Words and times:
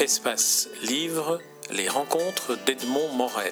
Espace 0.00 0.68
Livre, 0.86 1.40
les 1.74 1.88
rencontres 1.88 2.58
d'Edmond 2.66 3.16
Morel. 3.16 3.50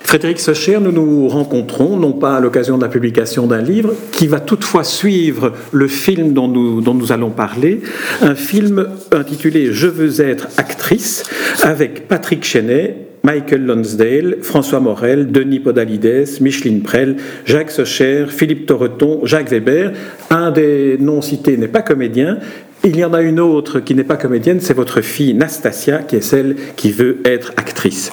Frédéric 0.00 0.38
Socher, 0.38 0.78
nous 0.80 0.92
nous 0.92 1.28
rencontrons, 1.28 1.96
non 1.96 2.12
pas 2.12 2.36
à 2.36 2.40
l'occasion 2.40 2.76
de 2.76 2.82
la 2.82 2.90
publication 2.90 3.46
d'un 3.46 3.62
livre, 3.62 3.94
qui 4.12 4.26
va 4.26 4.38
toutefois 4.38 4.84
suivre 4.84 5.54
le 5.72 5.88
film 5.88 6.34
dont 6.34 6.48
nous, 6.48 6.82
dont 6.82 6.94
nous 6.94 7.10
allons 7.10 7.30
parler, 7.30 7.80
un 8.20 8.34
film 8.34 8.88
intitulé 9.10 9.72
Je 9.72 9.86
veux 9.86 10.20
être 10.20 10.48
actrice, 10.58 11.22
avec 11.62 12.06
Patrick 12.06 12.44
Chenet 12.44 13.07
Michael 13.28 13.66
Lonsdale, 13.66 14.38
François 14.40 14.80
Morel, 14.80 15.30
Denis 15.30 15.60
Podalides, 15.60 16.40
Micheline 16.40 16.80
Prel, 16.80 17.16
Jacques 17.44 17.70
Socher, 17.70 18.24
Philippe 18.30 18.64
Torreton, 18.64 19.20
Jacques 19.26 19.50
Weber. 19.50 19.92
Un 20.30 20.50
des 20.50 20.96
noms 20.98 21.20
cités 21.20 21.58
n'est 21.58 21.68
pas 21.68 21.82
comédien, 21.82 22.38
il 22.84 22.96
y 22.96 23.04
en 23.04 23.12
a 23.12 23.20
une 23.22 23.40
autre 23.40 23.80
qui 23.80 23.94
n'est 23.94 24.04
pas 24.04 24.16
comédienne, 24.16 24.60
c'est 24.60 24.74
votre 24.74 25.00
fille 25.00 25.34
Nastasia, 25.34 25.98
qui 25.98 26.16
est 26.16 26.20
celle 26.20 26.56
qui 26.76 26.92
veut 26.92 27.18
être 27.24 27.52
actrice. 27.56 28.12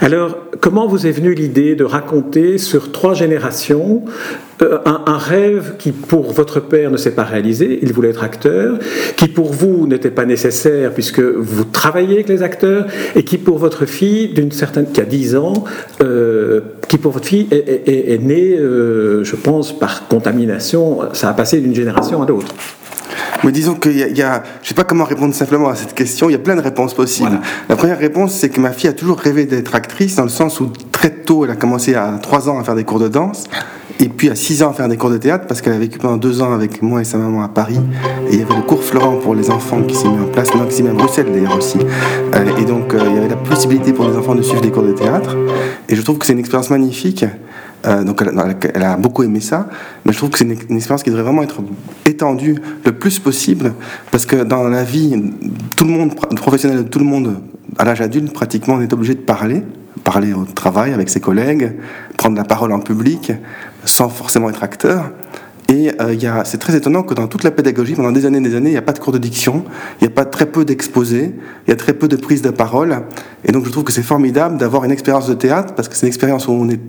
Alors, 0.00 0.36
comment 0.60 0.86
vous 0.86 1.06
est 1.06 1.10
venue 1.10 1.34
l'idée 1.34 1.74
de 1.74 1.84
raconter 1.84 2.58
sur 2.58 2.92
trois 2.92 3.14
générations 3.14 4.04
euh, 4.62 4.78
un, 4.84 5.18
rêve 5.18 5.74
qui 5.78 5.90
pour 5.90 6.32
votre 6.32 6.60
père 6.60 6.90
ne 6.90 6.96
s'est 6.96 7.14
pas 7.14 7.24
réalisé, 7.24 7.80
il 7.82 7.92
voulait 7.92 8.10
être 8.10 8.22
acteur, 8.22 8.78
qui 9.16 9.26
pour 9.26 9.52
vous 9.52 9.88
n'était 9.88 10.12
pas 10.12 10.24
nécessaire 10.26 10.92
puisque 10.92 11.20
vous 11.20 11.64
travaillez 11.64 12.14
avec 12.14 12.28
les 12.28 12.42
acteurs, 12.42 12.86
et 13.16 13.24
qui 13.24 13.36
pour 13.36 13.58
votre 13.58 13.84
fille, 13.84 14.28
d'une 14.28 14.52
certaine, 14.52 14.86
qui 14.92 15.00
a 15.00 15.04
10 15.04 15.36
ans, 15.36 15.64
euh, 16.02 16.60
qui 16.88 16.98
pour 16.98 17.10
votre 17.10 17.26
fille 17.26 17.48
est, 17.50 18.22
née, 18.22 18.56
euh, 18.56 19.24
je 19.24 19.34
pense, 19.34 19.76
par 19.76 20.06
contamination, 20.06 21.00
ça 21.14 21.30
a 21.30 21.34
passé 21.34 21.60
d'une 21.60 21.74
génération 21.74 22.22
à 22.22 22.26
l'autre. 22.26 22.54
Mais 23.44 23.52
disons 23.52 23.74
qu'il 23.74 23.96
y, 23.96 24.22
a, 24.22 24.42
je 24.62 24.68
sais 24.68 24.74
pas 24.74 24.84
comment 24.84 25.04
répondre 25.04 25.34
simplement 25.34 25.68
à 25.68 25.74
cette 25.74 25.94
question. 25.94 26.30
Il 26.30 26.32
y 26.32 26.36
a 26.36 26.38
plein 26.38 26.56
de 26.56 26.62
réponses 26.62 26.94
possibles. 26.94 27.40
La 27.68 27.76
première 27.76 27.98
réponse, 27.98 28.32
c'est 28.32 28.48
que 28.48 28.58
ma 28.58 28.72
fille 28.72 28.88
a 28.88 28.94
toujours 28.94 29.18
rêvé 29.18 29.44
d'être 29.44 29.74
actrice, 29.74 30.16
dans 30.16 30.22
le 30.22 30.30
sens 30.30 30.60
où 30.60 30.70
très 30.92 31.10
tôt, 31.10 31.44
elle 31.44 31.50
a 31.50 31.56
commencé 31.56 31.94
à 31.94 32.18
3 32.22 32.48
ans 32.48 32.58
à 32.58 32.64
faire 32.64 32.74
des 32.74 32.84
cours 32.84 32.98
de 32.98 33.08
danse, 33.08 33.44
et 34.00 34.08
puis 34.08 34.30
à 34.30 34.34
6 34.34 34.62
ans 34.62 34.70
à 34.70 34.72
faire 34.72 34.88
des 34.88 34.96
cours 34.96 35.10
de 35.10 35.18
théâtre, 35.18 35.44
parce 35.46 35.60
qu'elle 35.60 35.74
a 35.74 35.78
vécu 35.78 35.98
pendant 35.98 36.16
2 36.16 36.40
ans 36.40 36.54
avec 36.54 36.80
moi 36.80 37.02
et 37.02 37.04
sa 37.04 37.18
maman 37.18 37.42
à 37.42 37.48
Paris. 37.48 37.78
Et 38.30 38.34
il 38.34 38.38
y 38.40 38.42
avait 38.42 38.54
le 38.54 38.62
cours 38.62 38.82
Florent 38.82 39.16
pour 39.16 39.34
les 39.34 39.50
enfants 39.50 39.82
qui 39.82 39.94
s'est 39.94 40.08
mis 40.08 40.18
en 40.18 40.28
place, 40.28 40.48
maintenant 40.48 40.66
qui 40.66 40.76
s'est 40.76 40.82
mis 40.82 40.88
à 40.88 40.94
Bruxelles 40.94 41.30
d'ailleurs 41.30 41.58
aussi. 41.58 41.78
Euh, 42.34 42.56
et 42.58 42.64
donc, 42.64 42.94
euh, 42.94 43.00
il 43.06 43.14
y 43.14 43.18
avait 43.18 43.28
la 43.28 43.36
possibilité 43.36 43.92
pour 43.92 44.08
les 44.08 44.16
enfants 44.16 44.34
de 44.34 44.42
suivre 44.42 44.62
des 44.62 44.70
cours 44.70 44.84
de 44.84 44.92
théâtre. 44.92 45.36
Et 45.90 45.96
je 45.96 46.02
trouve 46.02 46.16
que 46.16 46.24
c'est 46.24 46.32
une 46.32 46.38
expérience 46.38 46.70
magnifique. 46.70 47.26
Euh, 47.86 48.02
donc 48.02 48.22
elle, 48.22 48.82
a 48.82 48.96
beaucoup 48.96 49.22
aimé 49.22 49.40
ça, 49.40 49.68
mais 50.04 50.12
je 50.12 50.18
trouve 50.18 50.30
que 50.30 50.38
c'est 50.38 50.44
une, 50.44 50.76
expérience 50.76 51.02
qui 51.02 51.10
devrait 51.10 51.22
vraiment 51.22 51.42
être 51.42 51.62
étendue 52.06 52.56
le 52.84 52.92
plus 52.92 53.18
possible, 53.18 53.74
parce 54.10 54.24
que 54.24 54.36
dans 54.36 54.64
la 54.64 54.84
vie, 54.84 55.22
tout 55.76 55.84
le 55.84 55.90
monde, 55.90 56.14
professionnel, 56.36 56.88
tout 56.88 56.98
le 56.98 57.04
monde, 57.04 57.40
à 57.78 57.84
l'âge 57.84 58.00
adulte, 58.00 58.32
pratiquement, 58.32 58.74
on 58.74 58.80
est 58.80 58.92
obligé 58.92 59.14
de 59.14 59.20
parler, 59.20 59.62
parler 60.02 60.32
au 60.32 60.44
travail 60.44 60.92
avec 60.92 61.10
ses 61.10 61.20
collègues, 61.20 61.72
prendre 62.16 62.36
la 62.36 62.44
parole 62.44 62.72
en 62.72 62.80
public, 62.80 63.32
sans 63.84 64.08
forcément 64.08 64.48
être 64.48 64.62
acteur. 64.62 65.10
Et 65.68 65.92
euh, 66.00 66.42
c'est 66.44 66.58
très 66.58 66.76
étonnant 66.76 67.02
que 67.02 67.14
dans 67.14 67.26
toute 67.26 67.42
la 67.42 67.50
pédagogie, 67.50 67.94
pendant 67.94 68.12
des 68.12 68.26
années 68.26 68.38
et 68.38 68.42
des 68.42 68.54
années, 68.54 68.70
il 68.70 68.72
n'y 68.72 68.78
a 68.78 68.82
pas 68.82 68.92
de 68.92 68.98
cours 68.98 69.12
de 69.12 69.18
diction, 69.18 69.64
il 70.00 70.04
n'y 70.04 70.12
a 70.12 70.14
pas 70.14 70.24
très 70.24 70.46
peu 70.46 70.64
d'exposés, 70.64 71.34
il 71.66 71.70
y 71.70 71.72
a 71.72 71.76
très 71.76 71.94
peu 71.94 72.06
de 72.06 72.16
prise 72.16 72.42
de 72.42 72.50
parole. 72.50 73.02
Et 73.44 73.52
donc 73.52 73.64
je 73.64 73.70
trouve 73.70 73.84
que 73.84 73.92
c'est 73.92 74.02
formidable 74.02 74.58
d'avoir 74.58 74.84
une 74.84 74.90
expérience 74.90 75.26
de 75.26 75.34
théâtre, 75.34 75.74
parce 75.74 75.88
que 75.88 75.96
c'est 75.96 76.02
une 76.02 76.08
expérience 76.08 76.48
où 76.48 76.52
on 76.52 76.68
est 76.68 76.80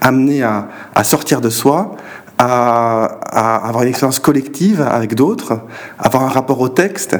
amené 0.00 0.42
à, 0.42 0.68
à 0.94 1.04
sortir 1.04 1.40
de 1.40 1.48
soi, 1.48 1.96
à, 2.38 3.04
à, 3.04 3.68
avoir 3.68 3.84
une 3.84 3.90
expérience 3.90 4.18
collective 4.18 4.80
avec 4.82 5.14
d'autres, 5.14 5.60
avoir 5.98 6.24
un 6.24 6.28
rapport 6.28 6.60
au 6.60 6.68
texte 6.68 7.16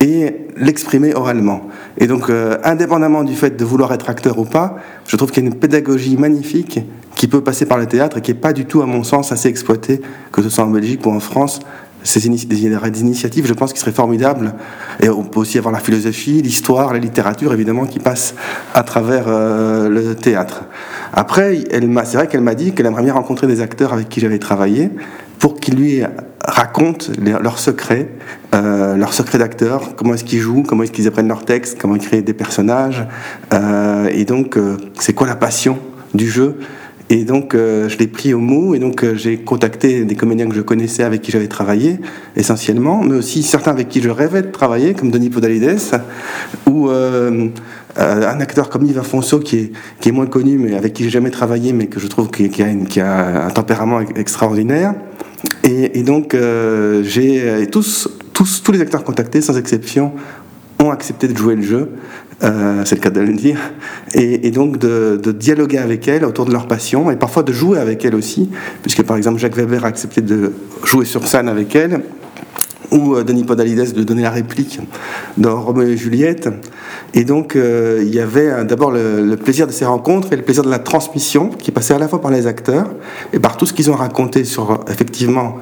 et 0.00 0.48
l'exprimer 0.56 1.14
oralement. 1.14 1.68
Et 1.98 2.06
donc, 2.06 2.28
euh, 2.28 2.58
indépendamment 2.64 3.22
du 3.24 3.34
fait 3.34 3.56
de 3.56 3.64
vouloir 3.64 3.92
être 3.92 4.10
acteur 4.10 4.38
ou 4.38 4.44
pas, 4.44 4.76
je 5.06 5.16
trouve 5.16 5.30
qu'il 5.30 5.44
y 5.44 5.46
a 5.46 5.50
une 5.50 5.56
pédagogie 5.56 6.16
magnifique 6.16 6.80
qui 7.16 7.26
peut 7.26 7.42
passer 7.42 7.66
par 7.66 7.78
le 7.78 7.86
théâtre 7.86 8.18
et 8.18 8.20
qui 8.20 8.30
n'est 8.30 8.38
pas 8.38 8.52
du 8.52 8.66
tout, 8.66 8.82
à 8.82 8.86
mon 8.86 9.02
sens, 9.02 9.32
assez 9.32 9.48
exploitée, 9.48 10.00
que 10.30 10.42
ce 10.42 10.48
soit 10.48 10.64
en 10.64 10.70
Belgique 10.70 11.04
ou 11.04 11.10
en 11.10 11.18
France. 11.18 11.58
Ces 12.04 12.28
initiatives, 12.28 13.46
je 13.48 13.52
pense, 13.52 13.72
qui 13.72 13.80
seraient 13.80 13.90
formidables. 13.90 14.54
Et 15.00 15.08
on 15.08 15.24
peut 15.24 15.40
aussi 15.40 15.58
avoir 15.58 15.72
la 15.72 15.80
philosophie, 15.80 16.40
l'histoire, 16.40 16.92
la 16.92 17.00
littérature, 17.00 17.52
évidemment, 17.52 17.84
qui 17.84 17.98
passent 17.98 18.36
à 18.74 18.84
travers 18.84 19.24
euh, 19.26 19.88
le 19.88 20.14
théâtre. 20.14 20.66
Après, 21.12 21.64
c'est 22.04 22.16
vrai 22.16 22.28
qu'elle 22.28 22.42
m'a 22.42 22.54
dit 22.54 22.72
qu'elle 22.72 22.86
aimerait 22.86 23.02
bien 23.02 23.14
rencontrer 23.14 23.48
des 23.48 23.60
acteurs 23.60 23.92
avec 23.92 24.08
qui 24.08 24.20
j'avais 24.20 24.38
travaillé 24.38 24.90
pour 25.40 25.56
qu'ils 25.56 25.74
lui 25.74 26.02
racontent 26.46 27.06
leurs 27.18 27.58
secrets, 27.58 28.08
euh, 28.54 28.96
leurs 28.96 29.12
secrets 29.12 29.38
d'acteurs, 29.38 29.96
comment 29.96 30.14
est-ce 30.14 30.24
qu'ils 30.24 30.40
jouent, 30.40 30.62
comment 30.62 30.84
est-ce 30.84 30.92
qu'ils 30.92 31.08
apprennent 31.08 31.28
leurs 31.28 31.44
textes, 31.44 31.78
comment 31.78 31.96
ils 31.96 32.00
créent 32.00 32.22
des 32.22 32.34
personnages, 32.34 33.04
euh, 33.52 34.08
et 34.12 34.24
donc 34.24 34.56
euh, 34.56 34.76
c'est 34.98 35.12
quoi 35.12 35.26
la 35.26 35.36
passion 35.36 35.78
du 36.14 36.28
jeu? 36.28 36.58
Et 37.08 37.24
donc, 37.24 37.54
euh, 37.54 37.88
je 37.88 37.98
l'ai 37.98 38.08
pris 38.08 38.34
au 38.34 38.40
mot, 38.40 38.74
et 38.74 38.80
donc 38.80 39.04
euh, 39.04 39.14
j'ai 39.14 39.36
contacté 39.38 40.04
des 40.04 40.16
comédiens 40.16 40.48
que 40.48 40.54
je 40.56 40.60
connaissais, 40.60 41.04
avec 41.04 41.22
qui 41.22 41.30
j'avais 41.30 41.46
travaillé, 41.46 42.00
essentiellement, 42.34 43.00
mais 43.02 43.14
aussi 43.14 43.44
certains 43.44 43.70
avec 43.70 43.88
qui 43.88 44.02
je 44.02 44.10
rêvais 44.10 44.42
de 44.42 44.50
travailler, 44.50 44.94
comme 44.94 45.12
Denis 45.12 45.30
Podalides, 45.30 45.78
ou 46.68 46.88
euh, 46.90 47.48
un 47.96 48.40
acteur 48.40 48.68
comme 48.70 48.84
Yves 48.86 48.98
Afonso, 48.98 49.38
qui 49.38 49.56
est, 49.56 49.72
qui 50.00 50.08
est 50.08 50.12
moins 50.12 50.26
connu, 50.26 50.58
mais 50.58 50.74
avec 50.74 50.94
qui 50.94 51.04
j'ai 51.04 51.10
jamais 51.10 51.30
travaillé, 51.30 51.72
mais 51.72 51.86
que 51.86 52.00
je 52.00 52.08
trouve 52.08 52.28
qui, 52.28 52.46
a, 52.62 52.74
qui 52.88 53.00
a, 53.00 53.46
un 53.46 53.50
tempérament 53.50 54.00
extraordinaire. 54.00 54.94
Et, 55.62 56.00
et 56.00 56.02
donc, 56.02 56.36
j'ai 57.02 57.68
tous, 57.70 58.08
tous, 58.32 58.62
tous 58.64 58.72
les 58.72 58.80
acteurs 58.80 59.04
contactés, 59.04 59.40
sans 59.40 59.56
exception, 59.56 60.12
ont 60.80 60.90
accepté 60.90 61.28
de 61.28 61.36
jouer 61.36 61.54
le 61.56 61.62
jeu. 61.62 61.90
Euh, 62.42 62.82
c'est 62.84 62.96
le 62.96 63.00
cas 63.00 63.10
de 63.10 63.20
le 63.20 63.34
et, 64.12 64.50
donc 64.50 64.78
de, 64.78 65.16
dialoguer 65.32 65.78
avec 65.78 66.06
elle 66.06 66.24
autour 66.24 66.44
de 66.44 66.52
leur 66.52 66.66
passion, 66.66 67.10
et 67.10 67.16
parfois 67.16 67.42
de 67.42 67.52
jouer 67.52 67.78
avec 67.78 68.04
elle 68.04 68.14
aussi, 68.14 68.50
puisque 68.82 69.02
par 69.02 69.16
exemple 69.16 69.38
Jacques 69.38 69.56
Weber 69.56 69.84
a 69.84 69.88
accepté 69.88 70.20
de 70.20 70.52
jouer 70.84 71.06
sur 71.06 71.26
scène 71.26 71.48
avec 71.48 71.74
elle, 71.74 72.02
ou 72.90 73.16
euh, 73.16 73.24
Denis 73.24 73.44
Podalides 73.44 73.94
de 73.94 74.02
donner 74.02 74.22
la 74.22 74.30
réplique 74.30 74.80
dans 75.38 75.60
Roméo 75.60 75.88
et 75.88 75.96
Juliette. 75.96 76.48
Et 77.14 77.24
donc 77.24 77.56
euh, 77.56 78.02
il 78.06 78.14
y 78.14 78.20
avait 78.20 78.64
d'abord 78.64 78.90
le, 78.90 79.24
le, 79.24 79.36
plaisir 79.36 79.66
de 79.66 79.72
ces 79.72 79.86
rencontres 79.86 80.32
et 80.32 80.36
le 80.36 80.42
plaisir 80.42 80.62
de 80.62 80.70
la 80.70 80.78
transmission, 80.78 81.48
qui 81.48 81.70
passait 81.70 81.94
à 81.94 81.98
la 81.98 82.06
fois 82.06 82.20
par 82.20 82.30
les 82.30 82.46
acteurs 82.46 82.90
et 83.32 83.38
par 83.38 83.56
tout 83.56 83.64
ce 83.64 83.72
qu'ils 83.72 83.90
ont 83.90 83.96
raconté 83.96 84.44
sur 84.44 84.84
effectivement 84.88 85.56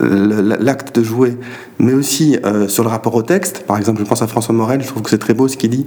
l'acte 0.00 0.98
de 0.98 1.04
jouer, 1.04 1.36
mais 1.78 1.92
aussi 1.92 2.38
euh, 2.44 2.68
sur 2.68 2.82
le 2.82 2.88
rapport 2.88 3.14
au 3.14 3.22
texte. 3.22 3.64
Par 3.66 3.76
exemple, 3.76 4.00
je 4.00 4.08
pense 4.08 4.22
à 4.22 4.26
François 4.26 4.54
Morel, 4.54 4.82
je 4.82 4.88
trouve 4.88 5.02
que 5.02 5.10
c'est 5.10 5.18
très 5.18 5.34
beau 5.34 5.48
ce 5.48 5.56
qu'il 5.56 5.70
dit 5.70 5.86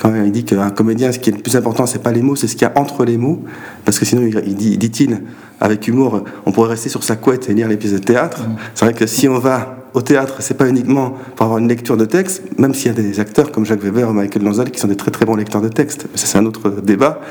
quand 0.00 0.14
il 0.14 0.32
dit 0.32 0.44
qu'un 0.44 0.70
comédien, 0.70 1.12
ce 1.12 1.18
qui 1.18 1.30
est 1.30 1.36
le 1.36 1.42
plus 1.42 1.56
important, 1.56 1.86
c'est 1.86 2.02
pas 2.02 2.12
les 2.12 2.22
mots, 2.22 2.36
c'est 2.36 2.48
ce 2.48 2.54
qu'il 2.54 2.62
y 2.62 2.70
a 2.70 2.72
entre 2.76 3.04
les 3.04 3.16
mots, 3.16 3.42
parce 3.84 3.98
que 3.98 4.04
sinon, 4.04 4.22
il 4.22 4.54
dit, 4.54 4.76
dit-il, 4.78 5.22
avec 5.60 5.88
humour, 5.88 6.24
on 6.44 6.52
pourrait 6.52 6.70
rester 6.70 6.88
sur 6.88 7.02
sa 7.02 7.16
couette 7.16 7.48
et 7.48 7.54
lire 7.54 7.68
les 7.68 7.76
pièces 7.76 7.94
de 7.94 7.98
théâtre. 7.98 8.42
Mmh. 8.42 8.56
C'est 8.74 8.84
vrai 8.84 8.94
que 8.94 9.06
si 9.06 9.28
on 9.28 9.38
va 9.38 9.85
au 9.96 10.02
théâtre, 10.02 10.36
c'est 10.40 10.58
pas 10.58 10.68
uniquement 10.68 11.14
pour 11.36 11.46
avoir 11.46 11.58
une 11.58 11.68
lecture 11.68 11.96
de 11.96 12.04
texte, 12.04 12.42
même 12.58 12.74
s'il 12.74 12.88
y 12.88 12.90
a 12.90 13.02
des 13.02 13.18
acteurs 13.18 13.50
comme 13.50 13.64
Jacques 13.64 13.82
Weber 13.82 14.10
ou 14.10 14.12
Michael 14.12 14.42
Lanzal 14.42 14.70
qui 14.70 14.78
sont 14.78 14.88
des 14.88 14.94
très 14.94 15.10
très 15.10 15.24
bons 15.24 15.36
lecteurs 15.36 15.62
de 15.62 15.68
texte. 15.68 16.06
Ça, 16.14 16.26
c'est 16.26 16.36
un 16.36 16.44
autre 16.44 16.68
débat. 16.82 17.22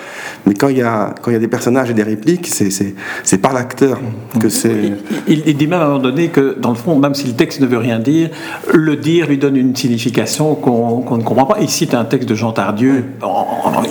Mais 0.48 0.56
quand 0.56 0.70
il 0.70 0.80
y 0.80 0.81
a, 0.81 1.14
quand 1.22 1.30
il 1.30 1.36
y 1.36 1.38
a 1.38 1.40
des 1.40 1.48
personnages 1.48 1.92
et 1.92 1.94
des 1.94 2.02
répliques, 2.02 2.48
c'est 2.48 3.38
par 3.38 3.53
l'acteur 3.53 4.00
que 4.40 4.50
c'est. 4.50 4.94
Il, 5.28 5.44
dit 5.56 5.68
même 5.68 5.80
à 5.80 5.84
un 5.84 5.88
moment 5.90 6.00
donné 6.00 6.30
que, 6.30 6.58
dans 6.59 6.72
le 6.72 6.76
fond, 6.76 6.98
même 6.98 7.14
si 7.14 7.28
le 7.28 7.34
texte 7.34 7.59
ne 7.59 7.68
veut 7.68 7.78
rien 7.78 8.00
dire, 8.00 8.31
le 8.74 8.96
dire 8.96 9.28
lui 9.28 9.38
donne 9.38 9.58
une 9.58 9.76
signification 9.76 10.56
qu'on 10.56 11.18
ne 11.18 11.24
comprend 11.24 11.46
pas. 11.46 11.58
Il 11.62 11.70
cite 11.70 11.94
un 11.94 12.06
texte 12.06 12.28
de 12.28 12.34
Jean 12.34 12.52
Tardieu, 12.52 13.06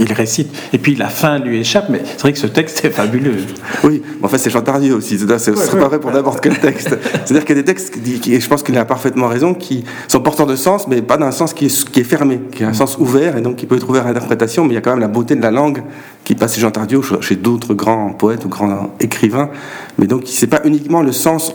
il 0.01 0.13
récite, 0.13 0.53
et 0.73 0.79
puis 0.79 0.97
la 0.97 1.09
fin 1.09 1.39
lui 1.39 1.61
échappe, 1.61 1.91
mais 1.91 2.03
c'est 2.05 2.23
vrai 2.23 2.33
que 2.33 2.41
ce 2.41 2.49
texte 2.49 2.85
est 2.85 2.91
fabuleux. 2.91 3.37
Oui, 3.85 4.03
en 4.21 4.27
fait, 4.27 4.39
c'est 4.39 4.51
Jean 4.51 4.63
Tardieu 4.63 4.97
aussi. 4.97 5.17
Ce 5.17 5.39
serait 5.39 5.79
pas 5.79 5.89
vrai 5.89 6.01
pour 6.01 6.11
n'importe 6.11 6.41
quel 6.41 6.59
texte. 6.59 6.99
C'est-à-dire 7.25 7.45
qu'il 7.45 7.55
y 7.55 7.59
a 7.61 7.63
des 7.63 7.67
textes 7.67 7.95
qui, 8.21 8.41
je 8.41 8.49
pense 8.49 8.64
qu'il 8.65 8.77
a 8.79 8.85
parfaitement 8.85 9.29
raison, 9.29 9.55
qui 9.55 9.85
sont 10.09 10.21
porteurs 10.21 10.47
de 10.47 10.57
sens, 10.57 10.89
mais 10.89 11.03
pas 11.03 11.17
d'un 11.17 11.31
sens 11.31 11.55
qui 11.55 11.67
est, 11.67 11.99
est, 11.99 12.05
fermé, 12.05 12.41
qui 12.53 12.65
a 12.65 12.69
un 12.69 12.75
sens 12.75 12.97
ouvert, 12.99 13.37
et 13.37 13.41
donc 13.41 13.57
qui 13.57 13.67
peut 13.67 13.77
être 13.77 13.89
ouvert 13.89 14.07
à 14.07 14.09
l'interprétation, 14.09 14.65
mais 14.65 14.71
il 14.71 14.75
y 14.75 14.79
a 14.79 14.81
quand 14.81 14.91
même 14.91 15.01
la 15.01 15.09
beauté 15.09 15.37
de 15.37 15.43
la 15.43 15.51
langue 15.51 15.83
qui 16.25 16.35
passe 16.35 16.55
chez 16.55 16.61
Jean 16.61 16.71
Tardieu, 16.71 17.01
chez 17.21 17.37
d'autres 17.37 17.75
grands 17.75 18.11
poètes 18.11 18.45
ou 18.45 18.49
grands 18.49 18.95
écrivains, 19.01 19.51
mais 19.99 20.07
donc 20.07 20.23
c'est 20.27 20.47
pas 20.47 20.61
uniquement 20.65 21.03
le 21.03 21.13
sens 21.13 21.55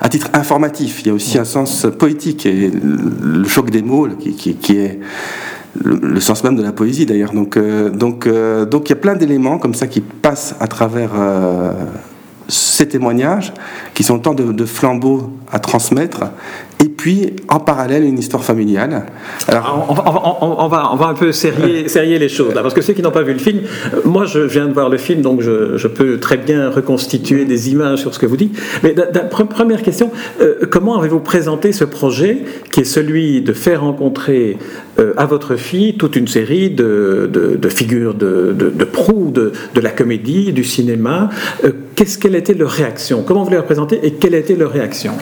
à 0.00 0.08
titre 0.08 0.30
informatif, 0.32 1.02
il 1.02 1.08
y 1.08 1.10
a 1.10 1.14
aussi 1.14 1.38
un 1.38 1.44
sens 1.44 1.86
poétique, 1.98 2.46
et 2.46 2.70
le 2.72 3.44
choc 3.44 3.70
des 3.70 3.82
mots 3.82 4.08
qui, 4.18 4.34
qui, 4.34 4.78
est 4.78 5.00
le, 5.80 6.20
sens 6.20 6.44
même 6.44 6.56
de 6.56 6.62
la 6.62 6.72
poésie 6.72 7.06
d'ailleurs. 7.06 7.32
Donc, 7.32 7.56
euh, 7.56 7.90
donc, 7.90 8.26
euh, 8.26 8.64
donc 8.64 8.88
il 8.88 8.90
y 8.90 8.92
a 8.94 9.00
plein 9.00 9.14
d'éléments 9.14 9.58
comme 9.58 9.74
ça 9.74 9.86
qui 9.86 10.00
passent 10.00 10.54
à 10.60 10.66
travers 10.66 11.10
euh, 11.14 11.72
ces 12.48 12.88
témoignages, 12.88 13.52
qui 13.94 14.02
sont 14.02 14.16
autant 14.16 14.34
de, 14.34 14.52
de 14.52 14.64
flambeaux 14.64 15.30
à 15.50 15.58
transmettre, 15.58 16.24
et 16.82 16.88
puis 16.88 17.34
en 17.48 17.60
parallèle 17.60 18.04
une 18.04 18.18
histoire 18.18 18.42
familiale. 18.42 19.04
Alors, 19.46 19.86
on, 19.88 19.94
va, 20.66 20.90
on, 20.92 20.96
va, 20.96 21.06
un 21.06 21.14
peu 21.14 21.30
serrer, 21.32 22.18
les 22.18 22.28
choses 22.28 22.54
là, 22.54 22.62
parce 22.62 22.74
que 22.74 22.80
ceux 22.80 22.92
qui 22.92 23.02
n'ont 23.02 23.10
pas 23.10 23.22
vu 23.22 23.32
le 23.32 23.38
film, 23.38 23.60
euh, 23.94 24.00
moi 24.04 24.24
je 24.24 24.40
viens 24.40 24.66
de 24.66 24.72
voir 24.72 24.88
le 24.88 24.98
film, 24.98 25.20
donc 25.20 25.42
je, 25.42 25.86
peux 25.86 26.18
très 26.18 26.38
bien 26.38 26.70
reconstituer 26.70 27.44
des 27.44 27.70
images 27.70 28.00
sur 28.00 28.14
ce 28.14 28.18
que 28.18 28.26
vous 28.26 28.36
dites. 28.36 28.58
Mais 28.82 28.94
première 29.50 29.82
question, 29.82 30.10
euh, 30.40 30.54
comment 30.70 30.98
avez-vous 30.98 31.20
présenté 31.20 31.72
ce 31.72 31.84
projet 31.84 32.38
qui 32.72 32.80
est 32.80 32.84
celui 32.84 33.42
de 33.42 33.52
faire 33.52 33.82
rencontrer 33.82 34.56
euh, 34.98 35.12
à 35.16 35.26
votre 35.26 35.56
fille 35.56 35.96
toute 35.96 36.16
une 36.16 36.28
série 36.28 36.70
de, 36.70 37.28
figures 37.68 38.14
de, 38.14 38.54
de, 38.56 38.84
proue 38.84 39.30
de, 39.30 39.52
la 39.80 39.90
comédie, 39.90 40.52
du 40.52 40.64
cinéma 40.64 41.28
Qu'est-ce 41.94 42.18
qu'elle 42.18 42.34
était 42.34 42.54
leur 42.54 42.70
réaction? 42.70 43.22
Comment 43.22 43.44
vous 43.44 43.50
les 43.50 43.58
représentez? 43.58 43.81
Et 43.90 44.12
quelle 44.12 44.34
était 44.34 44.54
leur 44.54 44.70
réaction 44.70 45.12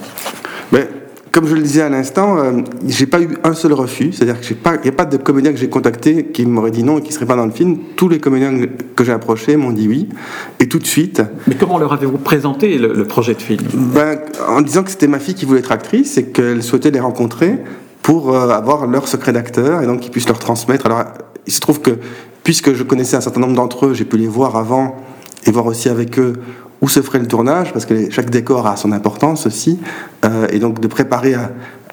comme 1.32 1.46
je 1.46 1.54
le 1.54 1.62
disais 1.62 1.82
à 1.82 1.88
l'instant, 1.88 2.36
je 2.36 2.42
euh, 2.42 2.62
j'ai 2.86 3.06
pas 3.06 3.20
eu 3.20 3.28
un 3.44 3.54
seul 3.54 3.72
refus. 3.72 4.12
C'est-à-dire 4.12 4.40
qu'il 4.40 4.56
n'y 4.82 4.88
a 4.88 4.92
pas 4.92 5.04
de 5.04 5.16
comédien 5.16 5.52
que 5.52 5.58
j'ai 5.58 5.68
contacté 5.68 6.26
qui 6.26 6.44
m'aurait 6.44 6.72
dit 6.72 6.82
non 6.82 6.98
et 6.98 7.02
qui 7.02 7.08
ne 7.08 7.12
serait 7.12 7.26
pas 7.26 7.36
dans 7.36 7.46
le 7.46 7.52
film. 7.52 7.78
Tous 7.96 8.08
les 8.08 8.18
comédiens 8.18 8.66
que 8.96 9.04
j'ai 9.04 9.12
approchés 9.12 9.56
m'ont 9.56 9.70
dit 9.70 9.86
oui. 9.86 10.08
Et 10.58 10.68
tout 10.68 10.78
de 10.78 10.86
suite. 10.86 11.22
Mais 11.46 11.54
comment 11.54 11.78
leur 11.78 11.92
avez-vous 11.92 12.18
présenté 12.18 12.78
le, 12.78 13.04
projet 13.04 13.34
de 13.34 13.42
film 13.42 13.60
ben, 13.74 14.18
En 14.48 14.60
disant 14.60 14.82
que 14.82 14.90
c'était 14.90 15.06
ma 15.06 15.20
fille 15.20 15.34
qui 15.34 15.44
voulait 15.44 15.60
être 15.60 15.72
actrice 15.72 16.18
et 16.18 16.26
qu'elle 16.26 16.62
souhaitait 16.62 16.90
les 16.90 17.00
rencontrer 17.00 17.58
pour 18.02 18.34
euh, 18.34 18.48
avoir 18.48 18.86
leur 18.86 19.06
secret 19.06 19.32
d'acteur 19.32 19.82
et 19.82 19.86
donc 19.86 20.00
qu'ils 20.00 20.10
puissent 20.10 20.28
leur 20.28 20.38
transmettre. 20.38 20.86
Alors, 20.86 21.04
il 21.46 21.52
se 21.52 21.60
trouve 21.60 21.80
que, 21.80 21.92
puisque 22.42 22.74
je 22.74 22.82
connaissais 22.82 23.16
un 23.16 23.20
certain 23.20 23.40
nombre 23.40 23.54
d'entre 23.54 23.86
eux, 23.86 23.94
j'ai 23.94 24.04
pu 24.04 24.16
les 24.16 24.26
voir 24.26 24.56
avant 24.56 24.96
et 25.46 25.50
voir 25.52 25.66
aussi 25.66 25.88
avec 25.88 26.18
eux 26.18 26.34
où 26.80 26.88
se 26.88 27.00
ferait 27.02 27.18
le 27.18 27.26
tournage, 27.26 27.72
parce 27.72 27.84
que 27.84 28.10
chaque 28.10 28.30
décor 28.30 28.66
a 28.66 28.76
son 28.76 28.92
importance 28.92 29.46
aussi, 29.46 29.78
euh, 30.24 30.46
et 30.50 30.58
donc 30.58 30.80
de 30.80 30.88
préparer 30.88 31.34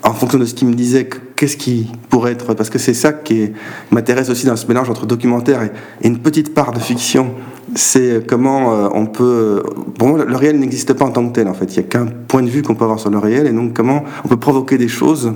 en 0.03 0.13
fonction 0.13 0.39
de 0.39 0.45
ce 0.45 0.53
qu'il 0.53 0.67
me 0.67 0.73
disait, 0.73 1.09
qu'est-ce 1.35 1.57
qui 1.57 1.91
pourrait 2.09 2.31
être, 2.31 2.53
parce 2.53 2.69
que 2.69 2.79
c'est 2.79 2.93
ça 2.93 3.13
qui 3.13 3.51
m'intéresse 3.91 4.29
aussi 4.29 4.45
dans 4.45 4.55
ce 4.55 4.67
mélange 4.67 4.89
entre 4.89 5.05
documentaire 5.05 5.63
et, 5.63 5.71
une 6.07 6.19
petite 6.19 6.53
part 6.53 6.71
de 6.71 6.79
fiction, 6.79 7.31
c'est 7.75 8.25
comment 8.25 8.73
euh, 8.73 8.89
on 8.93 9.05
peut... 9.05 9.63
Bon, 9.97 10.15
le 10.15 10.35
réel 10.35 10.59
n'existe 10.59 10.93
pas 10.93 11.05
en 11.05 11.11
tant 11.11 11.27
que 11.27 11.33
tel, 11.33 11.47
en 11.47 11.53
fait, 11.53 11.75
il 11.75 11.79
n'y 11.79 11.85
a 11.85 11.89
qu'un 11.89 12.05
point 12.05 12.41
de 12.41 12.49
vue 12.49 12.61
qu'on 12.61 12.75
peut 12.75 12.85
avoir 12.85 12.99
sur 12.99 13.09
le 13.09 13.17
réel, 13.17 13.47
et 13.47 13.51
donc 13.51 13.73
comment 13.73 14.03
on 14.23 14.27
peut 14.27 14.37
provoquer 14.37 14.77
des 14.77 14.87
choses 14.87 15.33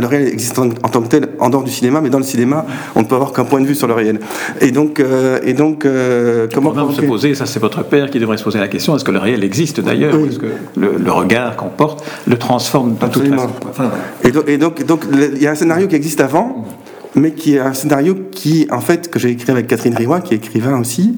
le 0.00 0.06
réel 0.06 0.28
existe 0.28 0.58
en, 0.58 0.68
tant 0.70 1.02
que 1.02 1.08
tel 1.08 1.28
en 1.38 1.50
dehors 1.50 1.64
du 1.64 1.70
cinéma, 1.70 2.00
mais 2.00 2.10
dans 2.10 2.18
le 2.18 2.24
cinéma, 2.24 2.64
on 2.94 3.00
ne 3.00 3.04
peut 3.06 3.14
avoir 3.14 3.32
qu'un 3.32 3.44
point 3.44 3.60
de 3.60 3.66
vue 3.66 3.74
sur 3.74 3.86
le 3.86 3.94
réel. 3.94 4.20
Et 4.60 4.70
donc, 4.70 5.00
euh, 5.00 5.38
et 5.44 5.54
donc 5.54 5.84
euh, 5.84 6.46
comment 6.52 6.72
on 6.76 6.92
se 6.92 7.02
poser, 7.02 7.34
ça 7.34 7.46
c'est 7.46 7.60
votre 7.60 7.82
père 7.82 8.10
qui 8.10 8.18
devrait 8.18 8.36
se 8.36 8.44
poser 8.44 8.58
la 8.58 8.68
question, 8.68 8.96
est-ce 8.96 9.04
que 9.04 9.10
le 9.10 9.18
réel 9.18 9.44
existe 9.44 9.80
d'ailleurs 9.80 10.14
Est-ce 10.14 10.38
que 10.38 10.46
le, 10.76 11.12
regard 11.12 11.56
qu'on 11.56 11.68
porte 11.68 12.04
le 12.26 12.36
transforme 12.36 12.94
de 12.94 13.06
toute 13.06 13.28
façon 13.28 13.90
Et 14.22 14.30
donc, 14.30 14.48
et 14.48 14.58
donc, 14.58 14.84
donc, 14.84 15.04
il 15.12 15.42
y 15.42 15.46
a 15.46 15.50
un 15.50 15.54
scénario 15.54 15.88
qui 15.88 15.96
existe 15.96 16.20
avant, 16.20 16.64
mais 17.14 17.32
qui 17.32 17.56
est 17.56 17.60
un 17.60 17.74
scénario 17.74 18.16
qui, 18.30 18.66
en 18.70 18.80
fait, 18.80 19.10
que 19.10 19.18
j'ai 19.18 19.30
écrit 19.30 19.50
avec 19.50 19.66
Catherine 19.66 19.94
Riwa, 19.94 20.20
qui 20.20 20.34
est 20.34 20.36
écrivain 20.36 20.78
aussi, 20.78 21.14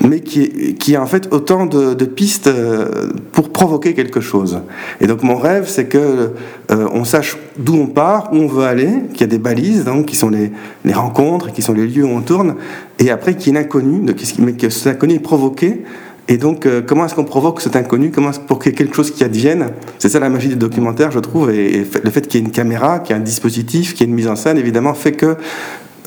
mais 0.00 0.20
qui, 0.20 0.42
est, 0.42 0.74
qui 0.74 0.96
a 0.96 1.02
en 1.02 1.06
fait 1.06 1.32
autant 1.32 1.66
de, 1.66 2.04
pistes 2.04 2.46
euh, 2.46 3.10
pour 3.32 3.50
provoquer 3.50 3.94
quelque 3.94 4.20
chose. 4.20 4.60
Et 5.00 5.06
donc 5.06 5.22
mon 5.22 5.36
rêve, 5.36 5.66
c'est 5.66 5.86
que 5.86 6.30
euh, 6.70 6.88
on 6.92 7.04
sache 7.04 7.36
d'où 7.58 7.74
on 7.74 7.86
part, 7.86 8.30
où 8.32 8.36
on 8.36 8.46
veut 8.46 8.64
aller, 8.64 8.90
qu'il 9.12 9.22
y 9.22 9.24
a 9.24 9.28
des 9.28 9.38
balises, 9.38 9.84
donc, 9.84 10.06
qui 10.06 10.16
sont 10.16 10.30
les, 10.30 10.52
les, 10.84 10.92
rencontres, 10.92 11.52
qui 11.52 11.62
sont 11.62 11.72
les 11.72 11.86
lieux 11.86 12.04
où 12.04 12.10
on 12.10 12.20
tourne, 12.20 12.54
et 12.98 13.10
après 13.10 13.34
qu'il 13.34 13.52
y 13.52 13.56
ait 13.56 13.60
l'inconnu, 13.60 14.02
mais 14.38 14.52
que 14.52 14.68
cet 14.68 14.86
inconnu 14.96 15.14
est 15.14 15.18
provoqué 15.18 15.82
et 16.26 16.38
donc, 16.38 16.64
euh, 16.64 16.80
comment 16.80 17.04
est-ce 17.04 17.14
qu'on 17.14 17.24
provoque 17.24 17.60
cet 17.60 17.76
inconnu? 17.76 18.10
Comment 18.10 18.30
pour 18.46 18.58
qu'il 18.58 18.72
y 18.72 18.74
ait 18.74 18.78
quelque 18.78 18.96
chose 18.96 19.10
qui 19.10 19.24
advienne 19.24 19.68
C'est 19.98 20.08
ça 20.08 20.20
la 20.20 20.30
magie 20.30 20.48
du 20.48 20.56
documentaire, 20.56 21.10
je 21.10 21.18
trouve. 21.18 21.50
Et, 21.50 21.86
le 22.02 22.10
fait 22.10 22.26
qu'il 22.26 22.40
y 22.40 22.42
ait 22.42 22.46
une 22.46 22.52
caméra, 22.52 23.00
qu'il 23.00 23.14
y 23.14 23.18
ait 23.18 23.20
un 23.20 23.24
dispositif, 23.24 23.92
qu'il 23.92 24.00
y 24.00 24.04
ait 24.04 24.10
une 24.10 24.16
mise 24.16 24.28
en 24.28 24.36
scène, 24.36 24.56
évidemment, 24.56 24.94
fait 24.94 25.12
que 25.12 25.36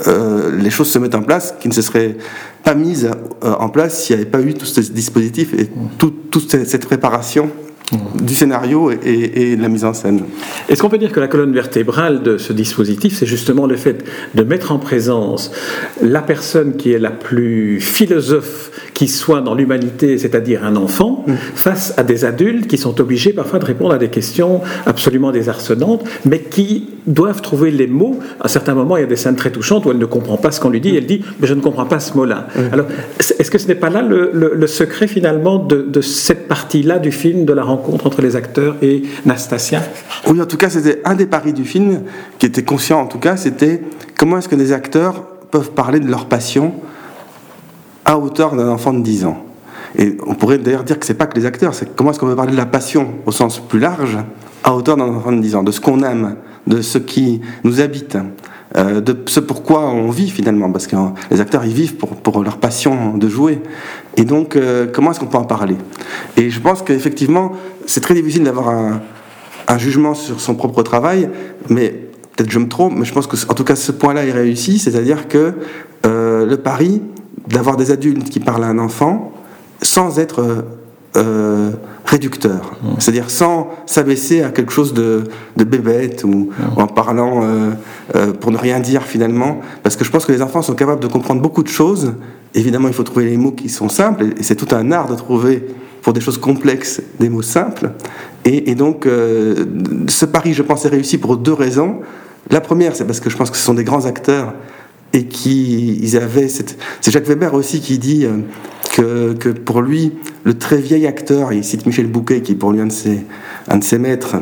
euh, 0.07 0.51
les 0.57 0.69
choses 0.69 0.89
se 0.89 0.99
mettent 0.99 1.15
en 1.15 1.23
place 1.23 1.55
qui 1.59 1.67
ne 1.67 1.73
se 1.73 1.81
seraient 1.81 2.17
pas 2.63 2.75
mises 2.75 3.11
euh, 3.43 3.53
en 3.59 3.69
place 3.69 4.03
s'il 4.03 4.15
n'y 4.15 4.21
avait 4.21 4.29
pas 4.29 4.41
eu 4.41 4.53
tout 4.53 4.65
ce 4.65 4.79
dispositif 4.79 5.53
et 5.53 5.69
toute 5.97 6.51
cette 6.65 6.85
préparation 6.85 7.49
du 8.21 8.35
scénario 8.35 8.91
et, 8.91 9.55
de 9.55 9.61
la 9.61 9.69
mise 9.69 9.85
en 9.85 9.93
scène. 9.93 10.21
Est-ce 10.67 10.81
qu'on 10.81 10.89
peut 10.89 10.97
dire 10.97 11.11
que 11.11 11.19
la 11.19 11.27
colonne 11.27 11.53
vertébrale 11.53 12.21
de 12.21 12.37
ce 12.37 12.51
dispositif, 12.51 13.17
c'est 13.17 13.25
justement 13.25 13.65
le 13.65 13.77
fait 13.77 14.03
de 14.35 14.43
mettre 14.43 14.71
en 14.71 14.79
présence 14.79 15.51
la 16.01 16.21
personne 16.21 16.75
qui 16.75 16.91
est 16.91 16.99
la 16.99 17.11
plus 17.11 17.79
philosophe 17.79 18.71
qui 18.93 19.07
soit 19.07 19.41
dans 19.41 19.55
l'humanité, 19.55 20.17
c'est-à-dire 20.17 20.63
un 20.63 20.75
enfant, 20.75 21.23
mm. 21.27 21.33
face 21.55 21.93
à 21.97 22.03
des 22.03 22.25
adultes 22.25 22.67
qui 22.67 22.77
sont 22.77 22.99
obligés 22.99 23.33
parfois 23.33 23.59
de 23.59 23.65
répondre 23.65 23.93
à 23.93 23.97
des 23.97 24.09
questions 24.09 24.61
absolument 24.85 25.31
désarçonnantes, 25.31 26.03
mais 26.25 26.39
qui 26.39 26.89
doivent 27.05 27.41
trouver 27.41 27.71
les 27.71 27.87
mots. 27.87 28.19
À 28.39 28.47
certains 28.47 28.73
moments, 28.73 28.97
il 28.97 29.01
y 29.01 29.03
a 29.03 29.07
des 29.07 29.15
scènes 29.15 29.35
très 29.35 29.51
touchantes 29.51 29.85
où 29.85 29.91
elle 29.91 29.97
ne 29.97 30.05
comprend 30.05 30.37
pas 30.37 30.51
ce 30.51 30.59
qu'on 30.59 30.69
lui 30.69 30.81
dit, 30.81 30.95
elle 30.95 31.05
dit 31.05 31.23
Mais 31.39 31.47
je 31.47 31.53
ne 31.53 31.61
comprends 31.61 31.85
pas 31.85 31.99
ce 31.99 32.15
mot-là. 32.15 32.47
Mm. 32.55 32.59
Alors, 32.73 32.85
est-ce 33.19 33.51
que 33.51 33.57
ce 33.57 33.67
n'est 33.67 33.75
pas 33.75 33.89
là 33.89 34.01
le, 34.01 34.67
secret 34.67 35.07
finalement 35.07 35.59
de, 35.59 35.81
de 35.81 36.01
cette 36.01 36.47
partie-là 36.47 36.99
du 36.99 37.11
film, 37.11 37.45
de 37.45 37.53
la 37.53 37.63
rencontre 37.63 38.05
entre 38.05 38.21
les 38.21 38.35
acteurs 38.35 38.75
et 38.81 39.03
Nastasia? 39.25 39.81
Oui, 40.27 40.41
en 40.41 40.45
tout 40.45 40.57
cas, 40.57 40.69
c'était 40.69 41.01
un 41.05 41.15
des 41.15 41.25
paris 41.25 41.53
du 41.53 41.63
film, 41.63 42.01
qui 42.39 42.45
était 42.45 42.63
conscient 42.63 42.99
en 42.99 43.07
tout 43.07 43.19
cas, 43.19 43.37
c'était 43.37 43.81
comment 44.17 44.37
est-ce 44.37 44.49
que 44.49 44.55
des 44.55 44.71
acteurs 44.71 45.23
peuvent 45.51 45.71
parler 45.71 45.99
de 45.99 46.07
leur 46.09 46.25
passion 46.25 46.73
à 48.07 48.17
hauteur 48.17 48.55
d'un 48.55 48.69
enfant 48.69 48.93
de 48.93 49.01
10 49.01 49.25
ans. 49.25 49.37
Et 49.97 50.17
on 50.25 50.33
pourrait 50.33 50.57
d'ailleurs 50.57 50.83
dire 50.83 50.97
que 50.97 51.05
c'est 51.05 51.13
pas 51.13 51.27
que 51.27 51.37
les 51.37 51.45
acteurs, 51.45 51.75
c'est 51.75 51.95
comment 51.95 52.09
est-ce 52.09 52.19
qu'on 52.19 52.25
peut 52.25 52.35
parler 52.35 52.53
de 52.53 52.57
la 52.57 52.65
passion 52.65 53.09
au 53.25 53.31
sens 53.31 53.59
plus 53.59 53.79
large 53.79 54.17
à 54.63 54.73
hauteur 54.73 54.97
d'un 54.97 55.05
enfant 55.05 55.31
de 55.31 55.41
10 55.41 55.55
ans, 55.55 55.63
de 55.63 55.71
ce 55.71 55.79
qu'on 55.79 56.01
aime, 56.01 56.37
de 56.65 56.81
ce 56.81 56.97
qui 56.97 57.41
nous 57.63 57.79
habite. 57.81 58.17
Euh, 58.75 58.99
de 58.99 59.17
ce 59.27 59.39
pourquoi 59.39 59.87
on 59.87 60.09
vit 60.09 60.29
finalement, 60.29 60.69
parce 60.69 60.87
que 60.87 60.95
les 61.31 61.39
acteurs 61.39 61.63
ils 61.63 61.73
vivent 61.73 61.95
pour, 61.95 62.09
pour 62.17 62.43
leur 62.43 62.57
passion 62.57 63.17
de 63.17 63.29
jouer. 63.29 63.61
Et 64.17 64.25
donc, 64.25 64.55
euh, 64.55 64.87
comment 64.91 65.11
est-ce 65.11 65.21
qu'on 65.21 65.27
peut 65.27 65.37
en 65.37 65.45
parler? 65.45 65.77
Et 66.35 66.49
je 66.49 66.59
pense 66.59 66.81
qu'effectivement, 66.81 67.53
c'est 67.85 68.01
très 68.01 68.13
difficile 68.13 68.43
d'avoir 68.43 68.67
un, 68.67 69.01
un, 69.69 69.77
jugement 69.77 70.13
sur 70.13 70.41
son 70.41 70.55
propre 70.55 70.83
travail, 70.83 71.29
mais 71.69 71.95
peut-être 72.35 72.51
je 72.51 72.59
me 72.59 72.67
trompe, 72.67 72.93
mais 72.97 73.05
je 73.05 73.13
pense 73.13 73.25
que 73.25 73.37
en 73.49 73.53
tout 73.53 73.63
cas 73.63 73.77
ce 73.77 73.93
point-là 73.93 74.25
est 74.25 74.33
réussi, 74.33 74.79
c'est-à-dire 74.79 75.29
que 75.29 75.53
euh, 76.05 76.45
le 76.45 76.57
pari 76.57 77.01
d'avoir 77.47 77.77
des 77.77 77.91
adultes 77.91 78.29
qui 78.29 78.39
parlent 78.39 78.63
à 78.63 78.67
un 78.67 78.79
enfant 78.79 79.31
sans 79.81 80.19
être 80.19 80.65
euh, 81.17 81.71
réducteur, 82.05 82.77
mmh. 82.81 82.87
c'est-à-dire 82.99 83.29
sans 83.29 83.69
s'abaisser 83.85 84.43
à 84.43 84.49
quelque 84.49 84.71
chose 84.71 84.93
de, 84.93 85.23
de 85.57 85.63
bébête 85.63 86.23
ou, 86.23 86.51
mmh. 86.51 86.79
en 86.79 86.87
parlant 86.87 87.43
euh, 87.43 87.71
euh, 88.15 88.33
pour 88.33 88.51
ne 88.51 88.57
rien 88.57 88.79
dire 88.79 89.03
finalement, 89.03 89.59
parce 89.83 89.95
que 89.95 90.05
je 90.05 90.11
pense 90.11 90.25
que 90.25 90.31
les 90.31 90.41
enfants 90.41 90.61
sont 90.61 90.75
capables 90.75 91.01
de 91.01 91.07
comprendre 91.07 91.41
beaucoup 91.41 91.63
de 91.63 91.69
choses. 91.69 92.13
Évidemment, 92.53 92.87
il 92.87 92.93
faut 92.93 93.03
trouver 93.03 93.25
les 93.25 93.35
mots 93.35 93.51
qui 93.51 93.67
sont 93.67 93.89
simples, 93.89 94.25
et 94.37 94.43
c'est 94.43 94.55
tout 94.55 94.73
un 94.75 94.91
art 94.91 95.09
de 95.09 95.15
trouver 95.15 95.65
pour 96.01 96.13
des 96.13 96.21
choses 96.21 96.37
complexes 96.37 97.01
des 97.19 97.29
mots 97.29 97.41
simples. 97.41 97.91
Et, 98.45 98.75
donc, 98.75 99.05
ce 99.05 100.25
pari, 100.25 100.53
je 100.53 100.61
pense, 100.61 100.85
est 100.85 100.89
réussi 100.89 101.17
pour 101.17 101.35
deux 101.35 101.51
raisons. 101.51 101.99
La 102.49 102.61
première, 102.61 102.95
c'est 102.95 103.03
parce 103.03 103.19
que 103.19 103.29
je 103.29 103.35
pense 103.35 103.51
que 103.51 103.57
ce 103.57 103.63
sont 103.63 103.73
des 103.73 103.83
grands 103.83 104.05
acteurs 104.05 104.53
et 105.17 105.25
qui 105.25 105.99
ils 106.01 106.15
avaient 106.15 106.47
c'est 106.47 106.77
Jacques 107.11 107.27
Weber 107.27 107.53
aussi 107.53 107.81
qui 107.81 107.97
dit 107.97 108.25
que, 108.95 109.49
pour 109.49 109.81
lui, 109.81 110.13
le 110.43 110.57
très 110.57 110.77
vieil 110.77 111.05
acteur, 111.07 111.53
il 111.53 111.63
cite 111.63 111.85
Michel 111.85 112.07
Bouquet, 112.07 112.41
qui 112.41 112.53
est 112.53 112.55
pour 112.55 112.71
lui 112.71 112.81
un 112.81 112.87
de 112.87 112.91
ses, 112.91 113.25
un 113.67 113.77
de 113.77 113.83
ses 113.83 113.99
maîtres, 113.99 114.37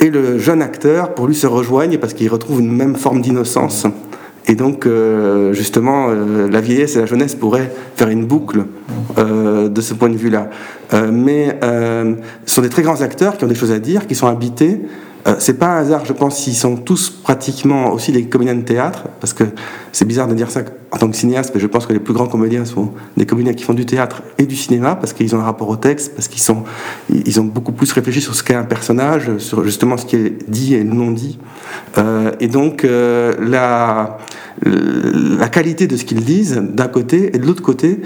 et 0.00 0.10
le 0.10 0.38
jeune 0.38 0.62
acteur, 0.62 1.14
pour 1.14 1.26
lui, 1.26 1.34
se 1.34 1.46
rejoignent 1.46 1.98
parce 1.98 2.12
qu'ils 2.12 2.28
retrouvent 2.28 2.60
une 2.60 2.72
même 2.72 2.96
forme 2.96 3.22
d'innocence. 3.22 3.86
Et 4.48 4.54
donc, 4.54 4.86
euh, 4.86 5.52
justement, 5.52 6.08
euh, 6.08 6.48
la 6.48 6.60
vieillesse 6.60 6.96
et 6.96 7.00
la 7.00 7.06
jeunesse 7.06 7.34
pourraient 7.34 7.72
faire 7.96 8.08
une 8.08 8.24
boucle 8.24 8.66
euh, 9.18 9.68
de 9.68 9.80
ce 9.80 9.94
point 9.94 10.08
de 10.08 10.16
vue-là. 10.16 10.50
mais 11.10 11.58
ce 11.62 12.54
sont 12.54 12.62
des 12.62 12.68
très 12.68 12.82
grands 12.82 13.00
acteurs 13.00 13.36
qui 13.36 13.44
ont 13.44 13.48
des 13.48 13.56
choses 13.56 13.72
à 13.72 13.78
dire, 13.78 14.06
qui 14.06 14.14
sont 14.14 14.28
habités, 14.28 14.82
euh, 14.82 15.05
c'est 15.38 15.58
pas 15.58 15.66
un 15.66 15.78
hasard, 15.78 16.04
je 16.04 16.12
pense, 16.12 16.38
s'ils 16.38 16.54
sont 16.54 16.76
tous 16.76 17.10
pratiquement 17.10 17.92
aussi 17.92 18.12
des 18.12 18.26
comédiens 18.26 18.54
de 18.54 18.62
théâtre, 18.62 19.04
parce 19.20 19.32
que 19.32 19.44
c'est 19.92 20.04
bizarre 20.04 20.28
de 20.28 20.34
dire 20.34 20.50
ça 20.50 20.60
en 20.92 20.98
tant 20.98 21.10
que 21.10 21.16
cinéaste, 21.16 21.52
mais 21.54 21.60
je 21.60 21.66
pense 21.66 21.86
que 21.86 21.92
les 21.92 21.98
plus 21.98 22.14
grands 22.14 22.28
comédiens 22.28 22.64
sont 22.64 22.92
des 23.16 23.26
comédiens 23.26 23.52
qui 23.52 23.64
font 23.64 23.74
du 23.74 23.86
théâtre 23.86 24.22
et 24.38 24.46
du 24.46 24.54
cinéma, 24.54 24.94
parce 24.94 25.12
qu'ils 25.12 25.34
ont 25.34 25.40
un 25.40 25.44
rapport 25.44 25.68
au 25.68 25.76
texte, 25.76 26.14
parce 26.14 26.28
qu'ils 26.28 26.40
sont, 26.40 26.62
ils 27.10 27.40
ont 27.40 27.44
beaucoup 27.44 27.72
plus 27.72 27.90
réfléchi 27.92 28.20
sur 28.20 28.34
ce 28.34 28.44
qu'est 28.44 28.54
un 28.54 28.64
personnage, 28.64 29.36
sur 29.38 29.64
justement 29.64 29.96
ce 29.96 30.06
qui 30.06 30.16
est 30.16 30.48
dit 30.48 30.74
et 30.74 30.84
non 30.84 31.10
dit. 31.10 31.38
Euh, 31.98 32.30
et 32.38 32.48
donc, 32.48 32.84
euh, 32.84 33.34
la 33.40 34.18
qualité 35.48 35.86
de 35.86 35.96
ce 35.96 36.04
qu'ils 36.04 36.24
disent, 36.24 36.62
d'un 36.62 36.88
côté, 36.88 37.34
et 37.34 37.38
de 37.38 37.46
l'autre 37.46 37.62
côté, 37.62 38.00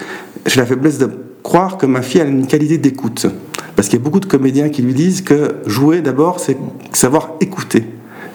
j'ai 0.47 0.61
la 0.61 0.67
faiblesse 0.67 0.99
de 0.99 1.11
croire 1.43 1.77
que 1.77 1.87
ma 1.87 2.03
fille 2.03 2.21
a 2.21 2.25
une 2.25 2.47
qualité 2.47 2.79
d'écoute. 2.79 3.27
Parce 3.81 3.89
qu'il 3.89 3.99
y 3.99 4.03
a 4.03 4.05
beaucoup 4.05 4.21
de 4.21 4.27
comédiens 4.27 4.69
qui 4.69 4.83
lui 4.83 4.93
disent 4.93 5.23
que 5.23 5.55
jouer 5.65 6.03
d'abord, 6.03 6.39
c'est 6.39 6.59
savoir 6.93 7.31
écouter. 7.41 7.87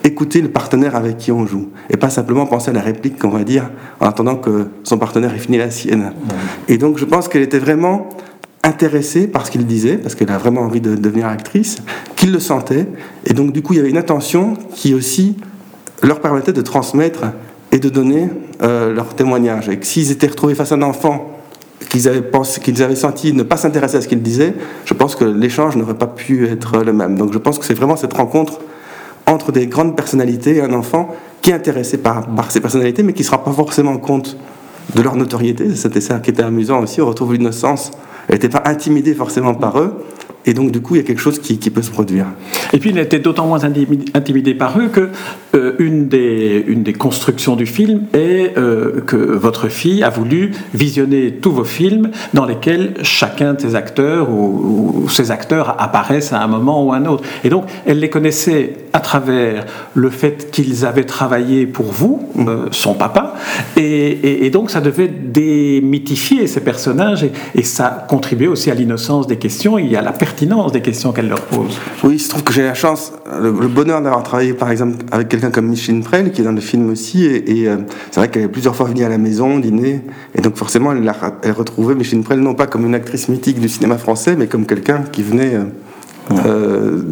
Écouter 0.03 0.41
le 0.41 0.49
partenaire 0.49 0.95
avec 0.95 1.19
qui 1.19 1.31
on 1.31 1.45
joue. 1.45 1.69
Et 1.91 1.97
pas 1.97 2.09
simplement 2.09 2.47
penser 2.47 2.71
à 2.71 2.73
la 2.73 2.81
réplique 2.81 3.19
qu'on 3.19 3.29
va 3.29 3.43
dire 3.43 3.69
en 3.99 4.07
attendant 4.07 4.37
que 4.37 4.69
son 4.81 4.97
partenaire 4.97 5.35
ait 5.35 5.37
fini 5.37 5.59
la 5.59 5.69
sienne. 5.69 6.13
Et 6.67 6.79
donc 6.79 6.97
je 6.97 7.05
pense 7.05 7.27
qu'elle 7.27 7.43
était 7.43 7.59
vraiment 7.59 8.09
intéressée 8.63 9.27
par 9.27 9.45
ce 9.45 9.51
qu'il 9.51 9.67
disait, 9.67 9.97
parce 9.97 10.15
qu'elle 10.15 10.31
a 10.31 10.39
vraiment 10.39 10.61
envie 10.61 10.81
de 10.81 10.95
devenir 10.95 11.27
actrice, 11.27 11.77
qu'il 12.15 12.31
le 12.31 12.39
sentait. 12.39 12.87
Et 13.27 13.35
donc, 13.35 13.51
du 13.51 13.61
coup, 13.61 13.73
il 13.73 13.77
y 13.77 13.79
avait 13.81 13.91
une 13.91 13.99
intention 13.99 14.55
qui 14.73 14.95
aussi 14.95 15.37
leur 16.01 16.21
permettait 16.21 16.53
de 16.53 16.61
transmettre 16.61 17.21
et 17.71 17.77
de 17.77 17.89
donner 17.89 18.29
euh, 18.63 18.91
leur 18.95 19.13
témoignage. 19.13 19.69
Et 19.69 19.77
que 19.77 19.85
s'ils 19.85 20.09
étaient 20.09 20.25
retrouvés 20.25 20.55
face 20.55 20.71
à 20.71 20.75
un 20.75 20.81
enfant 20.81 21.34
qu'ils 21.89 22.07
avaient, 22.07 22.23
qu'ils 22.63 22.83
avaient 22.83 22.95
senti 22.95 23.33
ne 23.33 23.43
pas 23.43 23.57
s'intéresser 23.57 23.97
à 23.97 24.01
ce 24.01 24.07
qu'il 24.07 24.21
disait, 24.21 24.53
je 24.85 24.93
pense 24.93 25.15
que 25.15 25.25
l'échange 25.25 25.75
n'aurait 25.75 25.97
pas 25.97 26.07
pu 26.07 26.47
être 26.47 26.83
le 26.83 26.93
même. 26.93 27.17
Donc 27.17 27.33
je 27.33 27.37
pense 27.37 27.59
que 27.59 27.65
c'est 27.65 27.73
vraiment 27.73 27.95
cette 27.95 28.13
rencontre 28.13 28.59
entre 29.27 29.51
des 29.51 29.67
grandes 29.67 29.95
personnalités 29.95 30.57
et 30.57 30.61
un 30.61 30.73
enfant 30.73 31.15
qui 31.41 31.51
est 31.51 31.53
intéressé 31.53 31.97
par, 31.97 32.27
par 32.27 32.51
ces 32.51 32.59
personnalités, 32.59 33.03
mais 33.03 33.13
qui 33.13 33.21
ne 33.21 33.27
se 33.27 33.31
rend 33.31 33.39
pas 33.39 33.51
forcément 33.51 33.97
compte 33.97 34.37
de 34.93 35.01
leur 35.01 35.15
notoriété. 35.15 35.75
C'était 35.75 36.01
ça 36.01 36.19
qui 36.19 36.29
était 36.29 36.43
amusant 36.43 36.81
aussi. 36.81 37.01
On 37.01 37.07
retrouve 37.07 37.33
l'innocence. 37.33 37.91
Elle 38.27 38.35
n'était 38.35 38.49
pas 38.49 38.63
intimidée 38.65 39.13
forcément 39.13 39.53
par 39.53 39.79
eux. 39.79 39.93
Et 40.45 40.53
donc, 40.53 40.71
du 40.71 40.81
coup, 40.81 40.95
il 40.95 40.99
y 40.99 41.01
a 41.01 41.07
quelque 41.07 41.21
chose 41.21 41.39
qui, 41.39 41.55
peut 41.69 41.81
se 41.81 41.89
produire. 41.89 42.27
Et 42.73 42.79
puis, 42.79 42.91
il 42.91 42.97
était 42.99 43.19
d'autant 43.19 43.47
moins 43.47 43.63
intimidé 43.63 44.53
par 44.53 44.79
eux 44.79 44.87
que 44.87 45.09
euh, 45.55 45.73
une, 45.79 46.07
des, 46.07 46.63
une 46.67 46.83
des 46.83 46.93
constructions 46.93 47.55
du 47.55 47.65
film 47.65 48.03
est 48.13 48.57
euh, 48.57 49.01
que 49.01 49.15
votre 49.15 49.67
fille 49.67 50.03
a 50.03 50.09
voulu 50.09 50.51
visionner 50.73 51.31
tous 51.31 51.51
vos 51.51 51.63
films 51.63 52.11
dans 52.33 52.45
lesquels 52.45 52.93
chacun 53.01 53.53
de 53.53 53.61
ces 53.61 53.75
acteurs 53.75 54.29
ou, 54.29 55.03
ou 55.03 55.09
ces 55.09 55.31
acteurs 55.31 55.75
apparaissent 55.81 56.33
à 56.33 56.41
un 56.41 56.47
moment 56.47 56.85
ou 56.85 56.93
à 56.93 56.97
un 56.97 57.05
autre. 57.05 57.23
Et 57.43 57.49
donc, 57.49 57.65
elle 57.85 57.99
les 57.99 58.09
connaissait 58.09 58.73
à 58.95 58.99
travers 58.99 59.65
le 59.93 60.09
fait 60.09 60.51
qu'ils 60.51 60.85
avaient 60.85 61.03
travaillé 61.03 61.65
pour 61.65 61.87
vous, 61.87 62.29
euh, 62.37 62.67
son 62.71 62.93
papa, 62.93 63.35
et, 63.75 64.49
donc 64.51 64.71
ça 64.71 64.79
devait 64.79 65.09
démythifier 65.09 66.47
ces 66.47 66.61
personnages 66.61 67.25
et, 67.55 67.63
ça 67.63 68.05
contribuait 68.07 68.47
aussi 68.47 68.71
à 68.71 68.73
l'innocence 68.73 69.27
des 69.27 69.35
questions 69.35 69.77
et 69.77 69.97
à 69.97 70.01
la 70.01 70.13
des 70.71 70.81
questions 70.81 71.11
qu'elle 71.11 71.29
leur 71.29 71.41
pose. 71.41 71.79
Oui, 72.03 72.15
il 72.15 72.19
se 72.19 72.29
trouve 72.29 72.43
que 72.43 72.53
j'ai 72.53 72.63
la 72.63 72.73
chance, 72.73 73.13
le, 73.41 73.51
bonheur 73.51 74.01
d'avoir 74.01 74.23
travaillé 74.23 74.53
par 74.53 74.69
exemple 74.69 75.05
avec 75.11 75.29
quelqu'un 75.29 75.51
comme 75.51 75.67
Micheline 75.67 76.03
Prel, 76.03 76.31
qui 76.31 76.41
est 76.41 76.43
dans 76.43 76.51
le 76.51 76.61
film 76.61 76.89
aussi, 76.89 77.25
et, 77.25 77.67
euh, 77.67 77.77
c'est 78.11 78.19
vrai 78.19 78.29
qu'elle 78.29 78.43
est 78.43 78.47
plusieurs 78.47 78.75
fois 78.75 78.87
venue 78.87 79.03
à 79.03 79.09
la 79.09 79.17
maison 79.17 79.59
dîner, 79.59 80.01
et 80.35 80.41
donc 80.41 80.55
forcément 80.55 80.91
elle, 80.91 81.07
a, 81.07 81.15
elle 81.43 81.51
retrouvait 81.51 81.95
Micheline 81.95 82.23
Prel 82.23 82.39
non 82.39 82.53
pas 82.53 82.67
comme 82.67 82.85
une 82.85 82.95
actrice 82.95 83.29
mythique 83.29 83.59
du 83.59 83.69
cinéma 83.69 83.97
français, 83.97 84.35
mais 84.37 84.47
comme 84.47 84.65
quelqu'un 84.65 85.03
qui 85.11 85.23
venait... 85.23 85.55
Euh, 85.55 85.63
euh, 86.31 87.03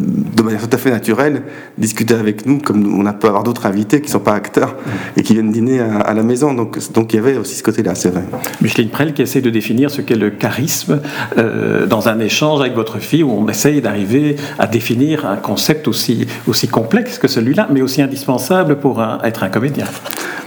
manière 0.54 0.68
tout 0.68 0.74
à 0.74 0.78
fait 0.78 0.90
naturelle, 0.90 1.42
discuter 1.78 2.14
avec 2.14 2.46
nous, 2.46 2.58
comme 2.58 2.98
on 2.98 3.06
a 3.06 3.12
peut 3.12 3.28
avoir 3.28 3.42
d'autres 3.42 3.66
invités 3.66 4.00
qui 4.00 4.06
ne 4.06 4.12
sont 4.12 4.20
pas 4.20 4.34
acteurs 4.34 4.76
et 5.16 5.22
qui 5.22 5.34
viennent 5.34 5.52
dîner 5.52 5.80
à, 5.80 6.14
la 6.14 6.22
maison. 6.22 6.54
Donc, 6.54 6.78
donc 6.92 7.12
il 7.12 7.16
y 7.16 7.18
avait 7.18 7.36
aussi 7.36 7.56
ce 7.56 7.62
côté-là, 7.62 7.94
c'est 7.94 8.10
vrai. 8.10 8.24
Micheline 8.60 8.88
Prel 8.88 9.14
qui 9.14 9.22
essaie 9.22 9.40
de 9.40 9.50
définir 9.50 9.90
ce 9.90 10.00
qu'est 10.00 10.16
le 10.16 10.30
charisme 10.30 11.00
euh, 11.38 11.86
dans 11.86 12.08
un 12.08 12.18
échange 12.20 12.60
avec 12.60 12.74
votre 12.74 12.98
fille 12.98 13.22
où 13.22 13.30
on 13.30 13.48
essaye 13.48 13.80
d'arriver 13.80 14.36
à 14.58 14.66
définir 14.66 15.26
un 15.26 15.36
concept 15.36 15.88
aussi, 15.88 16.26
aussi 16.46 16.68
complexe 16.68 17.18
que 17.18 17.28
celui-là, 17.28 17.68
mais 17.70 17.82
aussi 17.82 18.02
indispensable 18.02 18.78
pour 18.78 19.04
être 19.22 19.42
un 19.42 19.48
comédien. 19.48 19.86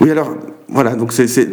Oui, 0.00 0.10
alors 0.10 0.30
voilà, 0.70 0.94
donc 0.94 1.12
c'est 1.12 1.48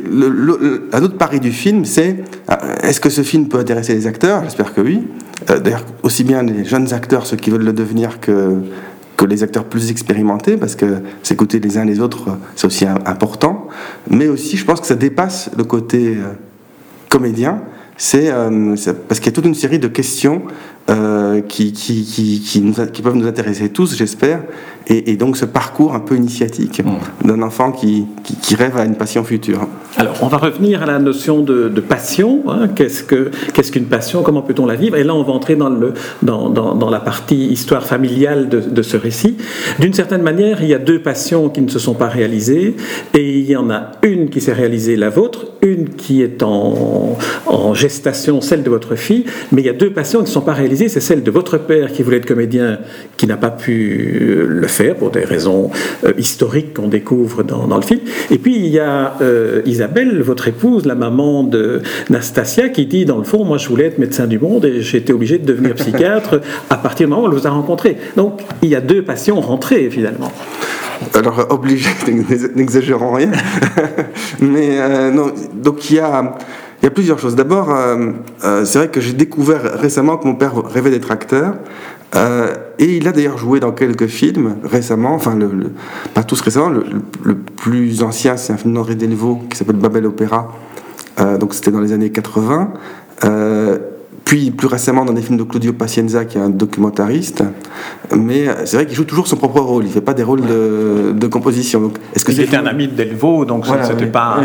un 0.93 1.01
autre 1.01 1.17
pari 1.17 1.39
du 1.39 1.51
film, 1.51 1.85
c'est 1.85 2.17
euh, 2.49 2.55
est-ce 2.83 2.99
que 2.99 3.09
ce 3.09 3.21
film 3.21 3.47
peut 3.47 3.57
intéresser 3.57 3.93
les 3.93 4.07
acteurs? 4.07 4.43
J'espère 4.43 4.73
que 4.73 4.81
oui. 4.81 5.07
Euh, 5.49 5.59
d'ailleurs, 5.59 5.85
aussi 6.03 6.23
bien 6.23 6.43
les 6.43 6.65
jeunes 6.65 6.93
acteurs, 6.93 7.25
ceux 7.25 7.37
qui 7.37 7.49
veulent 7.49 7.63
le 7.63 7.73
devenir, 7.73 8.19
que, 8.19 8.61
que 9.17 9.25
les 9.25 9.43
acteurs 9.43 9.65
plus 9.65 9.91
expérimentés, 9.91 10.57
parce 10.57 10.75
que 10.75 10.97
s'écouter 11.23 11.59
les 11.59 11.77
uns 11.77 11.85
les 11.85 11.99
autres, 11.99 12.37
c'est 12.55 12.67
aussi 12.67 12.85
important. 12.85 13.67
Mais 14.09 14.27
aussi, 14.27 14.57
je 14.57 14.65
pense 14.65 14.81
que 14.81 14.87
ça 14.87 14.95
dépasse 14.95 15.49
le 15.57 15.63
côté 15.63 16.15
euh, 16.17 16.33
comédien. 17.09 17.61
C'est 17.97 18.29
parce 19.07 19.21
qu'il 19.21 19.27
y 19.27 19.29
a 19.29 19.31
toute 19.31 19.45
une 19.45 19.55
série 19.55 19.79
de 19.79 19.87
questions 19.87 20.41
qui, 21.47 21.73
qui, 21.73 22.03
qui, 22.03 22.41
qui, 22.41 23.01
peuvent 23.01 23.15
nous 23.15 23.27
intéresser 23.27 23.69
tous, 23.69 23.95
j'espère, 23.95 24.41
et, 24.87 25.15
donc 25.15 25.37
ce 25.37 25.45
parcours 25.45 25.95
un 25.95 25.99
peu 25.99 26.15
initiatique 26.15 26.81
mm. 26.83 27.27
d'un 27.27 27.41
enfant 27.41 27.71
qui, 27.71 28.05
rêve 28.55 28.77
à 28.77 28.85
une 28.85 28.95
passion 28.95 29.23
future. 29.23 29.67
Alors, 29.97 30.15
on 30.21 30.27
va 30.27 30.37
revenir 30.37 30.83
à 30.83 30.85
la 30.85 30.99
notion 30.99 31.41
de, 31.41 31.69
passion. 31.81 32.43
Hein. 32.47 32.69
Qu'est-ce 32.75 33.03
qu'est-ce 33.03 33.71
qu'une 33.71 33.85
passion? 33.85 34.23
Comment 34.23 34.41
peut-on 34.41 34.65
la 34.65 34.75
vivre? 34.75 34.95
Et 34.95 35.03
là, 35.03 35.13
on 35.13 35.23
va 35.23 35.33
entrer 35.33 35.55
dans, 35.55 35.69
le, 35.69 35.93
dans, 36.21 36.49
dans, 36.49 36.89
la 36.89 36.99
partie 36.99 37.47
histoire 37.47 37.85
familiale 37.85 38.47
de, 38.47 38.59
de 38.59 38.81
ce 38.81 38.97
récit. 38.97 39.37
D'une 39.79 39.93
certaine 39.93 40.21
manière, 40.21 40.61
il 40.61 40.69
y 40.69 40.73
a 40.73 40.79
deux 40.79 40.99
passions 40.99 41.49
qui 41.49 41.61
ne 41.61 41.69
se 41.69 41.79
sont 41.79 41.95
pas 41.95 42.07
réalisées, 42.07 42.75
et 43.13 43.39
il 43.39 43.49
y 43.49 43.55
en 43.55 43.69
a 43.69 43.91
une 44.03 44.29
qui 44.29 44.41
s'est 44.41 44.53
réalisée, 44.53 44.95
la 44.95 45.09
vôtre, 45.09 45.47
une 45.61 45.89
qui 45.89 46.21
est 46.21 46.43
en, 46.43 47.17
en 47.47 47.73
gestation, 47.73 48.41
celle 48.41 48.63
de 48.63 48.69
votre 48.69 48.95
fille, 48.95 49.25
mais 49.51 49.61
il 49.61 49.65
y 49.65 49.69
a 49.69 49.73
deux 49.73 49.91
passions 49.91 50.19
qui 50.19 50.25
ne 50.25 50.33
sont 50.33 50.41
pas 50.41 50.53
réalisées. 50.53 50.74
C'est 50.75 50.99
celle 50.99 51.23
de 51.23 51.31
votre 51.31 51.57
père 51.57 51.91
qui 51.91 52.03
voulait 52.03 52.17
être 52.17 52.25
comédien, 52.25 52.79
qui 53.17 53.27
n'a 53.27 53.37
pas 53.37 53.49
pu 53.49 54.45
le 54.47 54.67
faire 54.67 54.95
pour 54.95 55.09
des 55.09 55.23
raisons 55.23 55.71
euh, 56.03 56.13
historiques 56.17 56.73
qu'on 56.73 56.87
découvre 56.87 57.43
dans, 57.43 57.67
dans, 57.67 57.77
le 57.77 57.81
film. 57.81 58.01
Et 58.31 58.37
puis 58.37 58.55
il 58.55 58.67
y 58.67 58.79
a 58.79 59.15
euh, 59.21 59.61
Isabelle, 59.65 60.21
votre 60.21 60.47
épouse, 60.47 60.85
la 60.85 60.95
maman 60.95 61.43
de 61.43 61.81
Nastasia, 62.09 62.69
qui 62.69 62.85
dit 62.85 63.05
dans 63.05 63.17
le 63.17 63.23
fond, 63.23 63.45
moi 63.45 63.57
je 63.57 63.67
voulais 63.69 63.85
être 63.85 63.99
médecin 63.99 64.27
du 64.27 64.39
monde 64.39 64.65
et 64.65 64.81
j'ai 64.81 64.97
été 64.97 65.13
obligé 65.13 65.37
de 65.37 65.45
devenir 65.45 65.75
psychiatre 65.75 66.41
à 66.69 66.77
partir 66.77 67.07
du 67.07 67.11
moment 67.11 67.27
où 67.27 67.31
elle 67.31 67.37
vous 67.37 67.47
a 67.47 67.51
rencontré. 67.51 67.97
Donc 68.17 68.41
il 68.61 68.69
y 68.69 68.75
a 68.75 68.81
deux 68.81 69.01
passions 69.01 69.39
rentrées 69.39 69.89
finalement. 69.89 70.31
Alors 71.13 71.47
obligé, 71.49 71.89
n'exagérons 72.55 73.13
rien. 73.13 73.31
Mais 74.39 74.79
euh, 74.79 75.11
non, 75.11 75.31
donc 75.53 75.89
il 75.89 75.97
y 75.97 75.99
a 75.99 76.35
il 76.85 76.89
y 76.89 76.91
a 76.91 76.91
plusieurs 76.91 77.17
choses. 77.17 77.35
D'abord, 77.35 77.75
c'est 78.41 78.77
vrai 78.77 78.89
que 78.89 79.01
j'ai 79.01 79.13
découvert 79.13 79.79
récemment 79.79 80.17
que 80.17 80.27
mon 80.27 80.35
père 80.35 80.53
rêvait 80.55 80.91
d'être 80.91 81.09
acteur. 81.09 81.55
Euh, 82.15 82.53
et 82.79 82.97
il 82.97 83.07
a 83.07 83.11
d'ailleurs 83.11 83.37
joué 83.37 83.59
dans 83.59 83.71
quelques 83.71 84.07
films 84.07 84.57
récemment, 84.63 85.13
enfin, 85.13 85.37
pas 86.13 86.23
tous 86.23 86.39
récemment, 86.41 86.69
le, 86.69 87.35
plus 87.35 88.03
ancien, 88.03 88.37
c'est 88.37 88.53
un 88.53 88.57
film 88.57 88.73
d'Henri 88.73 88.95
Delvaux 88.95 89.41
qui 89.49 89.57
s'appelle 89.57 89.75
Babel 89.75 90.05
Opéra, 90.05 90.51
euh, 91.19 91.37
donc 91.37 91.53
c'était 91.53 91.71
dans 91.71 91.81
les 91.81 91.91
années 91.91 92.11
80. 92.11 92.73
Puis 94.25 94.49
plus 94.49 94.67
récemment 94.67 95.05
dans 95.05 95.13
des 95.13 95.21
films 95.21 95.37
de 95.37 95.43
Claudio 95.43 95.71
Pacienza, 95.71 96.25
qui 96.25 96.39
est 96.39 96.41
un 96.41 96.49
documentariste. 96.49 97.43
Mais 98.15 98.47
c'est 98.65 98.77
vrai 98.77 98.85
qu'il 98.87 98.95
joue 98.95 99.03
toujours 99.03 99.27
son 99.27 99.37
propre 99.37 99.59
rôle, 99.59 99.83
il 99.83 99.89
ne 99.89 99.93
fait 99.93 100.01
pas 100.01 100.15
des 100.15 100.23
rôles 100.23 100.41
de, 100.41 101.27
composition. 101.27 101.79
Donc, 101.79 101.97
est-ce 102.15 102.25
que 102.25 102.31
il 102.31 102.41
était 102.41 102.57
un 102.57 102.65
ami 102.65 102.87
de 102.87 102.93
Delvaux, 102.93 103.45
donc 103.45 103.65
c'était 103.83 104.07
pas, 104.07 104.39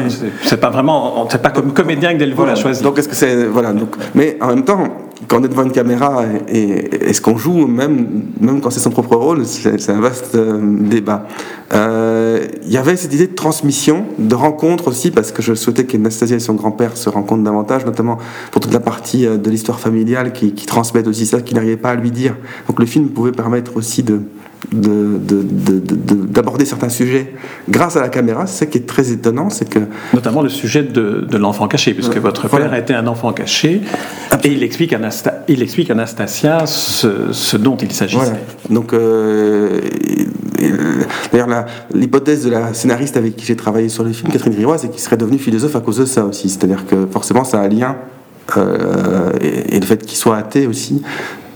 c'est 0.45 0.61
pas 0.61 0.71
vraiment, 0.71 1.27
c'est 1.31 1.43
pas 1.43 1.51
comme 1.51 1.73
comédien 1.73 2.13
que 2.13 2.19
Delvaux 2.19 2.45
l'a 2.45 2.57
choisi. 2.57 2.83
Donc 2.83 2.99
est-ce 2.99 3.09
que 3.09 3.15
c'est, 3.15 3.47
voilà, 3.47 3.73
donc, 3.73 3.97
mais 4.15 4.37
en 4.41 4.49
même 4.49 4.65
temps, 4.65 4.85
quand 5.31 5.41
on 5.41 5.45
est 5.45 5.49
devant 5.49 5.63
une 5.63 5.71
caméra 5.71 6.25
et, 6.49 7.09
est-ce 7.09 7.21
qu'on 7.21 7.39
joue, 7.39 7.69
même, 7.69 8.25
même 8.41 8.61
quand 8.61 8.71
c'est 8.71 8.81
son 8.81 8.91
propre 8.91 9.15
rôle, 9.15 9.47
c'est 9.47 9.91
un 9.91 10.01
vaste 10.01 10.35
euh, 10.35 10.59
débat. 10.61 11.29
Euh, 11.73 12.49
il 12.67 12.73
y 12.73 12.77
avait 12.77 12.97
cette 12.97 13.15
idée 13.15 13.29
de 13.29 13.35
transmission, 13.35 14.07
de 14.19 14.35
rencontre 14.35 14.89
aussi, 14.89 15.13
parce 15.13 15.31
que 15.31 15.41
je 15.41 15.55
souhaitais 15.55 15.85
qu'Anastasia 15.87 16.35
et 16.35 16.41
son 16.41 16.55
grand-père 16.55 16.97
se 16.97 17.09
rencontrent 17.09 17.45
davantage, 17.45 17.87
notamment 17.87 18.19
pour 18.51 18.61
toute 18.61 18.73
la 18.73 18.81
partie 18.81 19.25
euh, 19.25 19.37
de 19.37 19.51
l'histoire 19.51 19.79
familiale 19.79 20.33
qui, 20.33 20.53
qui 20.53 20.67
transmettent 20.67 21.07
aussi 21.07 21.27
ça, 21.27 21.41
qu'il 21.41 21.55
n'arrivait 21.55 21.77
pas 21.77 21.91
à 21.91 21.95
lui 21.95 22.11
dire. 22.11 22.37
Donc 22.67 22.81
le 22.81 22.87
film 22.87 23.11
pouvait 23.11 23.31
permettre 23.31 23.77
aussi 23.77 24.03
de, 24.03 24.23
d'aborder 24.73 26.65
certains 26.65 26.89
sujets 26.89 27.33
grâce 27.69 27.97
à 27.97 28.01
la 28.01 28.09
caméra. 28.09 28.47
C'est 28.47 28.61
ça 28.65 28.67
qui 28.67 28.79
est 28.79 28.87
très 28.87 29.11
étonnant, 29.11 29.51
c'est 29.51 29.69
que 29.69 29.81
notamment 30.15 30.43
le 30.43 30.49
sujet 30.49 30.83
de, 30.83 31.37
l'enfant 31.37 31.69
caché, 31.69 31.95
puisque 31.95 32.17
votre 32.19 32.49
père 32.49 32.73
a 32.73 32.79
été 32.79 32.95
un 32.95 33.07
enfant 33.07 33.33
caché, 33.33 33.81
et 34.45 34.49
il 34.49 34.63
explique, 34.63 34.93
Anasta 34.93 35.45
il 35.49 35.63
explique 35.63 35.91
à 35.91 35.95
Anastasia 35.95 36.67
ce, 36.67 37.57
dont 37.57 37.77
il 37.77 37.93
s'agissait. 37.93 38.41
Donc, 38.69 38.93
euh, 38.93 39.81
d'ailleurs, 41.33 41.67
l'hypothèse 41.93 42.45
de 42.45 42.51
la 42.51 42.73
scénariste 42.75 43.17
avec 43.17 43.37
qui 43.37 43.45
j'ai 43.45 43.57
travaillé 43.57 43.89
sur 43.89 44.05
le 44.05 44.13
film, 44.13 44.33
Catherine 44.33 44.55
Grirois, 44.55 44.79
c'est 44.79 44.89
qu'il 44.89 45.01
serait 45.01 45.17
devenu 45.17 45.39
philosophe 45.39 45.77
à 45.77 45.81
cause 45.81 45.99
de 45.99 46.05
ça 46.05 46.25
aussi. 46.25 46.49
C'est-à-dire 46.49 46.87
que 46.87 47.07
forcément, 47.11 47.45
ça 47.45 47.61
a 47.61 47.65
un 47.65 47.69
lien 47.69 47.97
euh, 48.57 49.33
et, 49.41 49.79
le 49.79 49.87
fait 49.87 50.05
qu'il 50.05 50.17
soit 50.17 50.37
athée 50.37 50.67
aussi, 50.67 51.03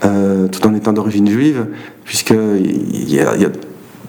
euh, 0.05 0.49
tout 0.49 0.67
en 0.67 0.75
étant 0.75 0.93
d'origine 0.93 1.29
juive, 1.29 1.67
puisqu'il 2.05 3.11
y 3.11 3.21
a, 3.21 3.37
y 3.37 3.45
a 3.45 3.51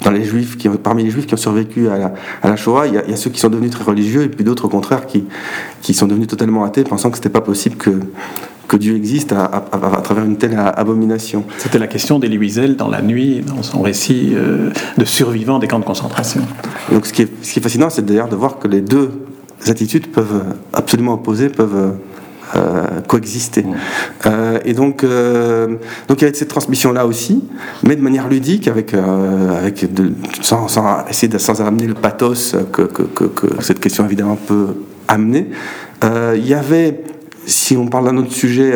dans 0.04 0.12
les 0.12 0.24
juifs 0.24 0.58
qui, 0.58 0.70
parmi 0.70 1.04
les 1.04 1.10
juifs 1.10 1.26
qui 1.26 1.34
ont 1.34 1.38
survécu 1.38 1.90
à 1.90 1.98
la, 1.98 2.14
à 2.44 2.50
la 2.50 2.56
Shoah, 2.56 2.88
il 2.88 2.94
y, 2.94 2.98
a, 2.98 3.16
ceux 3.16 3.30
qui 3.30 3.40
sont 3.40 3.50
devenus 3.50 3.72
très 3.72 3.84
religieux 3.84 4.24
et 4.24 4.30
puis 4.30 4.44
d'autres 4.44 4.66
au 4.66 4.70
contraire 4.70 5.06
qui, 5.06 5.26
qui 5.82 5.94
sont 5.94 6.08
devenus 6.08 6.28
totalement 6.28 6.64
athées, 6.64 6.84
pensant 6.84 7.10
que 7.10 7.18
c'était 7.18 7.30
pas 7.30 7.42
possible 7.42 7.76
que, 7.76 7.92
que 8.68 8.78
Dieu 8.78 8.96
existe 8.96 9.32
à, 9.32 9.46
à, 9.46 10.02
travers 10.02 10.26
une 10.26 10.38
telle 10.38 10.58
abomination. 10.58 11.44
C'était 11.58 11.80
la 11.80 11.88
question 11.88 12.20
d'Elie 12.20 12.38
Wiesel 12.38 12.76
dans 12.76 12.90
La 12.90 13.02
Nuit, 13.02 13.42
dans 13.42 13.64
son 13.64 13.82
récit 13.82 14.32
euh, 14.34 14.72
de 14.98 15.06
survivants 15.06 15.60
des 15.60 15.68
camps 15.68 15.80
de 15.80 15.86
concentration. 15.86 16.42
Donc 16.92 17.06
ce 17.06 17.14
qui 17.14 17.24
est, 17.24 17.30
ce 17.42 17.54
qui 17.54 17.60
est 17.60 17.64
fascinant, 17.64 17.90
c'est 17.90 18.06
d'ailleurs 18.06 18.30
de 18.30 18.36
voir 18.36 18.60
que 18.60 18.68
les 18.68 18.82
deux 18.82 19.12
attitudes 19.68 20.08
peuvent 20.08 20.44
absolument 20.74 21.14
opposées 21.14 21.50
peuvent 21.50 21.94
euh, 22.56 23.02
coexister. 23.08 23.66
Euh, 24.26 24.60
et 24.66 24.74
donc, 24.74 25.04
euh, 25.04 25.76
donc 26.08 26.22
il 26.22 26.28
y 26.28 26.32
a 26.32 26.34
cette 26.34 26.48
transmission-là 26.48 27.06
aussi, 27.06 27.44
mais 27.84 27.96
de 27.96 28.02
manière 28.02 28.28
ludique, 28.30 28.68
avec, 28.68 28.94
avec 28.94 29.86
sans, 30.42 30.68
sans, 30.68 31.06
essayer 31.10 31.28
de, 31.28 31.38
sans 31.38 31.62
amener 31.62 31.88
le 31.88 31.94
pathos 31.94 32.56
que, 32.72 32.84
que, 32.84 33.04
que, 33.04 33.62
cette 33.62 33.80
question 33.80 34.06
évidemment 34.06 34.38
peut 34.38 34.76
amener. 35.08 35.50
il 36.04 36.48
y 36.48 36.54
avait 36.54 37.04
si 37.46 37.78
on 37.78 37.88
parle 37.88 38.06
d'un 38.06 38.18
autre 38.18 38.32
sujet, 38.32 38.74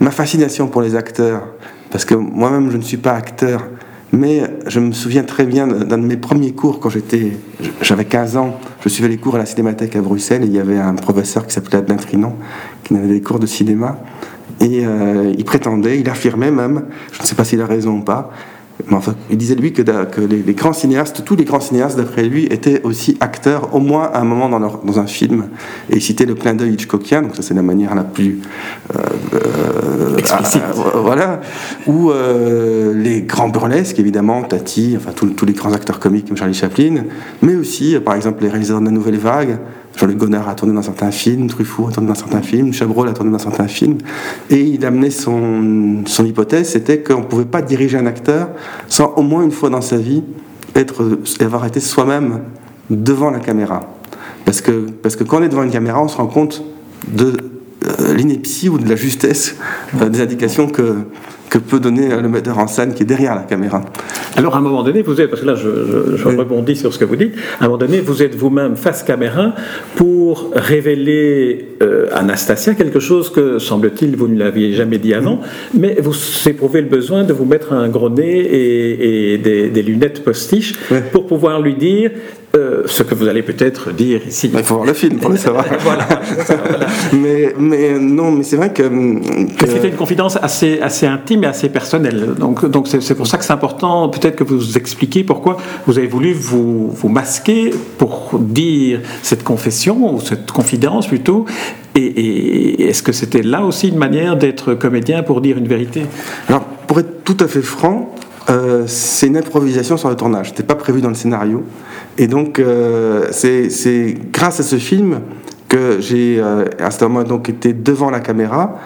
ma 0.00 0.10
fascination 0.10 0.68
pour 0.68 0.82
les 0.82 0.94
acteurs, 0.94 1.46
parce 1.90 2.04
que 2.04 2.14
moi-même 2.14 2.70
je 2.70 2.76
ne 2.76 2.82
suis 2.82 2.98
pas 2.98 3.12
acteur, 3.12 3.62
mais 4.12 4.42
je 4.66 4.80
me 4.80 4.92
souviens 4.92 5.24
très 5.24 5.44
bien 5.44 5.66
d'un 5.66 5.98
de 5.98 6.06
mes 6.06 6.16
premiers 6.16 6.52
cours 6.52 6.80
quand 6.80 6.90
j'étais, 6.90 7.32
j'avais 7.82 8.04
15 8.04 8.36
ans, 8.36 8.58
je 8.82 8.88
suivais 8.88 9.08
les 9.08 9.18
cours 9.18 9.34
à 9.34 9.38
la 9.38 9.46
Cinémathèque 9.46 9.96
à 9.96 10.00
Bruxelles 10.00 10.44
et 10.44 10.46
il 10.46 10.52
y 10.52 10.60
avait 10.60 10.78
un 10.78 10.94
professeur 10.94 11.46
qui 11.46 11.52
s'appelait 11.52 11.78
Adrien 11.78 11.96
Trinan 11.96 12.36
qui 12.84 12.96
avait 12.96 13.08
des 13.08 13.20
cours 13.20 13.38
de 13.38 13.46
cinéma. 13.46 13.98
Et 14.60 14.84
il 15.36 15.44
prétendait, 15.44 15.98
il 16.00 16.08
affirmait 16.08 16.50
même, 16.50 16.84
je 17.12 17.20
ne 17.20 17.26
sais 17.26 17.34
pas 17.34 17.44
s'il 17.44 17.60
a 17.60 17.66
raison 17.66 17.98
ou 17.98 18.02
pas, 18.02 18.30
enfin, 18.92 19.14
il 19.30 19.36
disait 19.36 19.54
lui 19.54 19.72
que, 19.72 19.82
les, 20.20 20.54
grands 20.54 20.72
cinéastes, 20.72 21.24
tous 21.24 21.36
les 21.36 21.44
grands 21.44 21.60
cinéastes 21.60 21.96
d'après 21.96 22.24
lui, 22.24 22.44
étaient 22.46 22.82
aussi 22.82 23.16
acteurs 23.20 23.74
au 23.74 23.80
moins 23.80 24.10
à 24.12 24.20
un 24.20 24.24
moment 24.24 24.48
dans, 24.48 24.58
leur, 24.58 24.78
dans 24.78 24.98
un 24.98 25.06
film. 25.06 25.48
Et 25.90 25.96
il 25.96 26.02
citait 26.02 26.26
le 26.26 26.34
clin 26.34 26.54
d'œil 26.54 26.74
Hitchcockien, 26.74 27.22
donc 27.22 27.36
ça 27.36 27.42
c'est 27.42 27.54
la 27.54 27.62
manière 27.62 27.94
la 27.94 28.04
plus 28.04 28.40
euh, 28.94 29.00
euh 29.34 30.16
explicite. 30.16 30.62
Euh, 30.62 31.00
voilà, 31.00 31.40
ou 31.86 32.10
les 32.94 33.22
grands 33.22 33.48
burlesques 33.48 33.98
évidemment, 33.98 34.42
Tati, 34.42 34.96
enfin 34.96 35.12
tous 35.12 35.46
les 35.46 35.52
grands 35.52 35.72
acteurs 35.72 35.98
comiques 35.98 36.28
comme 36.28 36.36
Charlie 36.36 36.54
Chaplin, 36.54 37.04
mais 37.42 37.54
aussi 37.54 37.96
par 38.04 38.14
exemple 38.14 38.42
les 38.42 38.48
réalisateurs 38.48 38.80
de 38.80 38.86
la 38.86 38.92
Nouvelle 38.92 39.18
Vague. 39.18 39.58
Jean-Luc 39.96 40.18
Godard 40.18 40.48
a 40.48 40.54
tourné 40.54 40.74
dans 40.74 40.82
certains 40.82 41.10
films, 41.10 41.48
Truffaut 41.48 41.88
a 41.88 41.92
tourné 41.92 42.08
dans 42.08 42.14
certains 42.14 42.42
films, 42.42 42.72
Chabrol 42.72 43.08
a 43.08 43.12
tourné 43.12 43.32
dans 43.32 43.38
certains 43.38 43.66
films. 43.66 43.98
Et 44.50 44.60
il 44.60 44.84
amenait 44.84 45.10
son, 45.10 46.02
son 46.06 46.26
hypothèse, 46.26 46.70
c'était 46.70 47.02
qu'on 47.02 47.20
ne 47.20 47.24
pouvait 47.26 47.46
pas 47.46 47.62
diriger 47.62 47.96
un 47.96 48.06
acteur 48.06 48.48
sans 48.88 49.14
au 49.16 49.22
moins 49.22 49.42
une 49.42 49.52
fois 49.52 49.70
dans 49.70 49.80
sa 49.80 49.96
vie 49.96 50.22
être, 50.74 51.18
avoir 51.40 51.64
été 51.64 51.80
soi-même 51.80 52.40
devant 52.90 53.30
la 53.30 53.40
caméra. 53.40 53.94
Parce 54.44 54.60
que, 54.60 54.86
parce 55.02 55.16
que 55.16 55.24
quand 55.24 55.40
on 55.40 55.42
est 55.42 55.48
devant 55.48 55.62
une 55.62 55.70
caméra, 55.70 56.02
on 56.02 56.08
se 56.08 56.16
rend 56.16 56.26
compte 56.26 56.62
de 57.08 57.32
euh, 57.86 58.14
l'ineptie 58.14 58.68
ou 58.68 58.78
de 58.78 58.88
la 58.88 58.96
justesse 58.96 59.56
euh, 60.00 60.08
des 60.08 60.20
indications 60.20 60.68
que, 60.68 60.96
que 61.56 61.70
peut 61.70 61.80
donner 61.80 62.08
le 62.20 62.28
metteur 62.28 62.58
en 62.58 62.66
scène 62.66 62.92
qui 62.92 63.02
est 63.02 63.06
derrière 63.06 63.34
la 63.34 63.42
caméra. 63.42 63.82
Alors 64.36 64.54
à 64.54 64.58
un 64.58 64.60
moment 64.60 64.82
donné, 64.82 65.00
vous 65.00 65.20
êtes, 65.20 65.30
parce 65.30 65.40
que 65.40 65.46
là 65.46 65.54
je, 65.54 65.68
rebondis 66.28 66.76
sur 66.76 66.92
ce 66.92 66.98
que 66.98 67.06
vous 67.06 67.16
dites, 67.16 67.34
à 67.60 67.64
un 67.64 67.68
moment 67.68 67.78
donné, 67.78 68.00
vous 68.00 68.22
êtes 68.22 68.34
vous-même 68.34 68.76
face 68.76 69.02
caméra 69.02 69.54
pour 69.94 70.50
révéler 70.54 71.68
euh, 71.82 72.08
Anastasia 72.12 72.74
quelque 72.74 73.00
chose 73.00 73.30
que, 73.30 73.58
semble-t-il, 73.58 74.16
vous 74.16 74.28
ne 74.28 74.38
l'aviez 74.38 74.74
jamais 74.74 74.98
dit 74.98 75.14
avant, 75.14 75.40
mais 75.72 75.96
vous 75.98 76.14
éprouvez 76.46 76.82
le 76.82 76.88
besoin 76.88 77.24
de 77.24 77.32
vous 77.32 77.46
mettre 77.46 77.72
un 77.72 77.88
gros 77.88 78.10
nez 78.10 79.32
et, 79.32 79.38
des, 79.38 79.82
lunettes 79.82 80.24
postiches 80.24 80.74
pour 81.12 81.26
pouvoir 81.26 81.62
lui 81.62 81.74
dire 81.74 82.10
euh, 82.54 82.84
ce 82.86 83.02
que 83.02 83.14
vous 83.14 83.28
allez 83.28 83.42
peut-être 83.42 83.92
dire 83.92 84.20
ici. 84.26 84.50
Il 84.52 84.62
faut 84.62 84.76
voir 84.76 84.86
le 84.86 84.94
film 84.94 85.18
pour 85.18 85.30
le 85.30 85.36
savoir. 85.46 85.64
mais, 87.12 87.54
mais 87.58 87.98
non, 87.98 88.30
mais 88.30 88.44
c'est 88.44 88.56
vrai 88.56 88.72
que. 88.72 88.82
que... 88.82 89.66
C'était 89.66 89.88
une 89.88 89.96
confidence 89.96 90.38
assez, 90.40 90.80
assez 90.80 91.06
intime 91.06 91.44
et 91.44 91.48
assez 91.48 91.68
personnelle. 91.68 92.34
Donc, 92.38 92.64
donc 92.64 92.88
c'est, 92.88 93.14
pour 93.14 93.26
ça 93.26 93.36
que 93.38 93.44
c'est 93.44 93.52
important, 93.52 94.08
peut-être 94.08 94.36
que 94.36 94.44
vous 94.44 94.78
expliquiez 94.78 95.24
pourquoi 95.24 95.58
vous 95.86 95.98
avez 95.98 96.06
voulu 96.06 96.32
vous, 96.32 96.90
vous 96.90 97.08
masquer 97.08 97.72
pour 97.98 98.38
dire 98.38 99.00
cette 99.22 99.42
confession, 99.42 100.14
ou 100.14 100.20
cette 100.20 100.50
confidence 100.50 101.08
plutôt. 101.08 101.46
Et, 101.94 102.88
est-ce 102.88 103.02
que 103.02 103.12
c'était 103.12 103.42
là 103.42 103.64
aussi 103.64 103.88
une 103.88 103.98
manière 103.98 104.36
d'être 104.36 104.74
comédien 104.74 105.22
pour 105.22 105.40
dire 105.40 105.56
une 105.56 105.68
vérité? 105.68 106.02
Alors, 106.48 106.64
pour 106.64 107.00
être 107.00 107.24
tout 107.24 107.36
à 107.40 107.48
fait 107.48 107.62
franc, 107.62 108.14
euh, 108.48 108.84
c'est 108.86 109.26
une 109.26 109.36
improvisation 109.36 109.96
sur 109.96 110.08
le 110.08 110.16
tournage. 110.16 110.50
C'était 110.50 110.62
pas 110.62 110.76
prévu 110.76 111.00
dans 111.00 111.08
le 111.08 111.14
scénario. 111.14 111.64
Et 112.18 112.28
donc, 112.28 112.58
euh, 112.58 113.26
c'est 113.32 114.14
grâce 114.32 114.60
à 114.60 114.62
ce 114.62 114.76
film 114.76 115.20
que 115.68 116.00
j'ai 116.00 116.38
euh, 116.38 116.64
à 116.78 116.90
ce 116.90 117.04
moment 117.04 117.24
donc 117.24 117.48
été 117.48 117.72
devant 117.72 118.10
la 118.10 118.20
caméra, 118.20 118.78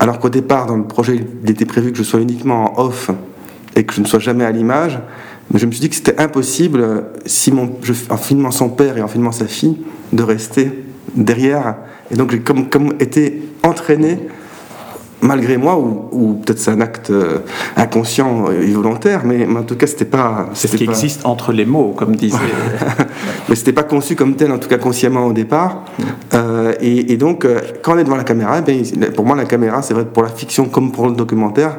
alors 0.00 0.18
qu'au 0.18 0.30
départ, 0.30 0.66
dans 0.66 0.76
le 0.76 0.84
projet, 0.84 1.24
il 1.44 1.50
était 1.50 1.64
prévu 1.64 1.92
que 1.92 1.98
je 1.98 2.02
sois 2.02 2.20
uniquement 2.20 2.78
en 2.78 2.86
off 2.86 3.10
et 3.76 3.84
que 3.84 3.94
je 3.94 4.00
ne 4.00 4.06
sois 4.06 4.18
jamais 4.18 4.44
à 4.44 4.50
l'image. 4.50 4.98
Mais 5.50 5.60
je 5.60 5.66
me 5.66 5.70
suis 5.70 5.80
dit 5.80 5.88
que 5.88 5.94
c'était 5.94 6.20
impossible, 6.20 7.04
si 7.26 7.52
mon, 7.52 7.70
en 8.10 8.16
filmant 8.16 8.50
son 8.50 8.68
père 8.68 8.96
et 8.96 9.02
en 9.02 9.08
filmant 9.08 9.32
sa 9.32 9.46
fille, 9.46 9.76
de 10.12 10.22
rester 10.22 10.72
derrière. 11.14 11.76
Et 12.10 12.16
donc 12.16 12.32
j'ai 12.32 12.40
comme, 12.40 12.68
comme 12.68 12.94
été 12.98 13.42
entraîné 13.62 14.18
malgré 15.24 15.56
moi, 15.56 15.78
ou, 15.78 16.34
peut-être 16.34 16.58
c'est 16.58 16.70
un 16.70 16.80
acte 16.80 17.10
euh, 17.10 17.38
inconscient 17.76 18.50
et 18.50 18.70
volontaire, 18.70 19.22
mais, 19.24 19.46
en 19.46 19.62
tout 19.62 19.74
cas, 19.74 19.86
c'était 19.86 20.04
pas. 20.04 20.50
C'est 20.52 20.68
ce 20.68 20.76
qui 20.76 20.84
existe 20.84 21.24
entre 21.24 21.52
les 21.52 21.64
mots, 21.64 21.94
comme 21.96 22.14
disait. 22.24 22.36
mais 23.48 23.56
c'était 23.56 23.72
pas 23.72 23.82
conçu 23.82 24.14
comme 24.14 24.36
tel, 24.36 24.52
en 24.52 24.58
tout 24.58 24.68
cas 24.68 24.78
consciemment 24.78 25.26
au 25.26 25.32
départ. 25.32 25.84
Euh, 26.34 26.74
et, 26.80 27.16
donc, 27.16 27.44
euh, 27.44 27.60
quand 27.82 27.94
on 27.94 27.98
est 27.98 28.04
devant 28.04 28.16
la 28.16 28.24
caméra, 28.24 28.60
ben, 28.60 28.84
pour 29.16 29.24
moi, 29.24 29.34
la 29.34 29.46
caméra, 29.46 29.82
c'est 29.82 29.94
vrai 29.94 30.04
pour 30.04 30.22
la 30.22 30.28
fiction 30.28 30.66
comme 30.66 30.92
pour 30.92 31.08
le 31.08 31.14
documentaire, 31.14 31.78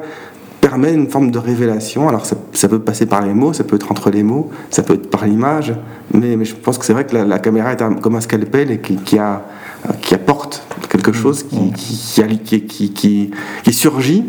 permet 0.60 0.94
une 0.94 1.08
forme 1.08 1.30
de 1.30 1.38
révélation. 1.38 2.10
Alors 2.10 2.26
ça, 2.26 2.68
peut 2.68 2.80
passer 2.80 3.06
par 3.06 3.22
les 3.22 3.34
mots, 3.34 3.54
ça 3.54 3.64
peut 3.64 3.76
être 3.76 3.92
entre 3.92 4.10
les 4.10 4.24
mots, 4.24 4.50
ça 4.72 4.82
peut 4.82 4.96
être 4.96 5.12
par 5.12 5.26
l'image, 5.26 5.74
mais, 6.12 6.44
je 6.44 6.56
pense 6.56 6.80
que 6.80 6.86
c'est 6.86 6.94
vrai 6.94 7.06
que 7.06 7.16
la, 7.16 7.38
caméra 7.38 7.74
est 7.74 8.02
comme 8.02 8.16
un 8.16 8.22
scalpel 8.22 8.72
et 8.72 8.80
qui, 8.80 9.20
a, 9.20 9.44
qui 10.02 10.16
apporte 10.16 10.64
quelque 10.98 11.18
chose 11.18 11.44
qui, 11.44 11.72
qui, 11.74 12.62
qui, 12.62 12.92
qui, 12.92 13.32
qui 13.64 13.74
surgit 13.74 14.24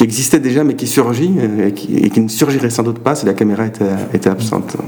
qui 0.00 0.04
existait 0.04 0.40
déjà 0.40 0.64
mais 0.64 0.76
qui 0.76 0.86
surgit 0.86 1.30
euh, 1.38 1.68
et 1.68 1.72
qui, 1.74 2.20
ne 2.22 2.28
surgirait 2.28 2.70
sans 2.70 2.82
doute 2.82 3.00
pas 3.00 3.14
si 3.14 3.26
la 3.26 3.34
caméra 3.34 3.66
était, 3.66 4.30
absente. 4.30 4.78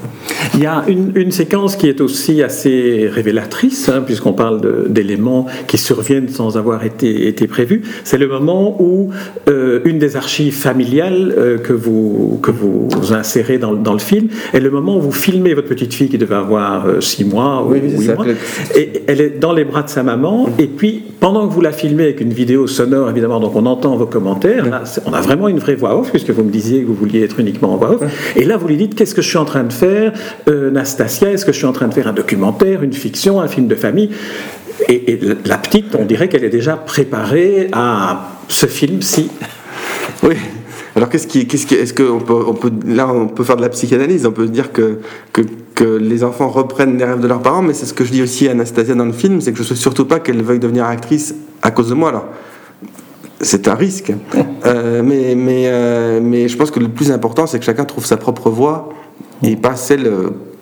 Il 0.54 0.60
y 0.60 0.64
a 0.64 0.84
une, 0.88 1.30
séquence 1.32 1.76
qui 1.76 1.86
est 1.86 2.00
aussi 2.00 2.42
assez 2.42 3.10
révélatrice, 3.12 3.90
hein, 3.90 4.02
puisqu'on 4.06 4.32
parle 4.32 4.88
d'éléments 4.90 5.46
qui 5.66 5.76
surviennent 5.76 6.30
sans 6.30 6.56
avoir 6.56 6.86
été, 6.86 7.28
été 7.28 7.46
prévus. 7.46 7.82
C'est 8.04 8.16
le 8.16 8.26
moment 8.26 8.80
où 8.80 9.10
euh, 9.50 9.80
une 9.84 9.98
des 9.98 10.16
archives 10.16 10.54
familiales 10.54 11.34
euh, 11.36 11.58
que, 11.58 11.74
vous, 11.74 12.40
que 12.42 12.50
vous 12.50 12.88
insérez 13.12 13.58
dans, 13.58 13.74
dans, 13.74 13.92
le 13.92 13.98
film 13.98 14.28
est 14.54 14.60
le 14.60 14.70
moment 14.70 14.96
où 14.96 15.00
vous 15.02 15.12
filmez 15.12 15.52
votre 15.52 15.68
petite 15.68 15.92
fille 15.92 16.08
qui 16.08 16.18
devait 16.18 16.36
avoir 16.36 16.86
six 17.02 17.26
mois 17.26 17.66
ou 17.66 17.74
huit 17.74 18.14
mois. 18.14 18.24
Et 18.74 19.02
elle 19.06 19.20
est 19.20 19.38
dans 19.38 19.52
les 19.52 19.64
bras 19.64 19.82
de 19.82 19.90
sa 19.90 20.02
maman. 20.02 20.48
Et 20.58 20.68
puis, 20.68 21.02
pendant 21.20 21.46
que 21.46 21.52
vous 21.52 21.60
la 21.60 21.72
filmez 21.72 22.04
avec 22.04 22.22
une 22.22 22.32
vidéo 22.32 22.66
sonore, 22.66 23.10
évidemment, 23.10 23.40
donc 23.40 23.54
on 23.54 23.66
entend 23.66 23.94
vos 23.96 24.06
commentaires, 24.06 24.68
là, 24.68 24.84
on 25.06 25.12
a 25.12 25.20
vraiment 25.20 25.48
une 25.48 25.58
vraie 25.58 25.74
voix 25.74 25.98
off, 25.98 26.10
puisque 26.10 26.30
vous 26.30 26.44
me 26.44 26.50
disiez 26.50 26.82
que 26.82 26.86
vous 26.86 26.94
vouliez 26.94 27.22
être 27.22 27.40
uniquement 27.40 27.74
en 27.74 27.76
voix 27.76 27.92
off. 27.94 28.02
Et 28.36 28.44
là, 28.44 28.56
vous 28.56 28.68
lui 28.68 28.76
dites 28.76 28.94
qu'est-ce 28.94 29.14
que 29.14 29.22
je 29.22 29.28
suis 29.28 29.38
en 29.38 29.44
train 29.44 29.64
de 29.64 29.72
faire, 29.72 30.12
euh, 30.48 30.70
Nastasia? 30.70 31.30
Est-ce 31.30 31.44
que 31.44 31.52
je 31.52 31.58
suis 31.58 31.66
en 31.66 31.72
train 31.72 31.88
de 31.88 31.94
faire 31.94 32.08
un 32.08 32.12
documentaire, 32.12 32.82
une 32.82 32.92
fiction, 32.92 33.40
un 33.40 33.48
film 33.48 33.66
de 33.66 33.74
famille? 33.74 34.10
Et, 34.88 35.18
la 35.44 35.58
petite, 35.58 35.94
on 35.98 36.04
dirait 36.04 36.28
qu'elle 36.28 36.44
est 36.44 36.50
déjà 36.50 36.76
préparée 36.76 37.68
à 37.72 38.30
ce 38.48 38.66
film-ci. 38.66 39.30
Oui. 40.22 40.34
Alors 40.94 41.08
qu'est-ce 41.08 41.26
qu'est-ce 41.26 41.94
peut, 41.94 42.10
on 42.10 42.54
peut, 42.54 42.70
là, 42.86 43.08
on 43.08 43.26
peut 43.26 43.44
faire 43.44 43.56
de 43.56 43.62
la 43.62 43.70
psychanalyse. 43.70 44.26
On 44.26 44.32
peut 44.32 44.46
dire 44.46 44.72
que, 44.72 44.98
que, 45.32 45.42
que 45.74 45.84
les 45.84 46.22
enfants 46.22 46.48
reprennent 46.48 46.98
les 46.98 47.04
rêves 47.04 47.20
de 47.20 47.28
leurs 47.28 47.40
parents, 47.40 47.62
mais 47.62 47.72
c'est 47.72 47.86
ce 47.86 47.94
que 47.94 48.04
je 48.04 48.12
dis 48.12 48.22
aussi 48.22 48.48
à 48.48 48.50
Anastasia 48.50 48.94
dans 48.94 49.06
le 49.06 49.12
film, 49.12 49.40
c'est 49.40 49.52
que 49.52 49.56
je 49.58 49.62
ne 49.62 49.68
souhaite 49.68 49.78
surtout 49.78 50.04
pas 50.04 50.20
qu'elle 50.20 50.42
veuille 50.42 50.58
devenir 50.58 50.84
actrice 50.84 51.34
à 51.62 51.70
cause 51.70 51.88
de 51.88 51.94
moi. 51.94 52.10
Alors, 52.10 52.26
c'est 53.42 53.68
un 53.68 53.74
risque. 53.74 54.12
Euh, 54.64 55.02
mais, 55.04 55.34
mais, 55.34 55.64
euh, 55.66 56.20
mais 56.22 56.46
je 56.46 56.56
pense 56.56 56.70
que 56.70 56.78
le 56.78 56.88
plus 56.88 57.10
important, 57.10 57.48
c'est 57.48 57.58
que 57.58 57.64
chacun 57.64 57.84
trouve 57.84 58.06
sa 58.06 58.16
propre 58.16 58.48
voie 58.48 58.90
et 59.42 59.56
pas 59.56 59.74
celle 59.74 60.08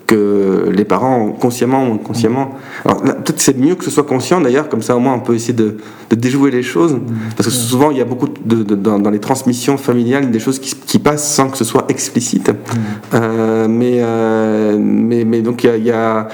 que 0.07 0.71
les 0.73 0.87
parents, 0.87 1.33
consciemment 1.33 1.87
ou 1.87 1.95
inconsciemment. 1.97 2.53
Peut-être 2.85 3.39
c'est 3.39 3.59
mieux 3.59 3.75
que 3.75 3.85
ce 3.85 3.91
soit 3.91 4.05
conscient 4.05 4.41
d'ailleurs, 4.41 4.71
comme 4.71 4.81
ça 4.81 4.97
au 4.97 5.01
moins 5.01 5.13
on 5.13 5.21
peut 5.21 5.35
essayer 5.35 5.53
de, 5.53 5.77
déjouer 6.11 6.51
les 6.51 6.63
choses. 6.63 6.99
Parce 7.37 7.51
que 7.51 7.55
souvent 7.55 7.91
il 7.91 7.99
y 7.99 8.01
a 8.01 8.07
beaucoup 8.07 8.27
de, 8.27 8.63
dans, 8.75 9.11
les 9.11 9.21
transmissions 9.21 9.77
familiales 9.77 10.31
des 10.31 10.41
choses 10.41 10.59
qui, 10.59 10.99
passent 10.99 11.31
sans 11.31 11.51
que 11.51 11.59
ce 11.59 11.65
soit 11.65 11.85
explicite. 11.91 12.51
Euh, 13.13 13.69
mais, 13.69 14.01
mais, 14.79 15.25
mais, 15.27 15.43
donc 15.43 15.63
il 15.65 15.85
y 15.85 15.91
a, 15.91 16.29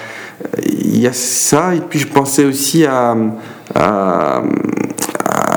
il 0.63 1.01
y 1.01 1.09
a, 1.09 1.13
ça. 1.13 1.75
Et 1.75 1.81
puis 1.81 1.99
je 1.99 2.07
pensais 2.07 2.45
aussi 2.45 2.87
à, 2.87 3.17
à 3.75 4.43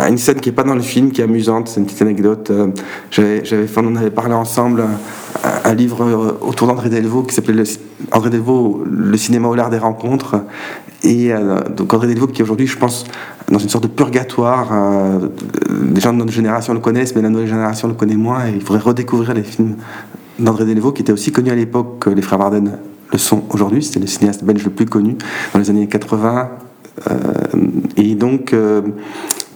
une 0.08 0.18
scène 0.18 0.40
qui 0.40 0.50
n'est 0.50 0.56
pas 0.56 0.64
dans 0.64 0.76
le 0.76 0.82
film, 0.82 1.12
qui 1.12 1.22
est 1.22 1.24
amusante, 1.26 1.68
c'est 1.68 1.80
une 1.80 1.86
petite 1.86 2.02
anecdote. 2.02 2.52
Euh, 2.52 2.68
j'avais, 3.12 3.68
on 3.78 3.96
avait 3.96 4.12
parlé 4.12 4.34
ensemble 4.34 4.86
un, 5.44 5.74
livre 5.74 6.04
euh, 6.04 6.38
autour 6.42 6.68
d'André 6.68 6.90
Delvaux 6.90 7.24
qui 7.24 7.36
s'appelait 7.36 7.64
André 8.12 8.30
Delvaux, 8.30 8.84
Le 8.90 9.18
cinéma 9.18 9.48
au 9.48 9.56
l'art 9.56 9.70
des 9.70 9.78
rencontres. 9.78 10.38
Et 11.04 11.34
euh, 11.34 11.60
donc 11.76 11.94
André 11.94 12.08
Delvaux 12.08 12.28
qui 12.28 12.44
aujourd'hui, 12.44 12.68
je 12.68 12.78
pense, 12.78 13.06
dans 13.50 13.60
une 13.60 13.70
sorte 13.70 13.84
de 13.84 13.90
purgatoire. 13.90 14.70
des 15.70 16.02
gens 16.02 16.14
de 16.14 16.20
notre 16.20 16.32
génération 16.32 16.74
le 16.74 16.80
connaissent, 16.80 17.16
mais 17.16 17.22
la 17.22 17.30
nouvelle 17.30 17.48
génération 17.48 17.88
le 17.88 17.94
connaît 17.94 18.16
moins. 18.16 18.48
Et 18.48 18.52
il 18.56 18.62
faudrait 18.62 18.84
redécouvrir 18.84 19.34
les 19.34 19.44
films 19.44 19.76
d'André 20.38 20.66
Delvaux 20.66 20.92
qui 20.92 21.02
était 21.02 21.12
aussi 21.12 21.32
connu 21.32 21.50
à 21.50 21.56
l'époque 21.56 22.00
que 22.00 22.10
les 22.10 22.22
frères 22.22 22.40
Varden 22.40 22.78
le 23.12 23.18
sont 23.18 23.44
aujourd'hui. 23.50 23.84
C'était 23.84 24.00
le 24.00 24.08
cinéaste 24.08 24.44
belge 24.44 24.64
le 24.64 24.70
plus 24.70 24.86
connu 24.86 25.18
dans 25.54 25.60
les 25.60 25.70
années 25.70 25.88
80. 25.88 26.52
et 27.98 28.16
donc, 28.16 28.54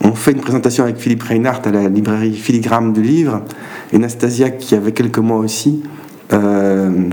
on 0.04 0.14
fait 0.14 0.32
une 0.32 0.42
présentation 0.42 0.84
avec 0.84 0.98
Philippe 0.98 1.24
Reinhardt 1.24 1.68
à 1.68 1.72
la 1.72 1.88
librairie 1.88 2.36
Filigrane 2.36 2.94
du 2.94 3.02
livre. 3.02 3.44
Et 3.92 3.98
Nastasia, 3.98 4.50
qui 4.50 4.76
avait 4.76 4.92
quelques 4.92 5.20
mois 5.20 5.38
aussi, 5.38 5.84
euh, 6.34 7.10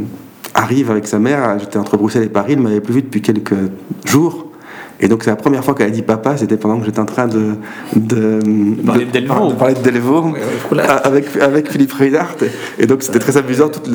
arrive 0.55 0.91
avec 0.91 1.07
sa 1.07 1.19
mère. 1.19 1.59
J'étais 1.59 1.79
entre 1.79 1.97
Bruxelles 1.97 2.25
et 2.25 2.29
Paris, 2.29 2.53
elle 2.53 2.59
ne 2.59 2.65
m'avait 2.65 2.81
plus 2.81 2.95
vu 2.95 3.03
depuis 3.03 3.23
quelques 3.23 3.55
jours. 4.05 4.50
Et 5.01 5.09
donc 5.09 5.25
c'est 5.25 5.31
la 5.31 5.37
première 5.37 5.65
fois 5.65 5.75
qu'elle 5.75 5.89
a 5.89 5.91
dit 5.91 6.03
papa, 6.03 6.37
c'était 6.37 6.57
pendant 6.57 6.79
que 6.79 6.85
j'étais 6.85 7.01
en 7.01 7.07
train 7.07 7.27
de, 7.27 7.55
de, 7.97 8.39
parler 8.85 9.07
de, 9.07 9.19
de, 9.21 9.55
parler 9.55 9.75
de 9.75 9.81
Delvaux 9.81 10.35
avec, 11.05 11.37
avec 11.41 11.71
Philippe 11.71 11.93
Reinhardt. 11.93 12.45
Et 12.79 12.87
donc 12.87 13.03
c'était 13.03 13.19
très 13.19 13.37
amusant, 13.37 13.69
toute, 13.69 13.89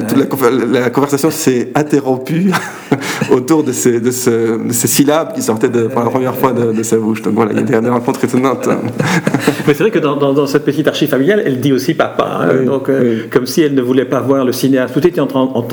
la, 0.72 0.90
conversation 0.90 1.30
s'est 1.30 1.72
interrompue 1.76 2.52
autour 3.32 3.64
de 3.64 3.72
ces, 3.72 4.00
de, 4.00 4.12
ce, 4.12 4.60
ces, 4.72 4.88
syllabes 4.88 5.34
qui 5.34 5.42
sortaient 5.42 5.70
pour 5.70 6.02
la 6.02 6.10
première 6.10 6.36
fois 6.36 6.54
de, 6.54 6.84
sa 6.84 6.98
bouche. 6.98 7.22
Donc 7.22 7.36
voilà, 7.36 7.52
il 7.54 7.70
y 7.70 7.76
a 7.76 7.82
des, 7.82 7.90
rencontres 7.90 8.24
étonnantes. 8.24 8.68
Mais 9.68 9.74
c'est 9.74 9.84
vrai 9.84 9.92
que 9.92 10.00
dans, 10.00 10.16
dans, 10.16 10.48
cette 10.48 10.66
petite 10.66 10.88
archive 10.88 11.10
familiale, 11.10 11.44
elle 11.46 11.60
dit 11.60 11.74
aussi 11.74 11.94
papa. 11.94 12.42
Hein. 12.42 12.66
donc, 12.66 12.90
euh, 12.90 13.26
comme 13.32 13.46
si 13.46 13.62
elle 13.62 13.74
ne 13.74 13.82
voulait 13.82 14.06
pas 14.06 14.22
voir 14.22 14.46
le 14.46 14.52
cinéaste. 14.52 14.94
Tout 14.94 15.06
était 15.06 15.22
en, 15.22 15.28
en, 15.34 15.66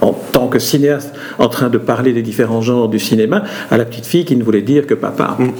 en, 0.00 0.12
tant 0.32 0.48
que 0.48 0.58
cinéaste 0.58 1.14
en 1.38 1.48
train 1.48 1.68
de 1.68 1.78
parler 1.78 2.12
des 2.12 2.22
différents 2.22 2.62
genres 2.62 2.88
du 2.88 2.98
cinéma 2.98 3.44
à 3.70 3.76
la 3.76 3.84
petite 3.84 4.06
fille 4.06 4.24
qui 4.24 4.36
ne 4.36 4.42
voulait 4.42 4.51
dire 4.60 4.86
que 4.86 4.94
papa. 4.94 5.36
Mm. 5.38 5.50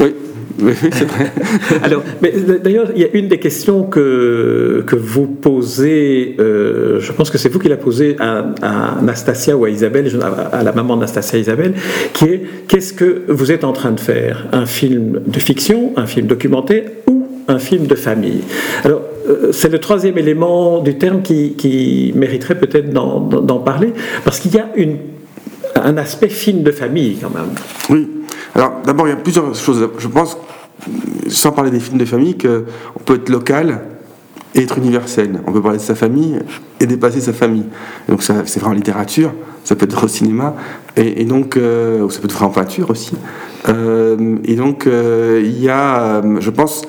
Oui. 0.00 0.14
Oui, 0.62 0.72
c'est 0.80 1.04
vrai. 1.04 1.32
Alors, 1.82 2.02
mais 2.22 2.32
d'ailleurs, 2.62 2.90
il 2.94 3.02
y 3.02 3.04
a 3.04 3.08
une 3.12 3.28
des 3.28 3.38
questions 3.38 3.84
que, 3.84 4.84
que 4.86 4.94
vous 4.94 5.26
posez, 5.26 6.36
euh, 6.38 7.00
je 7.00 7.12
pense 7.12 7.30
que 7.30 7.38
c'est 7.38 7.48
vous 7.48 7.58
qui 7.58 7.68
la 7.68 7.76
posez 7.76 8.16
à, 8.20 8.46
à, 8.62 8.98
Anastasia 8.98 9.56
ou 9.56 9.64
à 9.64 9.70
Isabelle, 9.70 10.10
à, 10.52 10.62
la 10.62 10.72
maman 10.72 10.96
d'Anastasia 10.96 11.38
Isabelle, 11.38 11.74
qui 12.12 12.24
est 12.26 12.42
qu'est-ce 12.68 12.92
que 12.92 13.22
vous 13.28 13.50
êtes 13.50 13.64
en 13.64 13.72
train 13.72 13.90
de 13.92 14.00
faire? 14.00 14.46
Un 14.52 14.66
film 14.66 15.20
de 15.26 15.38
fiction, 15.40 15.92
un 15.96 16.06
film 16.06 16.26
documentaire 16.26 16.84
ou 17.08 17.26
un 17.48 17.58
film 17.58 17.86
de 17.86 17.96
famille? 17.96 18.42
Alors, 18.84 19.02
euh, 19.28 19.50
c'est 19.52 19.72
le 19.72 19.80
troisième 19.80 20.18
élément 20.18 20.80
du 20.80 20.96
terme 20.98 21.22
qui, 21.22 21.54
qui 21.54 22.12
mériterait 22.14 22.58
peut-être 22.58 22.90
d'en 22.90 23.58
parler, 23.58 23.92
parce 24.24 24.38
qu'il 24.38 24.54
y 24.54 24.58
a 24.58 24.68
une, 24.76 24.98
un 25.74 25.96
aspect 25.96 26.28
film 26.28 26.62
de 26.62 26.70
famille 26.70 27.16
quand 27.20 27.30
même. 27.30 27.54
Oui. 27.90 28.08
Alors, 28.54 28.72
d'abord, 28.84 29.06
il 29.06 29.10
y 29.10 29.14
a 29.14 29.16
plusieurs 29.16 29.54
choses. 29.54 29.88
Je 29.98 30.08
pense, 30.08 30.36
sans 31.28 31.52
parler 31.52 31.70
des 31.70 31.80
films 31.80 31.98
de 31.98 32.04
famille, 32.04 32.36
qu'on 32.38 33.00
peut 33.04 33.16
être 33.16 33.28
local 33.28 33.80
et 34.54 34.62
être 34.62 34.78
universel. 34.78 35.40
On 35.46 35.52
peut 35.52 35.62
parler 35.62 35.78
de 35.78 35.82
sa 35.82 35.94
famille 35.94 36.38
et 36.80 36.86
dépasser 36.86 37.20
sa 37.20 37.32
famille. 37.32 37.66
donc, 38.08 38.22
c'est 38.22 38.58
vrai 38.58 38.70
en 38.70 38.74
littérature, 38.74 39.32
ça 39.64 39.74
peut 39.74 39.86
être 39.86 40.04
au 40.04 40.08
cinéma, 40.08 40.54
et, 40.96 41.24
donc, 41.24 41.56
euh, 41.56 42.08
ça 42.08 42.20
peut 42.20 42.26
être 42.26 42.34
vrai 42.34 42.44
en 42.44 42.50
peinture 42.50 42.90
aussi. 42.90 43.16
Euh, 43.68 44.36
et 44.44 44.54
donc, 44.54 44.86
il 44.86 45.60
y 45.60 45.68
a, 45.68 46.22
je 46.38 46.50
pense, 46.50 46.82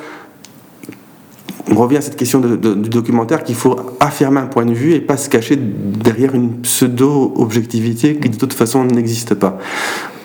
on 1.71 1.75
revient 1.75 1.97
à 1.97 2.01
cette 2.01 2.15
question 2.15 2.39
du 2.39 2.89
documentaire 2.89 3.43
qu'il 3.43 3.55
faut 3.55 3.75
affirmer 3.99 4.39
un 4.39 4.45
point 4.45 4.65
de 4.65 4.73
vue 4.73 4.93
et 4.93 5.01
pas 5.01 5.17
se 5.17 5.29
cacher 5.29 5.57
derrière 5.57 6.35
une 6.35 6.61
pseudo-objectivité 6.61 8.17
qui 8.17 8.29
de 8.29 8.37
toute 8.37 8.53
façon 8.53 8.85
n'existe 8.85 9.33
pas. 9.33 9.57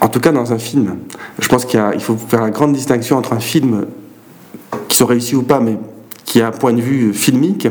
En 0.00 0.08
tout 0.08 0.20
cas, 0.20 0.32
dans 0.32 0.52
un 0.52 0.58
film, 0.58 0.96
je 1.38 1.48
pense 1.48 1.66
qu'il 1.66 2.00
faut 2.00 2.16
faire 2.16 2.40
la 2.40 2.50
grande 2.50 2.72
distinction 2.72 3.16
entre 3.16 3.34
un 3.34 3.40
film 3.40 3.86
qui 4.88 4.96
soit 4.96 5.06
réussi 5.06 5.36
ou 5.36 5.42
pas, 5.42 5.60
mais 5.60 5.76
qui 6.24 6.40
a 6.40 6.48
un 6.48 6.52
point 6.52 6.72
de 6.72 6.80
vue 6.80 7.12
filmique, 7.12 7.68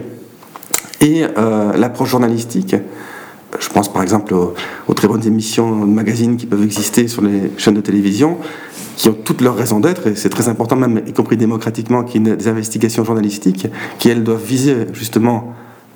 et 1.01 1.23
euh, 1.37 1.73
l'approche 1.77 2.09
journalistique. 2.09 2.75
Je 3.59 3.69
pense 3.69 3.91
par 3.91 4.03
exemple 4.03 4.33
aux, 4.33 4.93
très 4.93 5.07
bonnes 5.07 5.25
émissions 5.25 5.85
de 5.85 5.91
magazines 5.91 6.37
qui 6.37 6.45
peuvent 6.45 6.63
exister 6.63 7.07
sur 7.07 7.23
les 7.23 7.51
chaînes 7.57 7.73
de 7.73 7.81
télévision, 7.81 8.37
qui 8.95 9.09
ont 9.09 9.13
toutes 9.13 9.41
leurs 9.41 9.55
raisons 9.55 9.79
d'être, 9.79 10.07
et 10.07 10.15
c'est 10.15 10.29
très 10.29 10.49
important 10.49 10.75
même, 10.75 11.01
y 11.07 11.13
compris 11.13 11.37
démocratiquement, 11.37 12.03
qu'il 12.03 12.27
y 12.27 12.29
ait 12.29 12.35
des 12.35 12.47
investigations 12.47 13.03
journalistiques, 13.03 13.67
qui 13.97 14.09
elles 14.09 14.23
doivent 14.23 14.43
viser 14.43 14.87
justement 14.93 15.55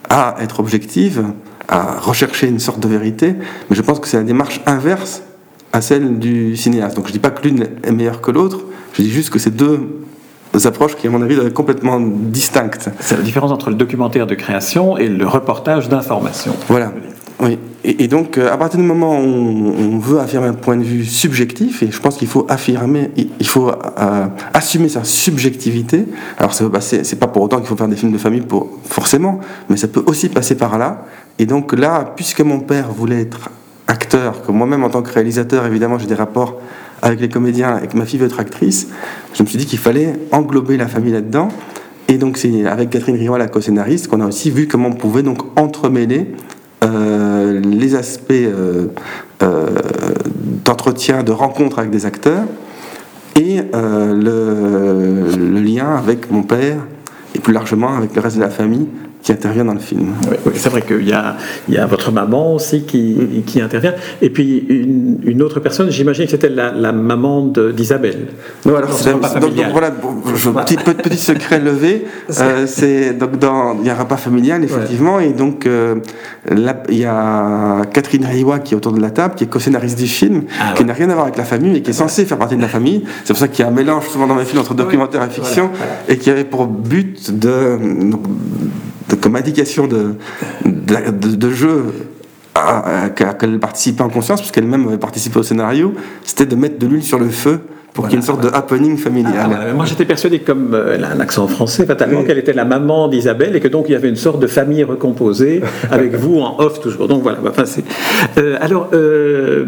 à 0.09 0.35
être 0.39 0.59
objectives, 0.59 1.23
à 1.67 1.99
rechercher 1.99 2.47
une 2.47 2.59
sorte 2.59 2.79
de 2.79 2.87
vérité, 2.87 3.35
mais 3.69 3.75
je 3.75 3.81
pense 3.81 3.99
que 3.99 4.07
c'est 4.07 4.17
la 4.17 4.23
démarche 4.23 4.61
inverse 4.65 5.21
à 5.73 5.81
celle 5.81 6.19
du 6.19 6.55
cinéaste. 6.55 6.95
Donc 6.95 7.05
je 7.05 7.09
ne 7.09 7.13
dis 7.13 7.19
pas 7.19 7.31
que 7.31 7.45
l'une 7.47 7.67
est 7.83 7.91
meilleure 7.91 8.21
que 8.21 8.31
l'autre, 8.31 8.61
je 8.93 9.01
dis 9.01 9.11
juste 9.11 9.31
que 9.31 9.39
c'est 9.39 9.55
deux 9.55 10.03
approches 10.65 10.95
qui, 10.95 11.07
à 11.07 11.09
mon 11.09 11.21
avis, 11.21 11.35
doivent 11.35 11.47
être 11.47 11.53
complètement 11.53 11.99
distinctes. 11.99 12.89
C'est 12.99 13.17
la 13.17 13.23
différence 13.23 13.51
entre 13.51 13.69
le 13.71 13.75
documentaire 13.75 14.27
de 14.27 14.35
création 14.35 14.97
et 14.97 15.09
le 15.09 15.27
reportage 15.27 15.89
d'information. 15.89 16.53
Voilà. 16.69 16.93
Oui. 17.39 17.57
Et, 17.85 18.07
donc, 18.07 18.37
euh, 18.37 18.49
à 18.49 18.55
partir 18.55 18.79
du 18.79 18.85
moment 18.85 19.19
où 19.19 19.23
on, 19.23 19.97
veut 19.97 20.19
affirmer 20.19 20.47
un 20.47 20.53
point 20.53 20.77
de 20.77 20.83
vue 20.83 21.03
subjectif, 21.03 21.83
et 21.83 21.91
je 21.91 21.99
pense 21.99 22.15
qu'il 22.15 22.29
faut 22.29 22.45
affirmer, 22.47 23.11
il 23.17 23.47
faut 23.47 23.69
euh, 23.69 24.27
assumer 24.53 24.87
sa 24.87 25.03
subjectivité. 25.03 26.05
Alors, 26.37 26.53
ça 26.53 26.65
c'est 26.79 27.19
pas 27.19 27.27
pour 27.27 27.41
autant 27.41 27.57
qu'il 27.57 27.67
faut 27.67 27.75
faire 27.75 27.89
des 27.89 27.97
films 27.97 28.13
de 28.13 28.17
famille 28.17 28.41
pour 28.41 28.69
forcément, 28.85 29.41
mais 29.69 29.75
ça 29.75 29.89
peut 29.89 30.03
aussi 30.05 30.29
passer 30.29 30.55
par 30.55 30.77
là. 30.77 31.03
Et 31.39 31.45
donc 31.45 31.73
là, 31.73 32.13
puisque 32.15 32.39
mon 32.39 32.61
père 32.61 32.93
voulait 32.93 33.19
être 33.19 33.49
acteur, 33.87 34.45
que 34.45 34.51
moi-même 34.51 34.83
en 34.83 34.89
tant 34.89 35.01
que 35.01 35.11
réalisateur, 35.11 35.65
évidemment, 35.65 35.97
j'ai 35.97 36.07
des 36.07 36.15
rapports 36.15 36.59
avec 37.01 37.19
les 37.19 37.29
comédiens 37.29 37.79
et 37.83 37.87
que 37.87 37.97
ma 37.97 38.05
fille 38.05 38.19
veut 38.19 38.27
être 38.27 38.39
actrice, 38.39 38.87
je 39.33 39.43
me 39.43 39.47
suis 39.47 39.57
dit 39.57 39.65
qu'il 39.65 39.79
fallait 39.79 40.13
englober 40.31 40.77
la 40.77 40.87
famille 40.87 41.11
là-dedans. 41.11 41.49
Et 42.07 42.17
donc 42.17 42.37
c'est 42.37 42.65
avec 42.65 42.89
Catherine 42.89 43.15
Rion, 43.15 43.35
la 43.35 43.47
co-scénariste, 43.47 44.07
qu'on 44.07 44.21
a 44.21 44.27
aussi 44.27 44.51
vu 44.51 44.67
comment 44.67 44.89
on 44.89 44.93
pouvait 44.93 45.23
donc 45.23 45.39
entremêler 45.57 46.31
euh, 46.83 47.61
les 47.61 47.95
aspects 47.95 48.31
euh, 48.31 48.87
euh, 49.41 49.67
d'entretien, 50.65 51.23
de 51.23 51.31
rencontre 51.31 51.79
avec 51.79 51.91
des 51.91 52.05
acteurs 52.05 52.43
et 53.35 53.61
le, 53.73 55.25
le, 55.35 55.59
lien 55.59 55.95
avec 55.95 56.29
mon 56.29 56.43
père 56.43 56.77
et 57.33 57.39
plus 57.39 57.51
largement 57.51 57.95
avec 57.95 58.15
le 58.15 58.21
reste 58.21 58.35
de 58.35 58.41
la 58.41 58.49
famille 58.49 58.87
qui 59.23 59.31
intervient 59.31 59.63
dans 59.63 59.73
le 59.73 59.79
film. 59.79 60.13
Oui, 60.45 60.51
c'est 60.55 60.69
vrai 60.69 60.81
qu'il 60.81 61.07
y 61.07 61.13
a, 61.13 61.37
il 61.69 61.73
y 61.73 61.77
a 61.77 61.85
votre 61.85 62.11
maman 62.11 62.55
aussi 62.55 62.83
qui, 62.83 63.13
mm. 63.13 63.43
qui 63.43 63.61
intervient. 63.61 63.93
Et 64.21 64.29
puis 64.29 64.65
une, 64.67 65.19
une 65.23 65.41
autre 65.41 65.61
personne, 65.61 65.89
j'imagine 65.89 66.25
que 66.25 66.31
c'était 66.31 66.49
la, 66.49 66.71
la, 66.71 66.91
maman 66.91 67.47
d'Isabelle. 67.47 68.27
Non, 68.65 68.75
alors 68.75 68.91
c'est 68.91 69.13
donc, 69.13 69.55
donc, 69.55 69.65
voilà, 69.71 69.91
petit, 69.91 70.75
petit 70.75 71.17
secret 71.17 71.59
levé. 71.63 72.05
Euh, 72.41 72.65
c'est 72.67 73.13
donc 73.13 73.39
dans 73.39 73.77
il 73.79 73.87
y 73.87 73.89
a 73.89 73.95
un 73.95 73.99
repas 73.99 74.17
familial 74.17 74.63
effectivement, 74.63 75.19
et 75.21 75.31
donc 75.31 75.65
euh, 75.65 75.95
là, 76.49 76.83
il 76.89 76.97
y 76.97 77.05
a 77.05 77.81
Catherine 77.93 78.25
Riwa 78.25 78.59
qui 78.59 78.73
est 78.73 78.77
autour 78.77 78.91
de 78.91 79.01
la 79.01 79.09
table, 79.09 79.35
qui 79.35 79.45
est 79.45 79.47
co-scénariste 79.47 79.97
du 79.97 80.07
film, 80.07 80.43
ah 80.59 80.73
qui 80.75 80.83
n'a 80.83 80.93
rien 80.93 81.09
à 81.09 81.13
voir 81.13 81.25
avec 81.25 81.37
la 81.37 81.45
famille, 81.45 81.71
mais 81.71 81.81
qui 81.81 81.91
est 81.91 81.93
censée 81.93 82.25
faire 82.25 82.37
partie 82.37 82.57
de 82.57 82.61
la 82.61 82.67
famille. 82.67 83.05
C'est 83.23 83.31
pour 83.31 83.39
ça 83.39 83.47
qu'il 83.47 83.63
y 83.63 83.65
a 83.65 83.71
un 83.71 83.73
mélange 83.73 84.09
souvent 84.09 84.27
dans 84.27 84.35
mes 84.35 84.43
films 84.43 84.59
entre 84.59 84.73
documentaire 84.73 85.23
et 85.23 85.29
fiction, 85.29 85.69
et 86.09 86.17
qui 86.17 86.29
avait 86.29 86.43
pour 86.43 86.67
but 86.67 87.39
de 87.39 87.77
comme 89.15 89.35
indication 89.35 89.87
de, 89.87 90.15
de, 90.65 91.49
jeu 91.51 91.85
à, 92.55 93.05
à, 93.05 93.09
qu'elle 93.09 93.59
participait 93.59 94.03
en 94.03 94.09
conscience, 94.09 94.41
puisqu'elle-même 94.41 94.97
participé 94.97 95.39
au 95.39 95.43
scénario, 95.43 95.93
c'était 96.23 96.45
de 96.45 96.55
mettre 96.55 96.79
de 96.79 96.87
l'huile 96.87 97.03
sur 97.03 97.19
le 97.19 97.29
feu 97.29 97.61
pour 97.93 98.05
qu'il 98.05 98.13
y 98.13 98.15
ait 98.15 98.21
une 98.21 98.25
sorte 98.25 98.43
de 98.43 98.49
happening 98.51 98.97
familial. 98.97 99.49
Ah, 99.53 99.73
moi 99.73 99.85
j'étais 99.85 100.05
persuadé, 100.05 100.39
comme 100.39 100.73
euh, 100.73 100.95
elle 100.95 101.03
a 101.03 101.11
un 101.11 101.19
accent 101.19 101.47
français, 101.47 101.85
fatalement, 101.85 102.23
qu'elle 102.23 102.39
était 102.39 102.53
la 102.53 102.65
maman 102.65 103.07
d'Isabelle 103.07 103.55
et 103.55 103.59
que 103.59 103.67
donc 103.67 103.85
il 103.87 103.91
y 103.91 103.95
avait 103.95 104.09
une 104.09 104.15
sorte 104.15 104.39
de 104.39 104.47
famille 104.47 104.83
recomposée 104.83 105.61
avec 105.91 106.15
vous 106.15 106.39
en 106.39 106.59
off 106.59 106.79
toujours. 106.81 107.07
Donc 107.07 107.21
voilà, 107.21 107.37
enfin, 107.47 107.65
c'est. 107.65 107.83
Euh, 108.39 108.57
alors, 108.61 108.89
euh, 108.93 109.65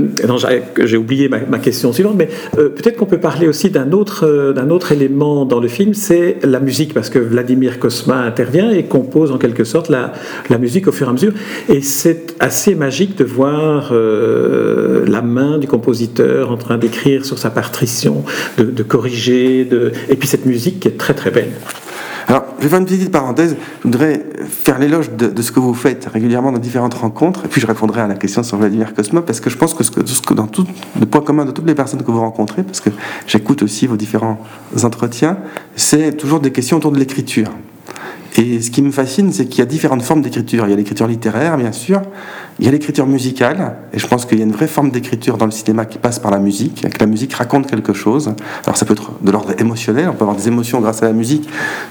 j'ai 0.84 0.98
oublié 0.98 1.30
ma, 1.30 1.60
question 1.60 1.94
suivante, 1.94 2.16
mais 2.18 2.30
peut-être 2.54 2.98
qu'on 2.98 3.06
peut 3.06 3.20
parler 3.20 3.48
aussi 3.48 3.70
d'un 3.70 3.92
autre, 3.92 4.54
d'un 4.54 4.70
autre 4.70 4.92
élément 4.92 5.46
dans 5.46 5.60
le 5.60 5.68
film, 5.68 5.94
c'est 5.94 6.38
la 6.44 6.60
musique, 6.60 6.94
parce 6.94 7.10
que 7.10 7.18
Vladimir 7.18 7.80
Kosma 7.80 8.18
intervient 8.18 8.72
et 8.72 8.84
compose 8.84 9.32
en 9.32 9.38
quelque 9.38 9.64
sorte 9.64 9.90
la, 9.90 10.12
la 10.50 10.58
musique 10.58 10.88
au 10.88 10.92
fur 10.92 11.08
et 11.08 11.10
à 11.10 11.14
mesure. 11.14 11.34
Et 11.70 11.82
c'est 11.82 12.36
assez 12.40 12.76
magique 12.76 13.18
de 13.18 13.24
voir 13.24 13.94
la 13.94 15.22
main 15.22 15.58
du 15.58 15.68
compositeur 15.68 16.52
en 16.52 16.58
train 16.58 16.78
d'écrire 16.78 17.26
sur 17.26 17.40
sa 17.40 17.50
partition 17.50 18.15
de, 18.58 18.84
corriger, 18.84 19.66
de... 19.66 19.92
et 20.10 20.16
puis 20.16 20.28
cette 20.28 20.46
musique 20.46 20.80
qui 20.80 20.88
est 20.88 20.98
très 20.98 21.14
très 21.14 21.32
belle. 21.32 21.52
Alors, 22.28 22.44
je 22.58 22.64
vais 22.64 22.70
faire 22.70 22.80
une 22.80 22.86
petite 22.86 23.12
parenthèse. 23.12 23.56
Je 23.80 23.88
voudrais 23.88 24.26
faire 24.48 24.80
l'éloge 24.80 25.12
de, 25.12 25.42
ce 25.42 25.52
que 25.52 25.60
vous 25.60 25.74
faites 25.74 26.08
régulièrement 26.12 26.52
dans 26.52 26.60
différentes 26.60 26.96
rencontres, 26.96 27.46
et 27.46 27.48
puis 27.48 27.62
je 27.62 27.68
répondrai 27.68 28.02
à 28.02 28.08
la 28.08 28.16
question 28.16 28.42
sur 28.42 28.58
Vladimir 28.58 28.94
Cosmo, 28.94 29.22
parce 29.22 29.40
que 29.40 29.50
je 29.50 29.58
pense 29.58 29.74
que, 29.74 29.84
ce 29.84 29.92
que, 29.92 30.34
dans 30.34 30.48
tout 30.48 30.66
le 31.00 31.06
point 31.06 31.22
commun 31.22 31.46
de 31.46 31.52
toutes 31.52 31.68
les 31.68 31.76
personnes 31.76 32.02
que 32.02 32.12
vous 32.12 32.20
rencontrez, 32.20 32.64
parce 32.64 32.80
que 32.80 32.90
j'écoute 33.28 33.62
aussi 33.62 33.86
vos 33.86 33.98
différents 33.98 34.40
entretiens, 34.84 35.38
c'est 35.76 36.18
toujours 36.18 36.40
des 36.40 36.52
questions 36.52 36.78
autour 36.78 36.92
de 36.92 36.98
l'écriture. 36.98 37.50
Et 38.38 38.62
ce 38.62 38.70
qui 38.70 38.82
me 38.82 38.92
fascine, 38.92 39.32
c'est 39.32 39.46
qu'il 39.46 39.60
y 39.60 39.62
a 39.62 39.66
différentes 39.66 40.02
formes 40.02 40.22
d'écriture. 40.22 40.66
Il 40.68 40.72
y 40.72 40.74
a 40.74 40.76
l'écriture 40.76 41.08
littéraire, 41.08 41.58
bien 41.58 41.72
sûr. 41.72 42.02
Il 42.60 42.66
y 42.66 42.68
a 42.68 42.72
l'écriture 42.72 43.08
musicale. 43.08 43.76
Et 43.94 44.00
je 44.00 44.08
pense 44.08 44.26
qu'il 44.26 44.40
y 44.40 44.42
a 44.42 44.44
une 44.44 44.52
vraie 44.52 44.68
forme 44.68 44.92
d'écriture 44.92 45.38
dans 45.38 45.46
le 45.46 45.52
cinéma 45.52 45.86
qui 45.86 45.98
passe 45.98 46.20
par 46.20 46.32
la 46.32 46.40
musique, 46.40 46.88
que 46.90 47.00
la 47.00 47.06
musique 47.06 47.34
raconte 47.34 47.68
quelque 47.68 47.94
chose. 47.94 48.34
Alors 48.66 48.76
ça 48.76 48.86
peut 48.86 48.94
être 48.94 49.12
de 49.22 49.32
l'ordre 49.32 49.54
émotionnel, 49.58 50.10
on 50.10 50.14
peut 50.14 50.24
avoir 50.24 50.36
des 50.36 50.48
émotions 50.48 50.82
grâce 50.82 51.02
à 51.02 51.06
la 51.06 51.14
musique. 51.14 51.48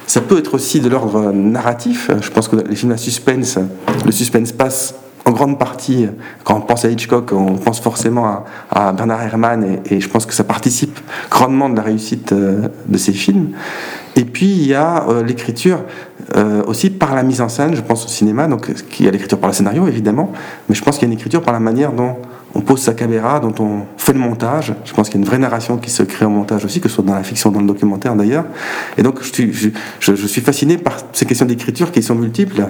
Ça 0.07 0.21
peut 0.21 0.39
être 0.39 0.55
aussi 0.55 0.81
de 0.81 0.89
l'ordre 0.89 1.33
narratif. 1.33 2.11
Je 2.21 2.31
pense 2.31 2.49
que 2.49 2.57
les 2.57 2.77
films 2.77 2.93
à 2.93 2.99
suspense, 2.99 3.59
le 4.05 4.13
suspense 4.13 4.53
passe 4.53 4.95
en 5.27 5.33
grande 5.33 5.59
partie, 5.59 6.07
quand 6.45 6.57
on 6.57 6.61
pense 6.61 6.85
à 6.85 6.91
Hitchcock, 6.91 7.33
on 7.33 7.57
pense 7.57 7.81
forcément 7.81 8.45
à, 8.71 8.93
Bernard 8.93 9.23
Herrmann, 9.23 9.79
et, 9.87 9.99
je 9.99 10.09
pense 10.09 10.27
que 10.27 10.35
ça 10.35 10.45
participe 10.45 11.01
grandement 11.31 11.71
de 11.71 11.77
la 11.77 11.83
réussite 11.83 12.33
euh, 12.33 12.69
de 12.87 12.99
ces 12.99 13.13
films. 13.13 13.53
Et 14.17 14.25
puis 14.25 14.47
il 14.47 14.67
y 14.67 14.75
a 14.75 15.09
euh, 15.09 15.23
l'écriture 15.23 15.81
euh, 16.37 16.63
aussi 16.67 16.91
par 16.91 17.15
la 17.15 17.23
mise 17.23 17.41
en 17.41 17.49
scène, 17.49 17.75
je 17.75 17.81
pense 17.81 18.05
au 18.05 18.09
cinéma, 18.09 18.47
donc 18.47 18.73
il 18.99 19.05
y 19.05 19.09
a 19.09 19.11
l'écriture 19.11 19.39
par 19.39 19.51
le 19.51 19.55
scénario 19.55 19.87
évidemment, 19.89 20.33
mais 20.69 20.75
je 20.75 20.83
pense 20.83 20.99
qu'il 20.99 21.09
y 21.09 21.11
a 21.11 21.13
une 21.13 21.19
écriture 21.19 21.43
par 21.43 21.53
la 21.53 21.61
manière 21.61 21.93
dont 21.93 22.17
on 22.55 22.61
pose 22.61 22.81
sa 22.81 22.95
caméra, 22.95 23.41
dont 23.41 23.55
on 23.59 23.83
fait 23.97 24.13
le 24.13 24.19
montage. 24.19 24.75
Je 24.85 24.93
pense 24.93 25.09
qu'il 25.09 25.19
y 25.19 25.19
a 25.19 25.23
une 25.23 25.29
vraie 25.29 25.39
narration 25.39 25.77
qui 25.77 25.91
se 25.91 26.03
crée 26.03 26.25
en 26.25 26.31
montage 26.31 26.65
aussi, 26.65 26.81
que 26.81 26.89
ce 26.89 26.97
soit 26.97 27.05
dans 27.05 27.15
la 27.15 27.23
fiction, 27.23 27.51
dans 27.51 27.61
le 27.61 27.67
documentaire 27.67 28.15
d'ailleurs. 28.15 28.45
Et 28.97 29.03
donc 29.03 29.23
je 29.23 29.33
suis, 29.33 29.73
je, 30.01 30.15
suis 30.15 30.41
fasciné 30.41 30.79
par 30.79 30.99
ces 31.13 31.27
questions 31.27 31.47
d'écriture 31.47 31.91
qui 31.91 32.03
sont 32.03 32.15
multiples 32.15 32.67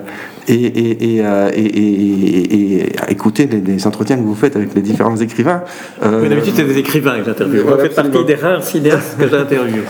et, 0.49 0.55
et, 0.55 1.17
et, 1.17 1.21
euh, 1.25 1.51
et 1.55 2.93
écouter 3.09 3.47
les, 3.47 3.87
entretiens 3.87 4.17
que 4.17 4.23
vous 4.23 4.35
faites 4.35 4.57
avec 4.57 4.75
les 4.75 4.83
différents 4.83 5.17
écrivains. 5.17 5.63
Euh, 6.03 6.29
d'habitude, 6.29 6.55
c'est 6.57 6.65
des 6.65 6.79
écrivains 6.79 7.19
que 7.19 7.25
j'interviewe. 7.27 7.63
Vous 7.63 7.79
faites 7.79 7.95
partie 7.95 8.25
des 8.25 8.35
rares 8.35 8.65
cinéastes 8.65 9.17
que 9.19 9.29
j'interviewe. 9.29 9.85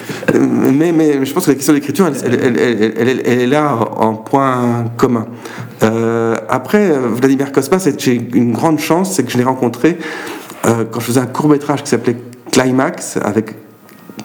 Mais, 0.73 0.93
mais 0.93 1.25
je 1.25 1.33
pense 1.33 1.45
que 1.45 1.51
la 1.51 1.57
question 1.57 1.73
d'écriture, 1.73 2.07
elle, 2.07 2.35
elle, 2.35 2.59
elle, 2.59 3.23
elle, 3.25 3.41
est 3.41 3.47
là 3.47 3.79
en 3.97 4.15
point 4.15 4.87
commun. 4.97 5.27
Euh, 5.85 6.37
après, 6.49 6.99
Vladimir 6.99 7.53
Kosma, 7.53 7.79
j'ai 7.99 8.15
une 8.15 8.53
grande 8.53 8.79
chance, 8.79 9.13
c'est 9.13 9.25
que 9.25 9.31
je 9.31 9.39
l'ai 9.39 9.45
rencontré 9.45 9.99
euh, 10.67 10.85
quand 10.91 11.01
je 11.01 11.07
faisais 11.07 11.21
un 11.21 11.27
court 11.27 11.49
métrage 11.49 11.83
qui 11.83 11.91
s'appelait 11.91 12.17
Climax 12.51 13.19
avec 13.23 13.55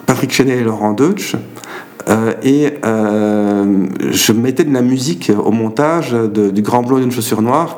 Patrick 0.06 0.32
Chenet 0.32 0.58
et 0.58 0.62
Laurent 0.62 0.92
Deutsch. 0.92 1.36
Euh, 2.08 2.32
et 2.42 2.72
je 2.82 4.32
mettais 4.32 4.64
de 4.64 4.72
la 4.72 4.82
musique 4.82 5.30
au 5.44 5.50
montage 5.50 6.12
du 6.12 6.62
Grand 6.62 6.82
Blond 6.82 6.98
d'une 6.98 7.12
chaussure 7.12 7.42
noire. 7.42 7.76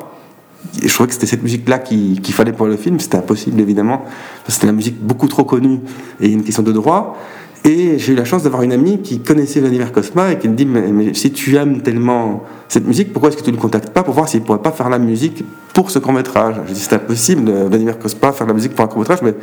Et 0.81 0.87
je 0.87 0.93
trouvais 0.93 1.07
que 1.07 1.13
c'était 1.13 1.27
cette 1.27 1.43
musique-là 1.43 1.79
qu'il 1.79 2.33
fallait 2.33 2.53
pour 2.53 2.67
le 2.67 2.77
film. 2.77 2.99
C'était 2.99 3.17
impossible, 3.17 3.59
évidemment. 3.59 4.05
C'était 4.47 4.65
la 4.65 4.71
musique 4.71 4.99
beaucoup 4.99 5.27
trop 5.27 5.43
connue 5.43 5.81
et 6.21 6.29
une 6.29 6.43
question 6.43 6.63
de 6.63 6.71
droit. 6.71 7.17
Et 7.65 7.97
j'ai 7.97 8.11
eu 8.11 8.15
la 8.15 8.25
chance 8.25 8.43
d'avoir 8.43 8.63
une 8.63 8.73
amie 8.73 9.01
qui 9.01 9.19
connaissait 9.19 9.61
Vladimir 9.61 9.91
Kosma 9.93 10.33
et 10.33 10.37
qui 10.37 10.49
me 10.49 10.55
dit 10.55 10.65
mais, 10.65 11.13
si 11.13 11.31
tu 11.31 11.55
aimes 11.55 11.81
tellement 11.81 12.43
cette 12.67 12.85
musique, 12.85 13.13
pourquoi 13.13 13.29
est-ce 13.29 13.37
que 13.37 13.43
tu 13.43 13.51
ne 13.51 13.55
le 13.55 13.61
contactes 13.61 13.89
pas 13.89 14.03
pour 14.03 14.13
voir 14.13 14.27
s'il 14.27 14.41
ne 14.41 14.45
pourrait 14.45 14.61
pas 14.61 14.71
faire 14.71 14.89
la 14.89 14.99
musique 14.99 15.45
pour 15.73 15.89
ce 15.89 15.99
court-métrage 15.99 16.55
Je 16.67 16.73
dis 16.73 16.79
c'est 16.79 16.93
impossible, 16.93 17.49
Vladimir 17.49 17.97
Kosma 17.97 18.33
faire 18.33 18.47
la 18.47 18.53
musique 18.53 18.75
pour 18.75 18.83
un 18.83 18.89
court-métrage, 18.89 19.21
mais 19.21 19.33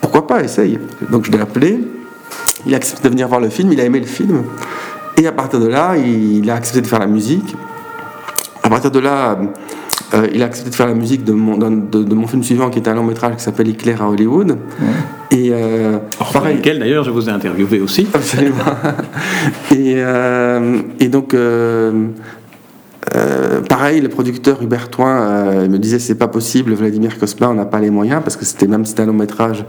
pourquoi 0.00 0.26
pas, 0.26 0.42
essaye. 0.42 0.78
Donc 1.10 1.26
je 1.26 1.30
l'ai 1.30 1.40
appelé, 1.40 1.80
il 2.64 2.72
a 2.72 2.78
accepté 2.78 3.04
de 3.04 3.10
venir 3.10 3.28
voir 3.28 3.40
le 3.40 3.50
film, 3.50 3.70
il 3.72 3.80
a 3.80 3.84
aimé 3.84 4.00
le 4.00 4.06
film, 4.06 4.44
et 5.18 5.26
à 5.26 5.32
partir 5.32 5.60
de 5.60 5.66
là, 5.66 5.96
il 5.96 6.48
a 6.50 6.54
accepté 6.54 6.80
de 6.80 6.86
faire 6.86 7.00
la 7.00 7.06
musique. 7.06 7.54
À 8.62 8.70
partir 8.70 8.90
de 8.90 8.98
là, 8.98 9.38
euh, 10.14 10.26
il 10.32 10.42
a 10.42 10.46
accepté 10.46 10.70
de 10.70 10.74
faire 10.74 10.86
la 10.86 10.94
musique 10.94 11.24
de 11.24 11.32
mon, 11.32 11.58
de, 11.58 12.14
mon 12.14 12.26
film 12.26 12.42
suivant, 12.42 12.70
qui 12.70 12.78
est 12.78 12.88
un 12.88 12.94
long 12.94 13.04
métrage 13.04 13.36
qui 13.36 13.42
s'appelle 13.42 13.68
Éclair 13.68 14.02
à 14.02 14.08
Hollywood. 14.08 14.56
Et 15.30 15.50
euh, 15.52 15.98
pareil, 16.32 16.56
lequel 16.56 16.78
d'ailleurs 16.78 17.04
je 17.04 17.10
vous 17.10 17.28
ai 17.28 17.32
interviewé 17.32 17.80
aussi. 17.80 18.06
Absolument. 18.14 18.56
et, 19.70 19.94
euh, 19.96 20.80
et, 20.98 21.08
donc. 21.08 21.36
pareil, 23.68 24.00
le 24.00 24.08
producteur 24.08 24.62
Hubert 24.62 24.88
Toin 24.88 25.68
me 25.68 25.78
disait 25.78 25.98
c'est 25.98 26.14
pas 26.14 26.28
possible, 26.28 26.72
Vladimir 26.72 27.18
Kosma, 27.18 27.50
on 27.50 27.54
n'a 27.54 27.66
pas 27.66 27.80
les 27.80 27.90
moyens 27.90 28.22
parce 28.22 28.36
que 28.36 28.44
c'était 28.44 28.66
même 28.66 28.86
c'était 28.86 29.02
un 29.02 29.06
long 29.06 29.12
métrage, 29.12 29.64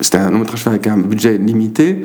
c'était 0.00 0.18
un 0.18 0.30
long 0.30 0.38
métrage 0.38 0.66
avec 0.66 0.86
un 0.86 0.98
budget 0.98 1.36
limité. 1.38 2.04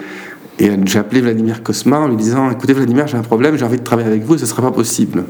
Et 0.60 0.72
j'ai 0.86 1.00
appelé 1.00 1.22
Vladimir 1.22 1.62
Kosma 1.64 2.00
en 2.00 2.08
lui 2.08 2.16
disant 2.16 2.50
écoutez 2.50 2.74
Vladimir, 2.74 3.08
j'ai 3.08 3.18
un 3.18 3.24
problème, 3.24 3.58
j'ai 3.58 3.66
envie 3.66 3.78
de 3.78 3.84
travailler 3.84 4.08
avec 4.08 4.24
vous, 4.24 4.38
ce 4.38 4.44
ne 4.44 4.48
serait 4.48 4.62
pas 4.62 4.72
possible. 4.72 5.24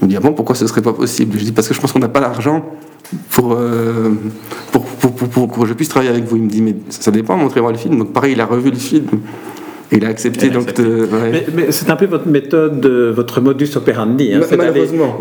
Il 0.00 0.04
me 0.04 0.10
dit, 0.10 0.16
ah 0.16 0.20
bon, 0.20 0.32
pourquoi 0.32 0.54
ce 0.54 0.66
serait 0.66 0.82
pas 0.82 0.92
possible? 0.92 1.38
Je 1.38 1.44
dis, 1.44 1.52
parce 1.52 1.68
que 1.68 1.74
je 1.74 1.80
pense 1.80 1.92
qu'on 1.92 1.98
n'a 1.98 2.08
pas 2.08 2.20
l'argent 2.20 2.64
pour, 3.30 3.52
euh, 3.52 4.10
pour, 4.70 4.84
pour, 4.84 5.48
que 5.48 5.66
je 5.66 5.74
puisse 5.74 5.88
travailler 5.88 6.10
avec 6.10 6.24
vous. 6.24 6.36
Il 6.36 6.42
me 6.42 6.48
dit, 6.48 6.62
mais 6.62 6.76
ça 6.90 7.10
dépend, 7.10 7.36
montrez-moi 7.36 7.72
le 7.72 7.78
film. 7.78 7.98
Donc 7.98 8.12
pareil, 8.12 8.32
il 8.32 8.40
a 8.40 8.46
revu 8.46 8.70
le 8.70 8.76
film. 8.76 9.06
Et 9.90 9.96
il 9.96 10.04
a 10.04 10.08
accepté, 10.08 10.50
donc 10.50 10.68
Mais, 11.54 11.70
c'est 11.70 11.90
un 11.90 11.96
peu 11.96 12.04
votre 12.06 12.28
méthode, 12.28 12.86
votre 13.14 13.40
modus 13.40 13.70
operandi, 13.76 14.34
hein, 14.34 14.40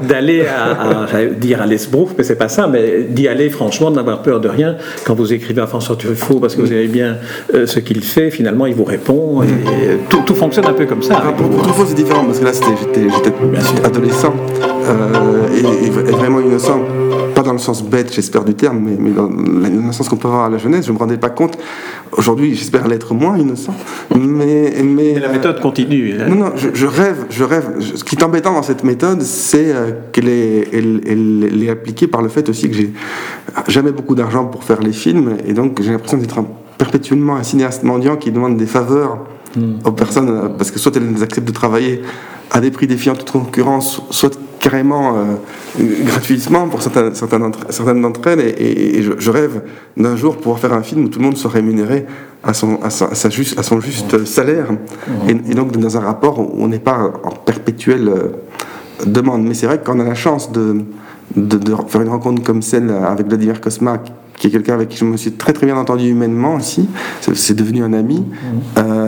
d'aller 0.08 0.46
à, 0.46 1.04
à 1.04 1.26
dire 1.26 1.62
à 1.62 1.66
l'esbrouf, 1.66 2.12
mais 2.18 2.24
c'est 2.24 2.36
pas 2.36 2.50
ça, 2.50 2.68
mais 2.68 3.04
d'y 3.10 3.28
aller 3.28 3.50
franchement, 3.50 3.92
de 3.92 3.96
n'avoir 3.96 4.22
peur 4.22 4.40
de 4.40 4.50
rien. 4.50 4.76
Quand 5.06 5.16
vous 5.16 5.32
écrivez 5.32 5.62
à 5.62 5.68
François 5.68 5.96
Truffaut, 5.96 6.40
parce 6.40 6.56
que 6.56 6.62
vous 6.62 6.74
aimez 6.74 6.88
bien 6.88 7.18
euh, 7.54 7.66
ce 7.66 7.80
qu'il 7.80 8.04
fait, 8.04 8.30
finalement 8.30 8.66
il 8.66 8.76
vous 8.76 8.84
répond, 8.84 9.42
et, 9.42 9.48
tout, 10.10 10.22
tout, 10.26 10.36
fonctionne 10.36 10.66
un 10.66 10.74
peu 10.74 10.86
comme 10.86 11.04
ça. 11.04 11.16
pour, 11.38 11.62
Truffaut 11.62 11.86
c'est 11.88 11.96
différent, 11.96 12.26
parce 12.26 12.40
que 12.40 12.46
là 12.46 12.52
j'étais 12.54 13.86
adolescent 13.86 14.34
euh, 14.90 15.88
et, 15.88 15.90
vraiment 16.12 16.42
innocent 16.42 16.82
dans 17.48 17.54
le 17.54 17.60
sens 17.60 17.84
bête, 17.84 18.14
j'espère, 18.14 18.44
du 18.44 18.54
terme, 18.54 18.80
mais, 18.80 18.98
mais 19.00 19.10
dans, 19.10 19.28
le 19.28 19.92
sens 19.92 20.08
qu'on 20.10 20.18
peut 20.18 20.28
avoir 20.28 20.46
à 20.46 20.50
la 20.50 20.58
jeunesse. 20.58 20.86
Je 20.86 20.92
ne 20.92 20.96
me 20.96 21.00
rendais 21.00 21.18
pas 21.18 21.30
compte. 21.30 21.58
Aujourd'hui, 22.12 22.56
j'espère 22.56 22.88
l'être 22.88 23.14
moins 23.14 23.38
innocent. 23.38 23.74
Mais, 24.16 24.74
mais, 24.84 25.20
la 25.20 25.30
méthode 25.30 25.60
continue. 25.60 26.16
Hein. 26.20 26.28
Non, 26.30 26.36
non, 26.36 26.52
je, 26.56 26.86
rêve, 26.86 27.26
je 27.30 27.44
rêve. 27.44 27.80
Ce 27.80 28.04
qui 28.04 28.16
est 28.16 28.24
embêtant 28.24 28.54
dans 28.54 28.64
cette 28.64 28.84
méthode, 28.84 29.22
c'est 29.22 29.74
euh, 29.74 29.92
qu'elle 30.12 30.30
est, 30.30 30.68
elle, 30.74 31.64
est 31.64 31.70
appliquée 31.70 32.08
par 32.08 32.22
le 32.22 32.30
fait 32.30 32.48
aussi 32.50 32.70
que 32.70 32.76
j'ai 32.76 32.94
jamais 33.68 33.92
beaucoup 33.92 34.16
d'argent 34.16 34.46
pour 34.46 34.64
faire 34.64 34.82
les 34.82 34.94
films, 34.94 35.38
et 35.46 35.54
donc 35.54 35.82
j'ai 35.82 35.92
l'impression 35.92 36.18
d'être 36.18 36.44
perpétuellement 36.78 37.38
un 37.38 37.44
cinéaste 37.44 37.84
mendiant 37.84 38.18
qui 38.18 38.32
demande 38.32 38.58
des 38.58 38.68
faveurs 38.68 39.20
hmm. 39.56 39.76
aux 39.86 39.92
personnes, 39.92 40.52
parce 40.58 40.72
que 40.72 40.80
soit 40.80 40.96
elles 40.96 41.24
acceptent 41.24 41.48
de 41.48 41.54
travailler 41.54 42.02
à 42.52 42.62
des 42.62 42.72
prix 42.72 42.88
défiant 42.88 43.16
toute 43.16 43.32
concurrence, 43.32 44.02
soit 44.12 44.38
carrément 44.70 45.16
euh, 45.16 45.84
gratuitement 46.04 46.68
pour 46.68 46.82
certaines, 46.82 47.16
certaines 47.16 48.02
d'entre 48.02 48.28
elles. 48.28 48.42
Et, 48.60 49.02
je, 49.02 49.32
rêve 49.32 49.62
d'un 49.96 50.18
jour 50.18 50.36
pouvoir 50.36 50.60
faire 50.60 50.74
un 50.74 50.84
film 50.84 51.06
où 51.06 51.08
tout 51.08 51.20
le 51.20 51.26
monde 51.26 51.38
soit 51.38 51.52
rémunéré 51.52 52.06
à 52.44 52.54
son, 52.54 52.80
à 52.84 52.90
sa, 52.90 53.30
juste, 53.30 53.58
à 53.58 53.64
son 53.64 53.80
juste 53.80 54.26
salaire. 54.26 54.68
Et, 55.30 55.54
donc 55.54 55.72
dans 55.72 55.96
un 55.96 56.02
rapport 56.02 56.40
où 56.40 56.52
on 56.58 56.68
n'est 56.68 56.80
pas 56.80 57.14
en 57.24 57.32
perpétuelle 57.32 58.10
euh, 58.10 59.06
demande. 59.06 59.44
Mais 59.44 59.54
c'est 59.54 59.68
vrai 59.68 59.80
qu'on 59.82 60.02
a 60.02 60.04
la 60.04 60.16
chance 60.16 60.52
de, 60.52 60.84
de, 61.38 61.58
de, 61.58 61.76
faire 61.88 62.02
une 62.02 62.10
rencontre 62.10 62.44
comme 62.44 62.62
celle 62.62 62.92
avec 62.92 63.28
Vladimir 63.28 63.62
Kosma 63.62 64.00
qui 64.38 64.48
est 64.48 64.50
quelqu'un 64.52 64.76
avec 64.76 64.90
qui 64.90 64.98
je 64.98 65.06
me 65.06 65.18
suis 65.18 65.32
très 65.32 65.52
très 65.52 65.66
bien 65.66 65.78
entendu 65.78 66.10
humainement 66.10 66.56
aussi. 66.56 66.88
C'est 67.22 67.56
devenu 67.56 67.84
un 67.84 67.94
ami. 67.94 68.20
Mmh. 68.20 68.26
Euh, 68.78 69.07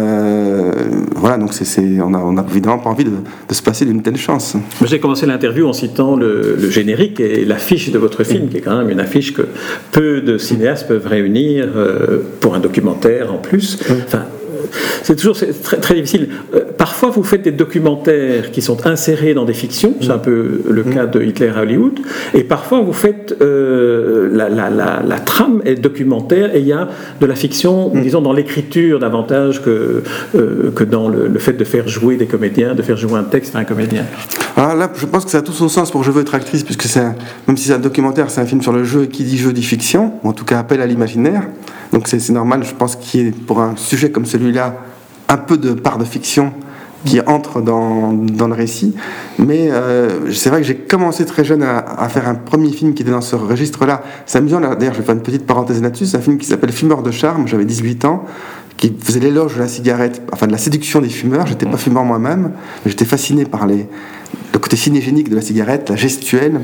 voilà, 1.15 1.37
donc 1.37 1.53
c'est, 1.53 2.01
on 2.01 2.09
n'a 2.09 2.19
on 2.19 2.37
a 2.37 2.45
évidemment 2.49 2.79
pas 2.79 2.89
envie 2.89 3.03
de, 3.03 3.11
se 3.51 3.61
passer 3.61 3.85
d'une 3.85 4.01
telle 4.01 4.17
chance. 4.17 4.55
J'ai 4.85 4.99
commencé 4.99 5.25
l'interview 5.25 5.67
en 5.67 5.73
citant 5.73 6.15
le, 6.15 6.69
générique 6.69 7.19
et 7.19 7.45
l'affiche 7.45 7.91
de 7.91 7.97
votre 7.97 8.23
film, 8.23 8.49
qui 8.49 8.57
est 8.57 8.61
quand 8.61 8.77
même 8.77 8.89
une 8.89 8.99
affiche 8.99 9.33
que 9.33 9.43
peu 9.91 10.21
de 10.21 10.37
cinéastes 10.37 10.87
peuvent 10.87 11.07
réunir 11.07 11.67
euh, 11.75 12.19
pour 12.39 12.55
un 12.55 12.59
documentaire 12.59 13.33
en 13.33 13.37
plus. 13.37 13.79
Enfin, 14.05 14.25
c'est 15.03 15.15
toujours 15.15 15.37
très, 15.63 15.77
très 15.77 15.95
difficile. 15.95 16.29
Euh, 16.53 16.61
parfois, 16.77 17.09
vous 17.09 17.23
faites 17.23 17.41
des 17.41 17.51
documentaires 17.51 18.51
qui 18.51 18.61
sont 18.61 18.85
insérés 18.85 19.33
dans 19.33 19.45
des 19.45 19.53
fictions, 19.53 19.93
c'est 20.01 20.11
un 20.11 20.17
peu 20.17 20.61
le 20.69 20.83
cas 20.83 21.05
de 21.05 21.21
Hitler 21.21 21.51
à 21.55 21.61
Hollywood, 21.61 21.99
et 22.33 22.43
parfois 22.43 22.81
vous 22.81 22.93
faites 22.93 23.35
euh, 23.41 24.29
la, 24.31 24.49
la, 24.49 24.69
la, 24.69 25.19
trame 25.19 25.61
est 25.65 25.75
documentaire 25.75 26.55
et 26.55 26.59
il 26.59 26.67
y 26.67 26.73
a 26.73 26.87
de 27.19 27.25
la 27.25 27.35
fiction, 27.35 27.93
mm. 27.93 28.01
disons, 28.01 28.21
dans 28.21 28.33
l'écriture 28.33 28.99
davantage 28.99 29.61
que, 29.61 30.03
euh, 30.35 30.71
que 30.71 30.83
dans 30.83 31.09
le, 31.09 31.39
fait 31.39 31.53
de 31.53 31.63
faire 31.63 31.87
jouer 31.87 32.15
des 32.15 32.25
comédiens, 32.25 32.75
de 32.75 32.81
faire 32.81 32.97
jouer 32.97 33.17
un 33.17 33.23
texte 33.23 33.55
à 33.55 33.59
un 33.59 33.63
comédien. 33.63 34.05
Alors 34.57 34.75
là, 34.75 34.91
je 34.95 35.05
pense 35.05 35.25
que 35.25 35.31
ça 35.31 35.37
a 35.37 35.41
tout 35.41 35.53
son 35.53 35.69
sens 35.69 35.91
pour 35.91 36.03
Je 36.03 36.11
veux 36.11 36.21
être 36.21 36.35
actrice, 36.35 36.63
puisque 36.63 36.83
c'est 36.83 37.03
même 37.47 37.57
si 37.57 37.67
c'est 37.67 37.73
un 37.73 37.79
documentaire, 37.79 38.29
c'est 38.29 38.41
un 38.41 38.45
film 38.45 38.61
sur 38.61 38.73
le 38.73 38.83
jeu 38.83 39.05
qui 39.05 39.23
dit 39.23 39.37
jeu 39.37 39.53
dit 39.53 39.63
fiction, 39.63 40.13
ou 40.23 40.29
en 40.29 40.33
tout 40.33 40.45
cas 40.45 40.59
appel 40.59 40.81
à 40.81 40.85
l'imaginaire. 40.85 41.43
Donc 41.91 42.07
c'est 42.07 42.29
normal, 42.29 42.63
je 42.63 42.73
pense 42.75 42.95
qu'il 42.95 43.21
y 43.21 43.27
ait 43.27 43.31
pour 43.31 43.61
un 43.61 43.75
sujet 43.75 44.11
comme 44.11 44.25
celui-là 44.49 44.75
un 45.27 45.37
peu 45.37 45.57
de 45.57 45.73
part 45.73 45.97
de 45.97 46.05
fiction 46.05 46.53
qui 47.05 47.21
entre 47.21 47.61
dans, 47.61 48.11
dans 48.11 48.47
le 48.47 48.53
récit. 48.53 48.93
Mais 49.37 49.69
euh, 49.71 50.31
c'est 50.33 50.49
vrai 50.49 50.59
que 50.59 50.67
j'ai 50.67 50.75
commencé 50.75 51.25
très 51.25 51.45
jeune 51.45 51.63
à, 51.63 51.77
à, 51.77 52.09
faire 52.09 52.27
un 52.27 52.35
premier 52.35 52.71
film 52.71 52.93
qui 52.93 53.03
était 53.03 53.11
dans 53.11 53.21
ce 53.21 53.37
registre-là. 53.37 54.01
C'est 54.25 54.39
amusant, 54.39 54.59
d'ailleurs, 54.59 54.93
je 54.93 54.99
vais 54.99 55.05
faire 55.05 55.15
une 55.15 55.21
petite 55.21 55.45
parenthèse 55.45 55.81
là-dessus. 55.81 56.07
C'est 56.07 56.17
un 56.17 56.21
film 56.21 56.37
qui 56.37 56.45
s'appelle 56.45 56.73
Fumeur 56.73 57.01
de 57.01 57.11
charme, 57.11 57.47
j'avais 57.47 57.63
18 57.63 58.03
ans, 58.03 58.25
qui 58.75 58.93
faisait 59.01 59.21
l'éloge 59.21 59.55
de 59.55 59.59
la 59.59 59.69
cigarette, 59.69 60.21
enfin 60.33 60.47
de 60.47 60.51
la 60.51 60.57
séduction 60.57 60.99
des 60.99 61.07
fumeurs. 61.07 61.47
J'étais 61.47 61.65
pas 61.65 61.77
fumeur 61.77 62.03
moi-même, 62.03 62.51
mais 62.83 62.91
j'étais 62.91 63.05
fasciné 63.05 63.45
par 63.45 63.65
les, 63.65 63.87
le 64.53 64.59
côté 64.59 64.75
cinégénique 64.75 65.29
de 65.29 65.35
la 65.35 65.41
cigarette, 65.41 65.89
la 65.89 65.95
gestuelle. 65.95 66.61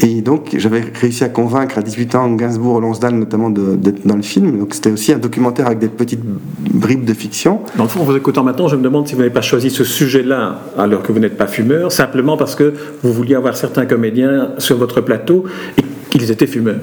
Et 0.00 0.20
donc, 0.20 0.54
j'avais 0.58 0.82
réussi 1.00 1.24
à 1.24 1.28
convaincre 1.30 1.78
à 1.78 1.82
18 1.82 2.14
ans 2.16 2.30
Gainsbourg, 2.34 2.80
Lonsdal 2.80 3.14
notamment 3.14 3.48
d'être 3.48 4.06
dans 4.06 4.16
le 4.16 4.22
film. 4.22 4.58
Donc, 4.58 4.74
c'était 4.74 4.90
aussi 4.90 5.12
un 5.12 5.18
documentaire 5.18 5.66
avec 5.66 5.78
des 5.78 5.88
petites 5.88 6.22
bribes 6.22 7.04
de 7.04 7.14
fiction. 7.14 7.60
Dans 7.76 7.84
le 7.84 7.88
fond, 7.88 8.00
en 8.00 8.04
vous 8.04 8.16
écoutant 8.16 8.42
maintenant, 8.42 8.68
je 8.68 8.76
me 8.76 8.82
demande 8.82 9.08
si 9.08 9.14
vous 9.14 9.20
n'avez 9.20 9.32
pas 9.32 9.40
choisi 9.40 9.70
ce 9.70 9.84
sujet-là 9.84 10.60
alors 10.76 11.02
que 11.02 11.12
vous 11.12 11.18
n'êtes 11.18 11.38
pas 11.38 11.46
fumeur, 11.46 11.92
simplement 11.92 12.36
parce 12.36 12.54
que 12.54 12.74
vous 13.02 13.12
vouliez 13.12 13.36
avoir 13.36 13.56
certains 13.56 13.86
comédiens 13.86 14.50
sur 14.58 14.76
votre 14.76 15.00
plateau 15.00 15.44
et 15.78 15.82
qu'ils 16.10 16.30
étaient 16.30 16.46
fumeurs. 16.46 16.80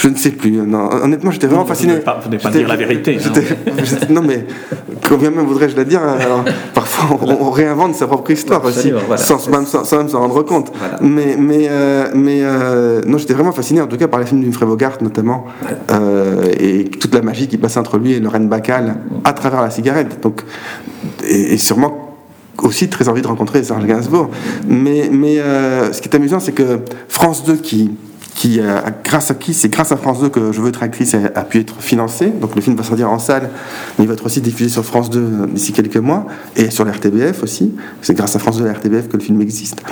Je 0.00 0.08
ne 0.08 0.14
sais 0.14 0.30
plus. 0.30 0.52
Non, 0.52 0.88
honnêtement, 0.90 1.30
j'étais 1.30 1.46
vraiment 1.46 1.66
fasciné. 1.66 2.00
Vous 2.22 2.30
n'êtes 2.30 2.42
pas, 2.42 2.50
dire 2.50 2.68
la 2.68 2.76
vérité. 2.76 3.18
non, 4.08 4.22
mais 4.22 4.46
combien 5.06 5.30
même 5.30 5.44
voudrais-je 5.44 5.76
la 5.76 5.84
dire 5.84 6.00
on, 7.40 7.50
réinvente 7.50 7.94
sa 7.94 8.06
propre 8.06 8.30
histoire 8.30 8.64
aussi, 8.64 8.92
sans, 9.16 9.48
même, 9.48 9.66
s'en 9.66 10.20
rendre 10.20 10.42
compte. 10.42 10.72
Mais, 11.00 11.36
mais, 11.38 11.66
euh, 11.70 12.08
mais 12.14 12.40
euh, 12.42 13.00
non, 13.06 13.18
j'étais 13.18 13.34
vraiment 13.34 13.52
fasciné, 13.52 13.80
en 13.80 13.86
tout 13.86 13.96
cas, 13.96 14.08
par 14.08 14.20
les 14.20 14.26
films 14.26 14.42
d'Humphrey 14.42 14.66
Bogart, 14.66 14.98
notamment, 15.00 15.46
euh, 15.90 16.52
et 16.58 16.84
toute 16.84 17.14
la 17.14 17.22
magie 17.22 17.48
qui 17.48 17.58
passe 17.58 17.76
entre 17.76 17.98
lui 17.98 18.12
et 18.12 18.20
Lorraine 18.20 18.48
Bacall 18.48 18.96
à 19.24 19.32
travers 19.32 19.62
la 19.62 19.70
cigarette. 19.70 20.20
Donc, 20.22 20.42
et, 21.26 21.56
sûrement 21.56 22.16
aussi 22.62 22.88
très 22.88 23.08
envie 23.08 23.22
de 23.22 23.26
rencontrer 23.26 23.62
Serge 23.62 23.86
Gainsbourg. 23.86 24.30
Mais, 24.68 25.08
mais 25.10 25.36
ce 25.92 26.00
qui 26.00 26.08
est 26.08 26.14
amusant, 26.14 26.40
c'est 26.40 26.52
que 26.52 26.80
France 27.08 27.44
2, 27.44 27.56
qui 27.56 27.90
qui, 28.34 28.60
grâce 29.04 29.30
à 29.30 29.34
qui, 29.34 29.54
c'est 29.54 29.68
grâce 29.68 29.92
à 29.92 29.96
France 29.96 30.20
2 30.20 30.28
que 30.28 30.52
Je 30.52 30.60
veux 30.60 30.68
être 30.68 30.82
actrice 30.82 31.14
a, 31.14 31.42
pu 31.42 31.60
être 31.60 31.80
financé. 31.80 32.28
Donc 32.28 32.54
le 32.54 32.60
film 32.60 32.76
va 32.76 32.82
sortir 32.82 33.10
en 33.10 33.18
salle, 33.18 33.50
mais 33.98 34.04
il 34.04 34.08
va 34.08 34.14
être 34.14 34.26
aussi 34.26 34.40
diffusé 34.40 34.70
sur 34.70 34.84
France 34.84 35.10
2 35.10 35.48
d'ici 35.52 35.72
quelques 35.72 35.96
mois, 35.96 36.26
et 36.56 36.70
sur 36.70 36.84
la 36.84 36.92
RTBF 36.92 37.42
aussi. 37.42 37.74
C'est 38.02 38.14
grâce 38.14 38.36
à 38.36 38.38
France 38.38 38.58
2 38.58 38.64
et 38.64 38.68
la 38.68 38.74
RTBF 38.74 39.08
que 39.08 39.16
le 39.16 39.22
film 39.22 39.40
existe. 39.40 39.82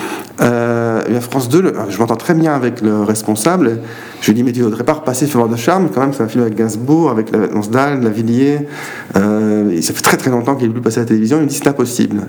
Euh, 0.40 1.20
France 1.20 1.48
2, 1.48 1.72
je 1.88 1.98
m'entends 1.98 2.16
très 2.16 2.35
bien 2.35 2.55
avec 2.55 2.81
le 2.81 3.03
responsable. 3.03 3.81
Je 4.20 4.27
lui 4.29 4.35
dis, 4.35 4.42
mais 4.42 4.53
tu 4.53 4.62
voudrais 4.62 4.85
pas 4.85 4.94
repasser 4.94 5.27
Fureur 5.27 5.48
de 5.48 5.57
charme? 5.57 5.88
Quand 5.94 6.01
même, 6.01 6.12
c'est 6.12 6.22
un 6.22 6.29
film 6.29 6.42
avec 6.42 6.57
Gainsbourg, 6.57 7.11
avec 7.11 7.31
la 7.31 7.46
Dalle. 7.70 8.01
Euh, 9.16 9.83
ça 9.83 9.92
fait 9.92 10.03
très 10.03 10.16
très 10.16 10.31
longtemps 10.31 10.57
qu'il 10.57 10.68
est 10.68 10.72
plus 10.72 10.81
passer 10.81 10.98
à 10.98 11.03
la 11.03 11.07
télévision. 11.07 11.38
Il 11.38 11.44
me 11.44 11.48
dit, 11.48 11.55
c'est 11.55 11.66
impossible. 11.66 12.22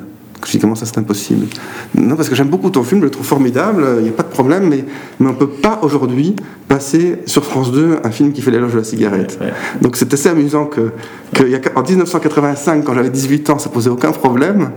Je 0.46 0.52
dis 0.52 0.60
comment 0.60 0.76
ça 0.76 0.86
c'est 0.86 0.98
impossible 0.98 1.48
Non, 1.96 2.16
parce 2.16 2.30
que 2.30 2.36
j'aime 2.36 2.48
beaucoup 2.48 2.70
ton 2.70 2.84
film, 2.84 3.02
je 3.02 3.06
le 3.06 3.12
trouve 3.12 3.26
formidable, 3.26 3.86
il 3.98 4.04
n'y 4.04 4.10
a 4.10 4.14
pas 4.14 4.24
de 4.24 4.30
problème, 4.30 4.68
mais, 4.70 4.86
mais 5.20 5.28
on 5.28 5.34
ne 5.34 5.38
peut 5.38 5.50
pas 5.50 5.80
aujourd'hui 5.82 6.36
passer 6.68 7.18
sur 7.26 7.44
France 7.44 7.72
2 7.72 7.98
un 8.04 8.12
film 8.12 8.32
qui 8.32 8.42
fait 8.42 8.52
l'éloge 8.52 8.74
de 8.74 8.78
la 8.78 8.84
cigarette. 8.84 9.40
Donc 9.82 9.98
c'est 9.98 10.14
assez 10.14 10.30
amusant 10.30 10.66
que, 10.66 10.92
que 11.34 11.44
en 11.76 11.84
1985, 11.84 12.84
quand 12.84 12.94
j'avais 12.94 13.10
18 13.10 13.50
ans, 13.50 13.60
ça 13.60 13.70
posait 13.70 13.90
aucun 13.90 14.12
problème, 14.12 14.72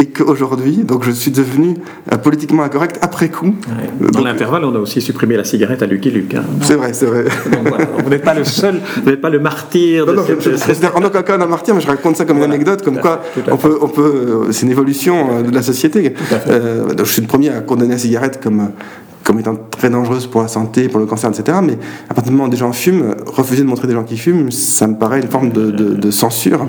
et 0.00 0.06
qu'aujourd'hui, 0.06 0.78
donc 0.84 1.04
je 1.04 1.10
suis 1.10 1.30
devenu 1.30 1.74
euh, 2.12 2.16
politiquement 2.16 2.62
incorrect 2.62 2.98
après 3.02 3.28
coup. 3.28 3.54
Dans 4.00 4.22
l'intervalle, 4.22 4.64
on 4.64 4.74
a 4.74 4.78
aussi 4.78 5.00
supprimé 5.00 5.36
la 5.36 5.44
cigarette 5.44 5.82
à 5.82 5.86
Lucky 5.86 6.10
Luke. 6.10 6.34
Hein. 6.34 6.44
C'est 6.62 6.74
vrai, 6.74 6.92
c'est 6.92 7.06
vrai. 7.06 7.24
vous 8.04 8.10
n'êtes 8.10 8.24
pas 8.24 8.34
le 8.34 8.44
seul, 8.44 8.80
vous 9.02 9.10
n'êtes 9.10 9.20
pas 9.20 9.30
le 9.30 9.40
martyr. 9.40 10.06
de 10.06 10.16
cette... 10.24 10.42
je, 10.42 10.50
je, 10.56 10.86
en 10.94 11.04
aucun 11.04 11.22
cas 11.22 11.38
un 11.38 11.46
martyr, 11.46 11.74
mais 11.74 11.80
je 11.80 11.86
raconte 11.86 12.16
ça 12.16 12.24
comme 12.24 12.38
une 12.38 12.44
anecdote, 12.44 12.82
comme 12.82 12.98
quoi 12.98 13.22
on 13.50 13.56
peut, 13.56 13.78
on 13.80 13.88
peut, 13.88 14.46
euh, 14.48 14.52
c'est 14.52 14.66
une 14.66 14.72
évolution 14.72 14.87
euh, 15.30 15.42
de 15.42 15.50
la 15.50 15.62
société. 15.62 16.14
je 16.48 17.04
suis 17.04 17.22
le 17.22 17.28
premier 17.28 17.50
à 17.50 17.60
condamner 17.60 17.92
la 17.92 17.98
cigarette 17.98 18.40
comme 18.42 18.70
comme 19.24 19.40
étant 19.40 19.56
très 19.56 19.90
dangereuse 19.90 20.26
pour 20.26 20.40
la 20.40 20.48
santé, 20.48 20.88
pour 20.88 21.00
le 21.00 21.04
cancer, 21.04 21.28
etc. 21.28 21.58
Mais 21.62 21.76
à 22.08 22.14
partir 22.14 22.30
du 22.30 22.30
moment 22.30 22.44
où 22.44 22.50
des 22.50 22.56
gens 22.56 22.72
fument, 22.72 23.14
refuser 23.26 23.62
de 23.62 23.68
montrer 23.68 23.86
des 23.86 23.92
gens 23.92 24.04
qui 24.04 24.16
fument, 24.16 24.50
ça 24.50 24.86
me 24.86 24.96
paraît 24.96 25.20
une 25.20 25.28
forme 25.28 25.50
de, 25.50 25.70
de 25.70 26.10
censure. 26.10 26.66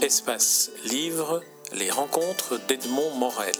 Espace 0.00 0.70
Livre, 0.88 1.42
les 1.76 1.90
rencontres 1.90 2.60
d'Edmond 2.68 3.18
Morel. 3.18 3.52